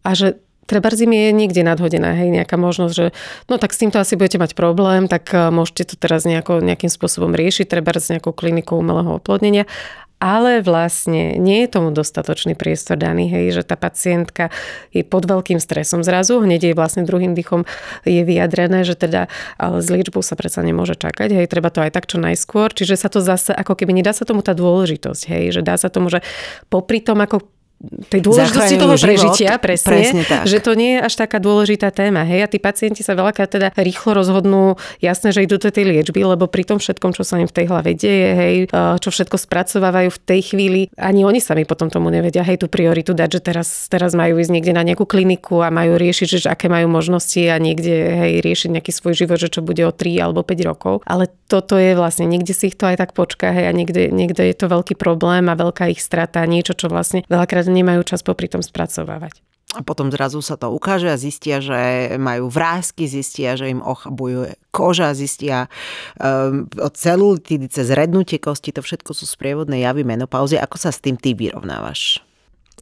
a 0.00 0.16
že 0.16 0.40
treba 0.64 0.88
zim 0.90 1.12
je 1.12 1.30
niekde 1.36 1.60
nadhodená, 1.60 2.16
hej, 2.16 2.32
nejaká 2.32 2.56
možnosť, 2.56 2.94
že 2.96 3.06
no 3.46 3.60
tak 3.60 3.76
s 3.76 3.80
týmto 3.84 4.00
asi 4.00 4.16
budete 4.16 4.40
mať 4.40 4.58
problém, 4.58 5.06
tak 5.06 5.30
môžete 5.30 5.92
to 5.92 5.94
teraz 5.94 6.26
nejako, 6.26 6.58
nejakým 6.58 6.90
spôsobom 6.90 7.36
riešiť, 7.36 7.70
treba 7.70 7.94
s 7.94 8.10
nejakou 8.10 8.34
klinikou 8.34 8.80
umelého 8.82 9.20
oplodnenia. 9.20 9.68
Ale 10.16 10.64
vlastne 10.64 11.36
nie 11.36 11.64
je 11.64 11.68
tomu 11.68 11.92
dostatočný 11.92 12.56
priestor 12.56 12.96
daný, 12.96 13.28
hej, 13.28 13.52
že 13.52 13.62
tá 13.68 13.76
pacientka 13.76 14.48
je 14.88 15.04
pod 15.04 15.28
veľkým 15.28 15.60
stresom 15.60 16.00
zrazu, 16.00 16.40
hneď 16.40 16.72
jej 16.72 16.74
vlastne 16.74 17.04
druhým 17.04 17.36
dýchom 17.36 17.68
je 18.08 18.24
vyjadrené, 18.24 18.80
že 18.88 18.96
teda 18.96 19.28
ale 19.60 19.84
s 19.84 19.92
liečbou 19.92 20.24
sa 20.24 20.32
predsa 20.32 20.64
nemôže 20.64 20.96
čakať, 20.96 21.36
hej, 21.36 21.46
treba 21.52 21.68
to 21.68 21.84
aj 21.84 21.92
tak 21.92 22.08
čo 22.08 22.16
najskôr, 22.16 22.72
čiže 22.72 22.96
sa 22.96 23.12
to 23.12 23.20
zase, 23.20 23.52
ako 23.52 23.76
keby 23.76 23.92
nedá 23.92 24.16
sa 24.16 24.24
tomu 24.24 24.40
tá 24.40 24.56
dôležitosť, 24.56 25.22
hej, 25.28 25.44
že 25.52 25.60
dá 25.60 25.76
sa 25.76 25.92
tomu, 25.92 26.08
že 26.08 26.24
popri 26.72 27.04
tom, 27.04 27.20
ako 27.20 27.55
tej 27.84 28.20
dôležitosti 28.24 28.80
toho 28.80 28.96
prežitia, 28.96 29.60
život, 29.60 29.60
presne, 29.60 29.88
presne 29.92 30.22
tak. 30.24 30.48
že 30.48 30.58
to 30.64 30.72
nie 30.72 30.96
je 30.96 31.00
až 31.04 31.14
taká 31.20 31.36
dôležitá 31.36 31.92
téma. 31.92 32.24
Hej, 32.24 32.40
a 32.44 32.48
tí 32.48 32.56
pacienti 32.56 33.04
sa 33.04 33.12
veľakrát 33.12 33.52
teda 33.52 33.68
rýchlo 33.76 34.16
rozhodnú, 34.16 34.80
jasné, 35.04 35.36
že 35.36 35.44
idú 35.44 35.60
do 35.60 35.68
tej 35.68 35.84
liečby, 35.84 36.24
lebo 36.24 36.48
pri 36.48 36.64
tom 36.64 36.80
všetkom, 36.80 37.12
čo 37.12 37.22
sa 37.22 37.36
im 37.36 37.44
v 37.44 37.52
tej 37.52 37.66
hlave 37.68 37.92
deje, 37.92 38.28
hej, 38.32 38.56
čo 38.72 39.08
všetko 39.12 39.36
spracovávajú 39.36 40.08
v 40.08 40.20
tej 40.24 40.40
chvíli, 40.52 40.80
ani 40.96 41.28
oni 41.28 41.36
sami 41.36 41.68
potom 41.68 41.92
tomu 41.92 42.08
nevedia, 42.08 42.40
hej, 42.40 42.64
tú 42.64 42.72
prioritu 42.72 43.12
dať, 43.12 43.28
že 43.36 43.40
teraz, 43.44 43.68
teraz 43.92 44.16
majú 44.16 44.40
ísť 44.40 44.52
niekde 44.56 44.72
na 44.72 44.80
nejakú 44.80 45.04
kliniku 45.04 45.60
a 45.60 45.68
majú 45.68 46.00
riešiť, 46.00 46.26
že 46.26 46.48
aké 46.48 46.72
majú 46.72 46.88
možnosti 46.88 47.44
a 47.44 47.60
niekde, 47.60 47.92
hej, 47.92 48.32
riešiť 48.40 48.68
nejaký 48.72 48.92
svoj 48.92 49.12
život, 49.12 49.36
že 49.36 49.52
čo 49.52 49.60
bude 49.60 49.84
o 49.84 49.92
3 49.92 50.16
alebo 50.24 50.40
5 50.40 50.64
rokov. 50.64 51.04
Ale 51.04 51.28
toto 51.44 51.76
je 51.76 51.92
vlastne, 51.92 52.24
niekde 52.24 52.56
si 52.56 52.72
ich 52.72 52.76
to 52.80 52.88
aj 52.88 53.04
tak 53.04 53.12
počká, 53.12 53.52
hej, 53.52 53.68
a 53.68 53.72
niekde, 53.76 54.08
niekde 54.08 54.48
je 54.48 54.56
to 54.56 54.72
veľký 54.72 54.96
problém 54.96 55.52
a 55.52 55.58
veľká 55.60 55.92
ich 55.92 56.00
strata, 56.00 56.40
niečo, 56.48 56.72
čo 56.72 56.88
vlastne 56.88 57.20
veľakrát 57.28 57.65
nemajú 57.70 58.02
čas 58.06 58.22
popri 58.22 58.46
tom 58.50 58.62
spracovávať. 58.62 59.42
A 59.76 59.84
potom 59.84 60.08
zrazu 60.08 60.40
sa 60.40 60.56
to 60.56 60.72
ukáže 60.72 61.10
a 61.10 61.20
zistia, 61.20 61.60
že 61.60 62.14
majú 62.16 62.48
vrázky, 62.48 63.04
zistia, 63.04 63.60
že 63.60 63.68
im 63.68 63.84
ochabuje 63.84 64.56
koža, 64.72 65.12
zistia 65.12 65.68
um, 66.16 66.64
od 66.80 66.94
celulitidy 66.96 67.68
cez 67.68 67.92
rednutie 67.92 68.40
kosti, 68.40 68.72
to 68.72 68.80
všetko 68.80 69.12
sú 69.12 69.28
sprievodné 69.28 69.84
javy 69.84 70.06
menopauzy. 70.06 70.56
Ako 70.56 70.80
sa 70.80 70.94
s 70.94 71.02
tým 71.04 71.20
ty 71.20 71.36
vyrovnávaš? 71.36 72.24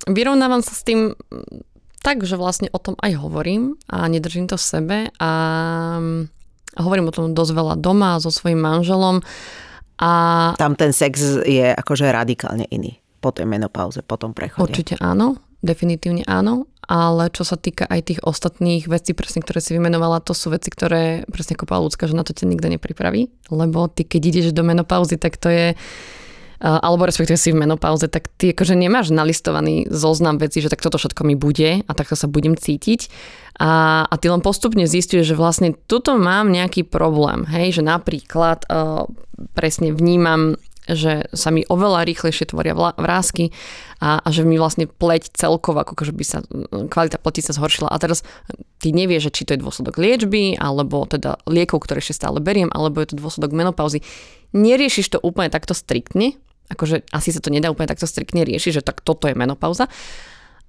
Vyrovnávam 0.06 0.62
sa 0.62 0.70
s 0.76 0.86
tým 0.86 1.18
tak, 2.04 2.22
že 2.22 2.36
vlastne 2.36 2.68
o 2.70 2.78
tom 2.78 2.94
aj 3.00 3.16
hovorím 3.16 3.80
a 3.88 4.04
nedržím 4.06 4.46
to 4.46 4.60
v 4.60 4.64
sebe 4.68 4.96
a, 5.18 5.32
a 6.76 6.80
hovorím 6.84 7.08
o 7.10 7.16
tom 7.16 7.32
dosť 7.32 7.52
veľa 7.56 7.74
doma 7.80 8.20
so 8.20 8.28
svojím 8.28 8.60
manželom. 8.60 9.24
A... 9.98 10.10
Tam 10.60 10.76
ten 10.76 10.92
sex 10.92 11.42
je 11.42 11.74
akože 11.74 12.06
radikálne 12.12 12.68
iný 12.68 13.02
po 13.24 13.32
tej 13.32 13.48
menopauze, 13.48 14.04
po 14.04 14.20
tom 14.20 14.36
prechode. 14.36 14.68
Určite 14.68 15.00
áno, 15.00 15.40
definitívne 15.64 16.28
áno, 16.28 16.68
ale 16.84 17.32
čo 17.32 17.48
sa 17.48 17.56
týka 17.56 17.88
aj 17.88 18.12
tých 18.12 18.20
ostatných 18.20 18.84
vecí, 18.84 19.16
presne, 19.16 19.40
ktoré 19.40 19.64
si 19.64 19.72
vymenovala, 19.72 20.20
to 20.20 20.36
sú 20.36 20.52
veci, 20.52 20.68
ktoré, 20.68 21.24
presne 21.32 21.56
povedala 21.56 21.88
ľudská, 21.88 22.04
že 22.04 22.12
na 22.12 22.28
to 22.28 22.36
ťa 22.36 22.44
nikto 22.44 22.68
nepripraví, 22.68 23.32
lebo 23.48 23.88
ty 23.88 24.04
keď 24.04 24.20
ideš 24.28 24.46
do 24.52 24.60
menopauzy, 24.60 25.16
tak 25.16 25.40
to 25.40 25.48
je 25.48 25.66
alebo 26.64 27.04
respektíve 27.04 27.36
si 27.36 27.52
v 27.52 27.60
menopauze, 27.60 28.08
tak 28.08 28.32
ty 28.40 28.56
akože 28.56 28.72
nemáš 28.72 29.12
nalistovaný 29.12 29.84
zoznam 29.92 30.40
vecí, 30.40 30.64
že 30.64 30.72
tak 30.72 30.80
toto 30.80 30.96
všetko 30.96 31.20
mi 31.28 31.36
bude 31.36 31.84
a 31.84 31.90
takto 31.92 32.16
sa 32.16 32.24
budem 32.24 32.56
cítiť. 32.56 33.12
A, 33.60 34.02
a 34.08 34.14
ty 34.16 34.32
len 34.32 34.40
postupne 34.40 34.88
zistuješ, 34.88 35.34
že 35.34 35.36
vlastne 35.36 35.76
tuto 35.76 36.16
mám 36.16 36.48
nejaký 36.48 36.88
problém, 36.88 37.44
hej, 37.52 37.76
že 37.76 37.82
napríklad 37.84 38.64
uh, 38.72 39.04
presne 39.52 39.92
vnímam 39.92 40.56
že 40.84 41.32
sa 41.32 41.48
mi 41.48 41.64
oveľa 41.64 42.04
rýchlejšie 42.04 42.52
tvoria 42.52 42.76
vrázky 42.76 43.56
a, 44.04 44.20
a 44.20 44.28
že 44.28 44.44
mi 44.44 44.60
vlastne 44.60 44.84
pleť 44.84 45.32
celkovo, 45.32 45.80
ako 45.80 46.12
by 46.12 46.24
sa 46.24 46.44
kvalita 46.92 47.16
pleti 47.16 47.40
sa 47.40 47.56
zhoršila. 47.56 47.88
A 47.88 47.96
teraz 47.96 48.20
ty 48.84 48.92
nevieš, 48.92 49.32
že 49.32 49.34
či 49.40 49.42
to 49.48 49.56
je 49.56 49.64
dôsledok 49.64 49.96
liečby, 49.96 50.60
alebo 50.60 51.08
teda 51.08 51.40
liekov, 51.48 51.88
ktoré 51.88 52.04
ešte 52.04 52.20
stále 52.20 52.44
beriem, 52.44 52.68
alebo 52.68 53.00
je 53.00 53.16
to 53.16 53.20
dôsledok 53.20 53.56
menopauzy. 53.56 54.04
Neriešiš 54.52 55.16
to 55.16 55.18
úplne 55.24 55.48
takto 55.48 55.72
striktne, 55.72 56.36
akože 56.68 57.08
asi 57.16 57.32
sa 57.32 57.40
to 57.40 57.48
nedá 57.48 57.72
úplne 57.72 57.88
takto 57.88 58.04
striktne 58.04 58.44
riešiť, 58.44 58.80
že 58.80 58.86
tak 58.86 59.00
toto 59.00 59.24
je 59.24 59.34
menopauza, 59.36 59.88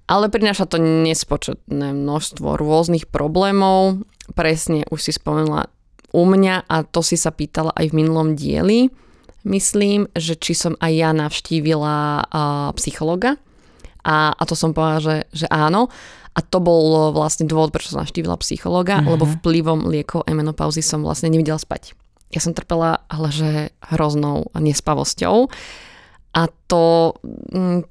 ale 0.08 0.32
prináša 0.32 0.64
to 0.64 0.80
nespočetné 0.80 1.92
množstvo 1.92 2.56
rôznych 2.56 3.10
problémov. 3.10 4.06
Presne 4.32 4.88
už 4.88 5.02
si 5.02 5.12
spomenula 5.12 5.68
u 6.14 6.22
mňa 6.24 6.64
a 6.66 6.76
to 6.86 7.04
si 7.04 7.18
sa 7.18 7.34
pýtala 7.34 7.74
aj 7.76 7.92
v 7.92 7.96
minulom 8.00 8.38
dieli 8.38 8.88
myslím, 9.46 10.10
že 10.12 10.34
či 10.34 10.52
som 10.52 10.74
aj 10.82 10.92
ja 10.92 11.10
navštívila 11.14 11.96
uh, 12.26 12.70
psychologa 12.76 13.38
a, 14.06 14.30
a 14.30 14.42
to 14.46 14.54
som 14.54 14.70
povedala, 14.70 15.02
že, 15.02 15.16
že 15.34 15.46
áno. 15.50 15.90
A 16.36 16.44
to 16.44 16.60
bol 16.60 17.10
vlastne 17.16 17.48
dôvod, 17.48 17.72
prečo 17.72 17.96
som 17.96 18.04
navštívila 18.04 18.36
psychologa, 18.44 19.00
mm-hmm. 19.00 19.08
lebo 19.08 19.24
vplyvom 19.40 19.88
liekov 19.88 20.22
a 20.22 20.30
menopauzy 20.36 20.84
som 20.84 21.00
vlastne 21.00 21.32
nevidela 21.32 21.56
spať. 21.56 21.96
Ja 22.30 22.44
som 22.44 22.52
trpela 22.52 23.02
ale 23.08 23.28
že 23.32 23.50
hroznou 23.88 24.52
nespavosťou. 24.52 25.48
A 26.36 26.42
to, 26.68 27.16
mm, 27.56 27.88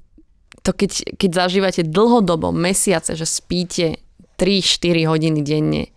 to 0.62 0.70
keď, 0.70 0.90
keď 1.18 1.30
zažívate 1.34 1.82
dlhodobo, 1.82 2.54
mesiace, 2.54 3.18
že 3.18 3.26
spíte 3.26 3.98
3-4 4.38 5.10
hodiny 5.10 5.40
denne, 5.42 5.90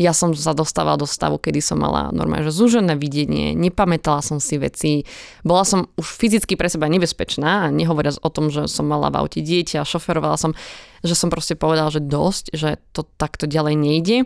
ja 0.00 0.16
som 0.16 0.32
sa 0.32 0.56
dostávala 0.56 0.96
do 0.96 1.04
stavu, 1.04 1.36
kedy 1.36 1.60
som 1.60 1.80
mala 1.80 2.08
normálne, 2.10 2.48
že 2.48 2.56
zúžené 2.56 2.96
videnie, 2.96 3.52
nepamätala 3.52 4.24
som 4.24 4.40
si 4.40 4.56
veci, 4.56 5.04
bola 5.44 5.64
som 5.68 5.88
už 6.00 6.06
fyzicky 6.06 6.56
pre 6.56 6.72
seba 6.72 6.88
nebezpečná 6.88 7.68
nehovoriac 7.68 8.16
o 8.24 8.28
tom, 8.32 8.48
že 8.48 8.68
som 8.68 8.88
mala 8.88 9.12
v 9.12 9.20
aute 9.20 9.40
dieťa, 9.44 9.84
šoferovala 9.84 10.40
som, 10.40 10.56
že 11.04 11.12
som 11.12 11.28
proste 11.28 11.58
povedala, 11.58 11.92
že 11.92 12.00
dosť, 12.00 12.44
že 12.56 12.80
to 12.96 13.04
takto 13.20 13.44
ďalej 13.44 13.74
nejde. 13.76 14.16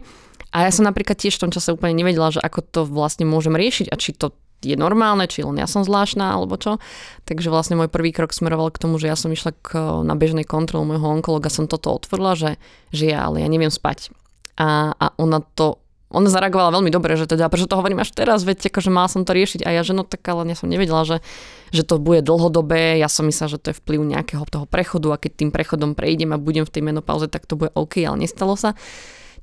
A 0.54 0.64
ja 0.64 0.70
som 0.70 0.86
napríklad 0.86 1.18
tiež 1.18 1.36
v 1.36 1.48
tom 1.48 1.52
čase 1.52 1.74
úplne 1.74 1.98
nevedela, 1.98 2.30
že 2.30 2.40
ako 2.40 2.60
to 2.62 2.80
vlastne 2.86 3.26
môžem 3.26 3.58
riešiť 3.58 3.90
a 3.90 3.98
či 3.98 4.14
to 4.14 4.32
je 4.64 4.72
normálne, 4.72 5.28
či 5.28 5.44
len 5.44 5.60
ja 5.60 5.68
som 5.68 5.84
zvláštna 5.84 6.32
alebo 6.32 6.56
čo. 6.56 6.80
Takže 7.28 7.52
vlastne 7.52 7.76
môj 7.76 7.92
prvý 7.92 8.10
krok 8.14 8.32
smeroval 8.32 8.72
k 8.72 8.80
tomu, 8.80 8.96
že 8.96 9.10
ja 9.12 9.16
som 9.18 9.28
išla 9.28 9.52
k, 9.52 9.76
na 10.02 10.16
bežnej 10.16 10.48
kontrolu 10.48 10.88
môjho 10.88 11.04
onkologa, 11.20 11.52
som 11.52 11.68
toto 11.68 11.92
otvorila, 11.92 12.32
že, 12.38 12.56
že 12.88 13.12
ja, 13.12 13.28
ale 13.28 13.44
ja 13.44 13.48
neviem 13.52 13.70
spať 13.70 14.16
a, 14.56 14.92
a 14.96 15.06
ona 15.16 15.40
to 15.40 15.80
ona 16.06 16.30
zareagovala 16.30 16.70
veľmi 16.70 16.94
dobre, 16.94 17.18
že 17.18 17.26
teda, 17.26 17.50
prečo 17.50 17.66
to 17.66 17.74
hovorím 17.74 17.98
až 17.98 18.14
teraz, 18.14 18.46
veď 18.46 18.70
akože 18.70 18.94
mala 18.94 19.10
som 19.10 19.26
to 19.26 19.34
riešiť 19.34 19.66
a 19.66 19.74
ja, 19.74 19.82
že 19.82 19.90
no 19.90 20.06
tak 20.06 20.22
ale 20.30 20.46
ja 20.46 20.54
som 20.54 20.70
nevedela, 20.70 21.02
že, 21.02 21.18
že 21.74 21.82
to 21.82 21.98
bude 21.98 22.22
dlhodobé, 22.22 22.94
ja 23.02 23.10
som 23.10 23.26
myslela, 23.26 23.58
že 23.58 23.58
to 23.58 23.66
je 23.74 23.78
vplyv 23.82 24.14
nejakého 24.14 24.46
toho 24.46 24.70
prechodu 24.70 25.12
a 25.12 25.20
keď 25.20 25.32
tým 25.34 25.50
prechodom 25.50 25.98
prejdem 25.98 26.30
a 26.30 26.38
budem 26.38 26.62
v 26.62 26.70
tej 26.70 26.82
menopauze, 26.86 27.26
tak 27.26 27.50
to 27.50 27.58
bude 27.58 27.74
OK, 27.74 28.06
ale 28.06 28.22
nestalo 28.22 28.54
sa. 28.54 28.78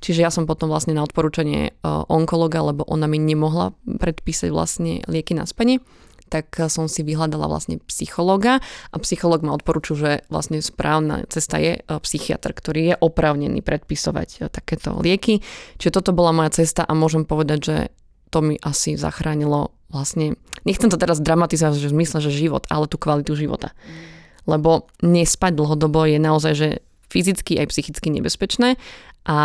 Čiže 0.00 0.20
ja 0.24 0.32
som 0.32 0.48
potom 0.48 0.72
vlastne 0.72 0.96
na 0.96 1.04
odporúčanie 1.04 1.70
e, 1.70 1.72
onkologa, 1.86 2.60
lebo 2.64 2.84
ona 2.84 3.08
mi 3.08 3.20
nemohla 3.20 3.76
predpísať 3.86 4.48
vlastne 4.52 5.00
lieky 5.04 5.36
na 5.36 5.44
spanie, 5.44 5.84
tak 6.28 6.50
som 6.72 6.90
si 6.90 7.04
vyhľadala 7.06 7.46
vlastne 7.46 7.78
psychologa 7.86 8.58
a 8.90 8.96
psycholog 9.02 9.44
ma 9.44 9.54
odporúčil, 9.54 9.94
že 9.94 10.10
vlastne 10.32 10.58
správna 10.58 11.28
cesta 11.30 11.60
je 11.60 11.78
e, 11.78 11.80
psychiatr, 11.86 12.50
ktorý 12.50 12.80
je 12.90 12.94
oprávnený 12.98 13.60
predpisovať 13.62 14.28
e, 14.38 14.38
takéto 14.50 14.98
lieky. 14.98 15.44
Čiže 15.78 16.00
toto 16.00 16.16
bola 16.16 16.34
moja 16.34 16.64
cesta 16.64 16.82
a 16.82 16.92
môžem 16.96 17.22
povedať, 17.22 17.58
že 17.60 17.76
to 18.34 18.42
mi 18.42 18.58
asi 18.58 18.98
zachránilo 18.98 19.70
vlastne, 19.94 20.34
nechcem 20.66 20.90
to 20.90 20.98
teraz 20.98 21.22
dramatizovať 21.22 21.78
že 21.78 21.94
v 21.94 22.02
že 22.02 22.32
život, 22.34 22.66
ale 22.66 22.90
tú 22.90 22.98
kvalitu 22.98 23.38
života. 23.38 23.70
Lebo 24.44 24.90
nespať 25.06 25.54
dlhodobo 25.54 26.02
je 26.10 26.18
naozaj, 26.18 26.52
že 26.58 26.68
fyzicky 27.08 27.62
aj 27.62 27.70
psychicky 27.70 28.10
nebezpečné 28.10 28.74
a, 29.30 29.40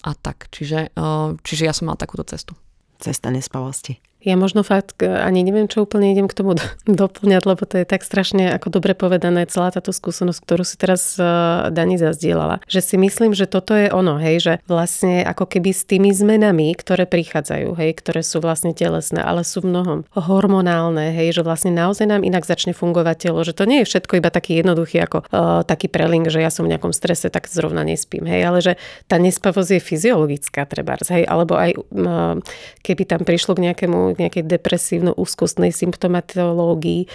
a 0.00 0.10
tak. 0.16 0.48
Čiže, 0.48 0.96
e, 0.96 1.10
čiže 1.44 1.62
ja 1.68 1.76
som 1.76 1.92
mala 1.92 2.00
takúto 2.00 2.24
cestu. 2.24 2.56
Cesta 2.96 3.28
nespavosti. 3.28 4.09
Ja 4.20 4.36
možno 4.36 4.60
fakt 4.60 5.00
ani 5.00 5.40
neviem, 5.40 5.64
čo 5.64 5.88
úplne 5.88 6.12
idem 6.12 6.28
k 6.28 6.36
tomu 6.36 6.52
doplňať, 6.86 7.42
lebo 7.48 7.62
to 7.64 7.80
je 7.80 7.86
tak 7.88 8.04
strašne 8.04 8.52
ako 8.52 8.68
dobre 8.68 8.92
povedané 8.92 9.48
celá 9.48 9.72
táto 9.72 9.96
skúsenosť, 9.96 10.40
ktorú 10.44 10.62
si 10.64 10.76
teraz 10.76 11.16
uh, 11.16 11.72
Dani 11.72 11.96
zazdielala. 11.96 12.60
Že 12.68 12.80
si 12.84 12.96
myslím, 13.00 13.32
že 13.32 13.48
toto 13.48 13.72
je 13.72 13.88
ono, 13.88 14.20
hej, 14.20 14.36
že 14.44 14.52
vlastne 14.68 15.24
ako 15.24 15.48
keby 15.48 15.72
s 15.72 15.88
tými 15.88 16.12
zmenami, 16.12 16.76
ktoré 16.76 17.08
prichádzajú, 17.08 17.72
hej, 17.80 17.90
ktoré 17.96 18.20
sú 18.20 18.44
vlastne 18.44 18.76
telesné, 18.76 19.24
ale 19.24 19.40
sú 19.40 19.64
v 19.64 19.72
mnohom 19.72 19.98
hormonálne, 20.12 21.16
hej, 21.16 21.40
že 21.40 21.42
vlastne 21.42 21.72
naozaj 21.72 22.04
nám 22.04 22.20
inak 22.20 22.44
začne 22.44 22.76
fungovať 22.76 23.30
telo, 23.30 23.40
že 23.40 23.56
to 23.56 23.64
nie 23.64 23.82
je 23.82 23.88
všetko 23.88 24.20
iba 24.20 24.28
taký 24.28 24.60
jednoduchý 24.60 25.00
ako 25.00 25.24
uh, 25.32 25.64
taký 25.64 25.88
prelink, 25.88 26.28
že 26.28 26.44
ja 26.44 26.52
som 26.52 26.68
v 26.68 26.76
nejakom 26.76 26.92
strese, 26.92 27.32
tak 27.32 27.48
zrovna 27.48 27.80
nespím, 27.88 28.28
hej, 28.28 28.44
ale 28.44 28.58
že 28.60 28.72
tá 29.08 29.16
nespavosť 29.16 29.80
je 29.80 29.80
fyziologická, 29.80 30.68
trebárs, 30.68 31.08
hej, 31.08 31.24
alebo 31.24 31.56
aj 31.56 31.70
uh, 31.72 32.36
keby 32.84 33.08
tam 33.08 33.24
prišlo 33.24 33.56
k 33.56 33.72
nejakému 33.72 34.09
k 34.14 34.22
nejakej 34.26 34.44
depresívno-úzkostnej 34.46 35.74
symptomatológii, 35.74 37.10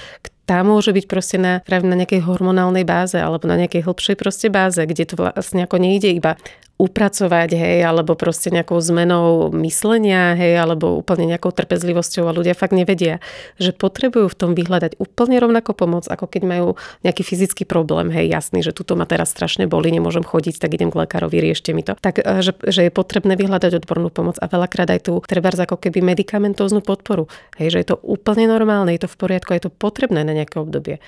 tá 0.46 0.62
môže 0.62 0.93
byť 0.93 1.06
proste 1.10 1.38
na, 1.41 1.66
práve 1.66 1.89
na 1.89 1.98
nejakej 1.98 2.22
hormonálnej 2.22 2.86
báze 2.86 3.18
alebo 3.18 3.50
na 3.50 3.58
nejakej 3.58 3.82
hĺbšej 3.89 4.16
proste 4.16 4.48
báze, 4.54 4.78
kde 4.78 5.04
to 5.10 5.18
vlastne 5.18 5.66
ako 5.66 5.82
nejde 5.82 6.14
iba 6.14 6.38
upracovať, 6.76 7.55
hej, 7.55 7.88
alebo 7.88 8.19
proste 8.19 8.51
nejakou 8.51 8.84
zmenou 8.84 9.47
myslenia, 9.63 10.36
hej, 10.36 10.59
alebo 10.59 10.99
úplne 10.99 11.23
nejakou 11.23 11.55
trpezlivosťou 11.55 12.28
a 12.28 12.36
ľudia 12.36 12.51
fakt 12.51 12.76
nevedia, 12.76 13.23
že 13.55 13.71
potrebujú 13.71 14.28
v 14.28 14.36
tom 14.36 14.51
vyhľadať 14.51 14.99
úplne 14.99 15.39
rovnako 15.39 15.71
pomoc, 15.71 16.03
ako 16.11 16.28
keď 16.28 16.43
majú 16.43 16.67
nejaký 17.07 17.23
fyzický 17.23 17.63
problém, 17.63 18.11
hej, 18.11 18.28
jasný, 18.28 18.59
že 18.59 18.76
tuto 18.76 18.99
ma 18.99 19.07
teraz 19.07 19.32
strašne 19.32 19.71
boli, 19.71 19.88
nemôžem 19.88 20.28
chodiť, 20.28 20.59
tak 20.59 20.76
idem 20.76 20.91
k 20.91 21.07
lekárovi, 21.07 21.39
riešte 21.39 21.71
mi 21.71 21.80
to. 21.80 21.95
Tak, 21.95 22.19
e, 22.19 22.43
že, 22.43 22.51
že 22.67 22.82
je 22.84 22.91
potrebné 22.91 23.39
vyhľadať 23.39 23.80
odbornú 23.80 24.11
pomoc 24.11 24.36
a 24.43 24.51
veľakrát 24.51 24.91
aj 24.91 25.07
tú 25.07 25.23
trebárs 25.23 25.59
ako 25.63 25.80
keby 25.80 26.03
medikamentóznu 26.03 26.84
podporu, 26.84 27.32
hej, 27.55 27.71
že 27.71 27.80
je 27.80 27.88
to 27.95 28.03
úplne 28.03 28.51
normálne, 28.51 28.91
je 28.91 29.07
to 29.07 29.09
v 29.11 29.15
poriadku, 29.15 29.55
je 29.55 29.63
to 29.63 29.71
potrebné 29.71 30.28
na 30.28 30.36
nejaké 30.36 30.59
obdobie. 30.59 30.99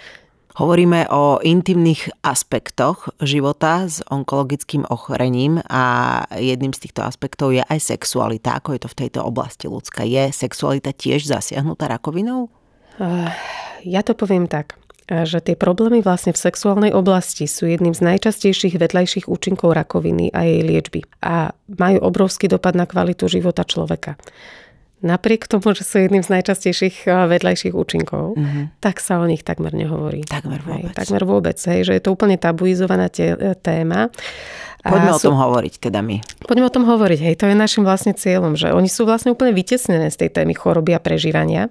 Hovoríme 0.57 1.05
o 1.13 1.37
intimných 1.37 2.25
aspektoch 2.25 3.13
života 3.21 3.85
s 3.85 4.01
onkologickým 4.09 4.89
ochorením 4.89 5.61
a 5.69 6.25
jedným 6.33 6.73
z 6.73 6.89
týchto 6.89 7.05
aspektov 7.05 7.53
je 7.53 7.61
aj 7.61 7.77
sexualita. 7.77 8.57
Ako 8.57 8.73
je 8.73 8.81
to 8.81 8.89
v 8.89 8.97
tejto 9.05 9.21
oblasti 9.21 9.69
ľudská? 9.69 10.01
Je 10.01 10.33
sexualita 10.33 10.97
tiež 10.97 11.29
zasiahnutá 11.29 11.85
rakovinou? 11.85 12.49
Ja 13.85 14.01
to 14.01 14.17
poviem 14.17 14.49
tak 14.49 14.81
že 15.07 15.39
tie 15.39 15.55
problémy 15.55 16.03
vlastne 16.03 16.35
v 16.35 16.43
sexuálnej 16.43 16.91
oblasti 16.91 17.47
sú 17.47 17.63
jedným 17.63 17.95
z 17.95 18.03
najčastejších 18.03 18.75
vedľajších 18.75 19.31
účinkov 19.31 19.71
rakoviny 19.71 20.35
a 20.35 20.43
jej 20.43 20.67
liečby 20.67 21.07
a 21.23 21.55
majú 21.71 22.03
obrovský 22.03 22.51
dopad 22.51 22.75
na 22.75 22.83
kvalitu 22.83 23.31
života 23.31 23.63
človeka 23.63 24.19
napriek 25.01 25.45
tomu, 25.45 25.73
že 25.77 25.85
sú 25.85 26.01
jedným 26.01 26.25
z 26.25 26.33
najčastejších 26.39 27.05
eh, 27.05 27.13
vedľajších 27.29 27.73
účinkov, 27.73 28.37
mm-hmm. 28.37 28.81
tak 28.81 28.97
sa 28.97 29.21
o 29.21 29.25
nich 29.29 29.45
takmer 29.45 29.73
nehovorí. 29.73 30.25
Takmer 30.25 30.61
vôbec. 30.65 30.93
Hej, 30.93 30.97
takmer 30.97 31.23
vôbec, 31.23 31.57
hej, 31.57 31.79
že 31.85 31.93
je 31.97 32.01
to 32.01 32.13
úplne 32.13 32.37
tabuizovaná 32.37 33.09
te, 33.11 33.33
eh, 33.33 33.55
téma. 33.57 34.09
Poďme 34.85 35.11
a 35.11 35.15
o 35.17 35.21
tom 35.21 35.35
hovoriť 35.35 35.73
teda 35.81 35.99
my. 36.05 36.21
Poďme 36.45 36.65
o 36.69 36.73
tom 36.73 36.85
hovoriť, 36.85 37.19
hej, 37.19 37.35
to 37.39 37.49
je 37.49 37.55
našim 37.57 37.83
vlastne 37.83 38.13
cieľom, 38.13 38.53
že 38.55 38.71
oni 38.71 38.87
sú 38.87 39.03
vlastne 39.03 39.33
úplne 39.33 39.51
vytesnené 39.51 40.13
z 40.13 40.25
tej 40.25 40.29
témy 40.41 40.53
choroby 40.53 40.95
a 40.95 41.01
prežívania. 41.01 41.67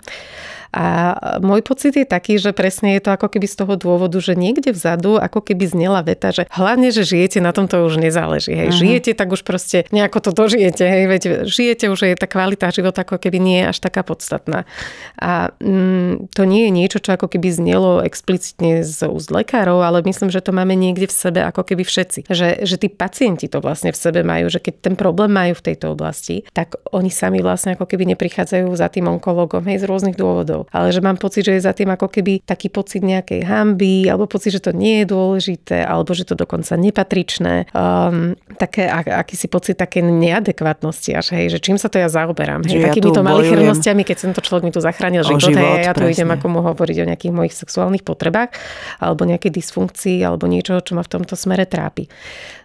A 0.77 1.17
môj 1.41 1.65
pocit 1.65 1.97
je 1.97 2.05
taký, 2.05 2.37
že 2.37 2.53
presne 2.53 3.01
je 3.01 3.09
to 3.09 3.15
ako 3.17 3.33
keby 3.33 3.49
z 3.49 3.65
toho 3.65 3.75
dôvodu, 3.81 4.21
že 4.21 4.37
niekde 4.37 4.77
vzadu 4.77 5.17
ako 5.17 5.41
keby 5.41 5.65
znela 5.73 6.05
veta, 6.05 6.37
že 6.37 6.45
hlavne, 6.53 6.93
že 6.93 7.01
žijete, 7.01 7.41
na 7.41 7.57
tom 7.57 7.65
to 7.65 7.81
už 7.89 7.97
nezáleží. 7.97 8.53
Hej. 8.53 8.69
Uh-huh. 8.69 8.81
Žijete, 8.85 9.17
tak 9.17 9.33
už 9.33 9.41
proste 9.41 9.89
nejako 9.89 10.19
to 10.21 10.31
dožijete. 10.37 10.85
Hej. 10.85 11.05
Veď 11.09 11.23
žijete 11.49 11.89
už, 11.89 12.13
je 12.13 12.21
tá 12.21 12.29
kvalita 12.29 12.69
života 12.69 13.09
ako 13.09 13.17
keby 13.17 13.41
nie 13.41 13.59
je 13.65 13.67
až 13.73 13.79
taká 13.81 14.05
podstatná. 14.05 14.69
A 15.17 15.49
mm, 15.65 16.29
to 16.37 16.45
nie 16.45 16.69
je 16.69 16.73
niečo, 16.77 16.99
čo 17.01 17.17
ako 17.17 17.33
keby 17.33 17.49
znelo 17.57 18.05
explicitne 18.05 18.85
z 18.85 19.09
úst 19.09 19.33
lekárov, 19.33 19.81
ale 19.81 20.05
myslím, 20.05 20.29
že 20.29 20.45
to 20.45 20.53
máme 20.53 20.77
niekde 20.77 21.09
v 21.09 21.15
sebe 21.15 21.41
ako 21.41 21.65
keby 21.65 21.89
všetci. 21.89 22.29
Že, 22.29 22.69
že 22.69 22.77
tí 22.77 22.93
pacienti 23.07 23.47
to 23.47 23.63
vlastne 23.63 23.95
v 23.95 23.99
sebe 23.99 24.27
majú, 24.27 24.51
že 24.51 24.59
keď 24.59 24.75
ten 24.91 24.95
problém 24.99 25.31
majú 25.31 25.55
v 25.55 25.65
tejto 25.73 25.95
oblasti, 25.95 26.43
tak 26.51 26.75
oni 26.91 27.09
sami 27.09 27.39
vlastne 27.41 27.79
ako 27.79 27.87
keby 27.87 28.11
neprichádzajú 28.19 28.69
za 28.75 28.91
tým 28.91 29.07
onkologom 29.07 29.63
hej, 29.71 29.81
z 29.81 29.87
rôznych 29.87 30.19
dôvodov 30.19 30.67
ale 30.73 30.91
že 30.91 31.01
mám 31.01 31.17
pocit, 31.17 31.47
že 31.47 31.57
je 31.57 31.63
za 31.65 31.73
tým 31.73 31.93
ako 31.93 32.09
keby 32.11 32.43
taký 32.45 32.73
pocit 32.73 33.01
nejakej 33.05 33.45
hamby, 33.47 34.09
alebo 34.11 34.29
pocit, 34.29 34.53
že 34.57 34.61
to 34.61 34.73
nie 34.75 35.03
je 35.03 35.07
dôležité, 35.09 35.85
alebo 35.85 36.13
že 36.13 36.27
to 36.27 36.35
dokonca 36.35 36.75
nepatričné. 36.75 37.71
Um, 37.73 38.35
také, 38.59 38.89
akýsi 38.91 39.47
pocit 39.49 39.79
také 39.79 40.03
neadekvátnosti 40.03 41.17
až, 41.17 41.37
hej, 41.37 41.57
že 41.57 41.59
čím 41.63 41.77
sa 41.77 41.89
to 41.93 42.01
ja 42.01 42.11
zaoberám. 42.11 42.65
Hej, 42.67 42.83
ja 42.83 42.91
takýmito 42.91 43.23
malichernostiami, 43.23 44.03
keď 44.03 44.17
tento 44.31 44.41
človek 44.43 44.65
mi 44.69 44.73
tu 44.73 44.81
zachránil 44.83 45.23
život, 45.25 45.53
život 45.53 45.61
hej, 45.61 45.87
ja 45.87 45.93
tu 45.95 46.05
presne. 46.05 46.15
idem 46.25 46.31
ako 46.35 46.47
mu 46.51 46.61
hovoriť 46.65 46.97
o 47.03 47.07
nejakých 47.09 47.33
mojich 47.33 47.55
sexuálnych 47.55 48.05
potrebách, 48.05 48.53
alebo 48.99 49.25
nejakej 49.25 49.53
dysfunkcii, 49.53 50.21
alebo 50.25 50.45
niečo, 50.51 50.81
čo 50.83 50.93
ma 50.99 51.03
v 51.05 51.13
tomto 51.13 51.35
smere 51.39 51.65
trápi. 51.69 52.09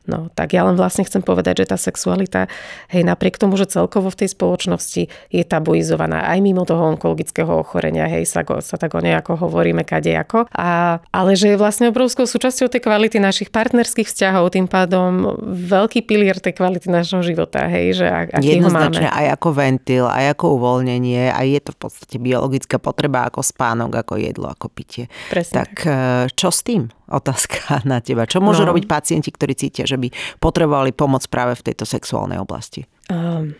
No, 0.09 0.33
tak 0.33 0.57
ja 0.57 0.65
len 0.65 0.73
vlastne 0.73 1.05
chcem 1.05 1.21
povedať, 1.21 1.61
že 1.61 1.69
tá 1.69 1.77
sexualita, 1.77 2.49
hej, 2.89 3.05
napriek 3.05 3.37
tomu, 3.37 3.53
že 3.53 3.69
celkovo 3.69 4.09
v 4.09 4.25
tej 4.25 4.33
spoločnosti 4.33 5.03
je 5.29 5.43
tabuizovaná 5.45 6.25
aj 6.25 6.41
mimo 6.41 6.65
toho 6.65 6.97
onkologického 6.97 7.49
ochorenia, 7.53 8.09
hej, 8.09 8.25
sa, 8.25 8.41
sa 8.41 8.75
tak 8.81 8.97
o 8.97 9.01
nejako 9.01 9.37
hovoríme 9.37 9.85
kadejako, 9.85 10.49
a, 10.49 10.97
ale 11.13 11.37
že 11.37 11.53
je 11.53 11.57
vlastne 11.61 11.93
obrovskou 11.93 12.25
súčasťou 12.25 12.73
tej 12.73 12.81
kvality 12.81 13.21
našich 13.21 13.53
partnerských 13.53 14.09
vzťahov, 14.09 14.49
tým 14.57 14.65
pádom 14.65 15.37
veľký 15.69 16.01
pilier 16.09 16.41
tej 16.41 16.57
kvality 16.57 16.89
našho 16.89 17.21
života, 17.21 17.69
hej, 17.69 18.01
že 18.01 18.07
aký 18.09 18.57
ho 18.57 18.73
máme. 18.73 19.05
aj 19.05 19.37
ako 19.37 19.49
ventil, 19.53 20.09
aj 20.09 20.33
ako 20.33 20.57
uvoľnenie, 20.57 21.29
aj 21.29 21.45
je 21.45 21.61
to 21.61 21.71
v 21.77 21.79
podstate 21.79 22.15
biologická 22.17 22.81
potreba 22.81 23.29
ako 23.29 23.45
spánok, 23.45 24.01
ako 24.01 24.13
jedlo, 24.17 24.49
ako 24.49 24.65
pitie. 24.73 25.05
Presne. 25.29 25.61
Tak, 25.61 25.71
tak. 25.77 25.85
Eh, 25.85 26.25
čo 26.33 26.49
s 26.49 26.65
tým? 26.65 26.89
Otázka 27.11 27.79
na 27.91 27.99
teba. 27.99 28.23
Čo 28.23 28.39
môžu 28.39 28.63
no. 28.63 28.71
robiť 28.71 28.87
pacienti, 28.87 29.29
ktorí 29.29 29.53
cítia, 29.53 29.83
že 29.83 29.99
by 29.99 30.39
potrebovali 30.39 30.95
pomoc 30.95 31.27
práve 31.27 31.59
v 31.59 31.71
tejto 31.71 31.83
sexuálnej 31.83 32.39
oblasti? 32.39 32.87
Um, 33.11 33.53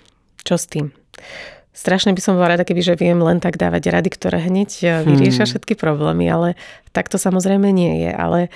čo 0.47 0.56
s 0.56 0.66
tým? 0.72 0.95
Strašne 1.72 2.12
by 2.12 2.20
som 2.20 2.36
bola 2.36 2.60
rada, 2.60 2.68
keby 2.68 2.84
že 2.84 2.99
viem 2.99 3.16
len 3.24 3.39
tak 3.39 3.56
dávať 3.56 3.95
rady, 3.95 4.10
ktoré 4.12 4.43
hneď 4.43 4.70
eh, 4.84 4.89
vyriešia 5.08 5.47
hmm. 5.47 5.52
všetky 5.56 5.74
problémy, 5.80 6.28
ale 6.28 6.60
tak 6.91 7.08
to 7.08 7.16
samozrejme 7.16 7.72
nie 7.72 8.08
je. 8.08 8.12
Ale 8.12 8.52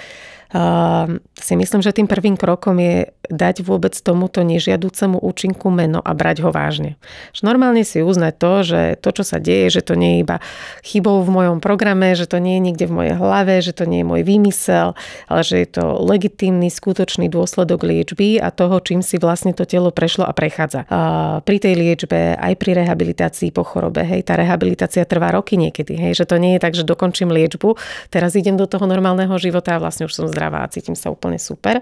si 1.35 1.53
myslím, 1.57 1.81
že 1.81 1.95
tým 1.95 2.05
prvým 2.05 2.37
krokom 2.37 2.77
je 2.77 3.09
dať 3.25 3.65
vôbec 3.65 3.97
tomuto 3.97 4.45
nežiaducemu 4.45 5.17
účinku 5.17 5.73
meno 5.73 5.97
a 5.97 6.13
brať 6.13 6.45
ho 6.45 6.53
vážne. 6.53 7.01
Že 7.33 7.41
normálne 7.49 7.81
si 7.81 8.05
uznať 8.05 8.33
to, 8.37 8.53
že 8.61 8.81
to, 9.01 9.09
čo 9.09 9.23
sa 9.25 9.41
deje, 9.41 9.73
že 9.73 9.81
to 9.81 9.97
nie 9.97 10.17
je 10.17 10.21
iba 10.21 10.37
chybou 10.85 11.25
v 11.25 11.33
mojom 11.33 11.57
programe, 11.57 12.13
že 12.13 12.29
to 12.29 12.37
nie 12.37 12.61
je 12.61 12.65
niekde 12.69 12.85
v 12.85 12.93
mojej 12.93 13.15
hlave, 13.17 13.57
že 13.65 13.73
to 13.73 13.89
nie 13.89 14.05
je 14.05 14.07
môj 14.07 14.21
výmysel, 14.21 14.93
ale 15.25 15.41
že 15.41 15.65
je 15.65 15.67
to 15.81 15.85
legitímny, 16.05 16.69
skutočný 16.69 17.25
dôsledok 17.27 17.81
liečby 17.81 18.37
a 18.37 18.53
toho, 18.53 18.77
čím 18.85 19.01
si 19.01 19.17
vlastne 19.17 19.57
to 19.57 19.65
telo 19.65 19.89
prešlo 19.89 20.29
a 20.29 20.33
prechádza. 20.37 20.85
A 20.93 20.99
pri 21.41 21.57
tej 21.57 21.73
liečbe, 21.73 22.37
aj 22.37 22.53
pri 22.61 22.85
rehabilitácii 22.85 23.49
po 23.49 23.65
chorobe, 23.65 24.05
hej, 24.05 24.21
tá 24.21 24.37
rehabilitácia 24.37 25.01
trvá 25.09 25.33
roky 25.33 25.57
niekedy, 25.57 25.97
hej, 25.97 26.13
že 26.13 26.29
to 26.29 26.37
nie 26.37 26.55
je 26.57 26.61
tak, 26.61 26.77
že 26.77 26.85
dokončím 26.85 27.33
liečbu, 27.33 27.73
teraz 28.13 28.37
idem 28.37 28.53
do 28.53 28.69
toho 28.69 28.85
normálneho 28.85 29.33
života 29.41 29.77
a 29.77 29.81
vlastne 29.81 30.05
už 30.05 30.13
som 30.13 30.25
zdravá 30.35 30.67
a 30.67 30.71
cítim 30.71 30.99
sa 30.99 31.07
úplne 31.07 31.39
super. 31.39 31.79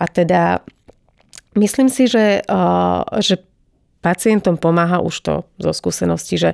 A 0.00 0.04
teda 0.08 0.64
myslím 1.60 1.92
si, 1.92 2.08
že, 2.08 2.40
že 3.20 3.36
pacientom 4.00 4.56
pomáha 4.56 5.04
už 5.04 5.14
to 5.20 5.34
zo 5.60 5.72
skúsenosti, 5.76 6.40
že, 6.40 6.50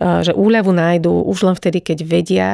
že 0.00 0.32
úľavu 0.32 0.72
nájdú 0.72 1.28
už 1.28 1.52
len 1.52 1.56
vtedy, 1.56 1.84
keď 1.84 1.98
vedia, 2.08 2.50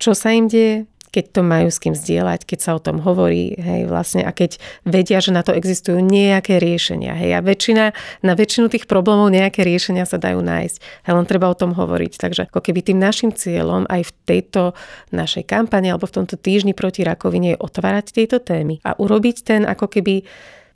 čo 0.00 0.16
sa 0.16 0.32
im 0.32 0.48
deje, 0.48 0.88
keď 1.14 1.30
to 1.30 1.40
majú 1.46 1.70
s 1.70 1.78
kým 1.78 1.94
zdieľať, 1.94 2.42
keď 2.42 2.58
sa 2.58 2.70
o 2.74 2.82
tom 2.82 2.98
hovorí, 2.98 3.54
hej, 3.54 3.86
vlastne, 3.86 4.26
a 4.26 4.34
keď 4.34 4.58
vedia, 4.82 5.22
že 5.22 5.30
na 5.30 5.46
to 5.46 5.54
existujú 5.54 6.02
nejaké 6.02 6.58
riešenia, 6.58 7.14
hej, 7.14 7.38
a 7.38 7.40
väčšina, 7.40 7.94
na 8.26 8.32
väčšinu 8.34 8.66
tých 8.66 8.90
problémov 8.90 9.30
nejaké 9.30 9.62
riešenia 9.62 10.10
sa 10.10 10.18
dajú 10.18 10.42
nájsť, 10.42 10.76
hej, 11.06 11.12
len 11.14 11.26
treba 11.30 11.46
o 11.46 11.54
tom 11.54 11.70
hovoriť. 11.78 12.18
Takže 12.18 12.40
ako 12.50 12.58
keby 12.58 12.82
tým 12.82 12.98
našim 12.98 13.30
cieľom 13.30 13.86
aj 13.86 14.10
v 14.10 14.12
tejto 14.26 14.74
našej 15.14 15.46
kampani 15.46 15.94
alebo 15.94 16.10
v 16.10 16.16
tomto 16.18 16.34
týždni 16.34 16.74
proti 16.74 17.06
rakovine 17.06 17.54
je 17.54 17.62
otvárať 17.62 18.10
tieto 18.10 18.42
témy 18.42 18.82
a 18.82 18.98
urobiť 18.98 19.36
ten 19.46 19.62
ako 19.62 19.86
keby 19.86 20.26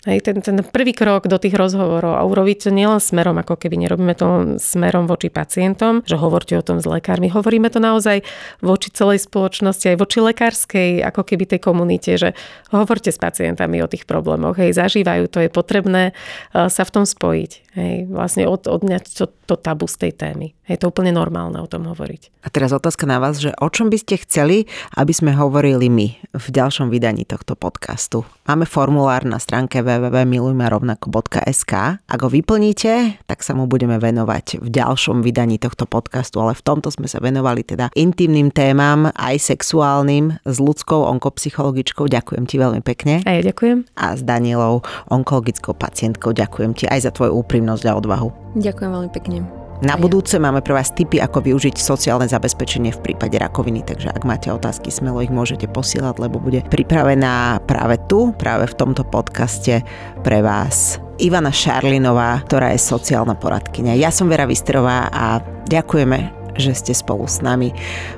Hej, 0.06 0.30
ten, 0.30 0.38
ten 0.38 0.62
prvý 0.62 0.94
krok 0.94 1.26
do 1.26 1.42
tých 1.42 1.58
rozhovorov 1.58 2.14
a 2.14 2.22
urobiť 2.22 2.56
to 2.64 2.70
nielen 2.70 3.02
smerom, 3.02 3.34
ako 3.42 3.58
keby 3.58 3.82
nerobíme 3.82 4.14
to 4.14 4.54
smerom 4.62 5.10
voči 5.10 5.26
pacientom, 5.26 6.06
že 6.06 6.14
hovorte 6.14 6.54
o 6.54 6.62
tom 6.62 6.78
s 6.78 6.86
lekármi. 6.86 7.26
Hovoríme 7.26 7.66
to 7.66 7.82
naozaj 7.82 8.22
voči 8.62 8.94
celej 8.94 9.26
spoločnosti, 9.26 9.90
aj 9.90 9.98
voči 9.98 10.22
lekárskej, 10.22 11.02
ako 11.02 11.26
keby 11.26 11.50
tej 11.50 11.60
komunite, 11.66 12.14
že 12.14 12.38
hovorte 12.70 13.10
s 13.10 13.18
pacientami 13.18 13.82
o 13.82 13.90
tých 13.90 14.06
problémoch. 14.06 14.62
Hej, 14.62 14.78
zažívajú 14.78 15.26
to, 15.26 15.42
je 15.42 15.50
potrebné 15.50 16.14
eh, 16.14 16.70
sa 16.70 16.86
v 16.86 16.94
tom 16.94 17.02
spojiť. 17.02 17.67
Hej, 17.78 18.10
vlastne 18.10 18.50
od, 18.50 18.66
odňať 18.66 19.06
to, 19.14 19.30
to 19.46 19.54
tabu 19.54 19.86
z 19.86 20.02
tej 20.02 20.12
témy. 20.18 20.50
Je 20.66 20.74
to 20.74 20.90
úplne 20.90 21.14
normálne 21.14 21.62
o 21.62 21.70
tom 21.70 21.86
hovoriť. 21.86 22.42
A 22.42 22.50
teraz 22.50 22.74
otázka 22.74 23.06
na 23.06 23.22
vás, 23.22 23.38
že 23.38 23.54
o 23.62 23.70
čom 23.70 23.86
by 23.86 24.02
ste 24.02 24.18
chceli, 24.18 24.66
aby 24.98 25.14
sme 25.14 25.30
hovorili 25.30 25.86
my 25.86 26.18
v 26.34 26.46
ďalšom 26.50 26.90
vydaní 26.90 27.22
tohto 27.22 27.54
podcastu. 27.54 28.26
Máme 28.50 28.66
formulár 28.66 29.22
na 29.22 29.38
stránke 29.38 29.78
www.milujmerovnako.sk. 29.78 31.72
Ak 32.02 32.18
ho 32.18 32.28
vyplníte, 32.28 33.22
tak 33.30 33.46
sa 33.46 33.54
mu 33.54 33.70
budeme 33.70 34.02
venovať 34.02 34.58
v 34.58 34.68
ďalšom 34.74 35.22
vydaní 35.22 35.62
tohto 35.62 35.86
podcastu, 35.86 36.42
ale 36.42 36.58
v 36.58 36.64
tomto 36.66 36.90
sme 36.90 37.06
sa 37.06 37.22
venovali 37.22 37.62
teda 37.62 37.94
intimným 37.94 38.50
témam, 38.50 39.14
aj 39.14 39.38
sexuálnym, 39.54 40.42
s 40.42 40.56
ľudskou 40.58 41.06
onkopsychologičkou. 41.14 42.10
Ďakujem 42.10 42.44
ti 42.50 42.58
veľmi 42.58 42.82
pekne. 42.82 43.22
A 43.22 43.38
ja 43.38 43.46
ďakujem. 43.46 43.86
A 43.94 44.18
s 44.18 44.26
Danielou, 44.26 44.82
onkologickou 45.14 45.78
pacientkou. 45.78 46.34
Ďakujem 46.34 46.74
ti 46.74 46.84
aj 46.90 47.06
za 47.06 47.10
tvoju 47.14 47.38
úprimnosť 47.68 47.84
a 47.84 47.98
odvahu. 48.00 48.28
Ďakujem 48.56 48.90
veľmi 48.90 49.10
pekne. 49.12 49.38
Na 49.78 49.94
budúce 49.94 50.34
máme 50.42 50.58
pre 50.58 50.74
vás 50.74 50.90
tipy, 50.90 51.22
ako 51.22 51.38
využiť 51.38 51.78
sociálne 51.78 52.26
zabezpečenie 52.26 52.90
v 52.90 52.98
prípade 52.98 53.38
rakoviny, 53.38 53.86
takže 53.86 54.10
ak 54.10 54.26
máte 54.26 54.50
otázky, 54.50 54.90
smelo 54.90 55.22
ich 55.22 55.30
môžete 55.30 55.70
posielať, 55.70 56.18
lebo 56.18 56.42
bude 56.42 56.66
pripravená 56.66 57.62
práve 57.62 57.94
tu, 58.10 58.34
práve 58.34 58.66
v 58.66 58.74
tomto 58.74 59.06
podcaste 59.06 59.86
pre 60.26 60.42
vás 60.42 60.98
Ivana 61.22 61.54
Šarlinová, 61.54 62.42
ktorá 62.42 62.74
je 62.74 62.82
sociálna 62.82 63.38
poradkynia. 63.38 63.94
Ja 63.94 64.10
som 64.10 64.26
Vera 64.26 64.50
Vistrová 64.50 65.06
a 65.14 65.38
ďakujeme, 65.70 66.34
že 66.58 66.74
ste 66.74 66.90
spolu 66.90 67.30
s 67.30 67.38
nami 67.38 67.70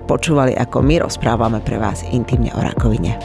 počúvali, 0.08 0.56
ako 0.56 0.80
my 0.80 1.04
rozprávame 1.04 1.60
pre 1.60 1.76
vás 1.76 2.00
intimne 2.08 2.56
o 2.56 2.60
rakovine. 2.64 3.20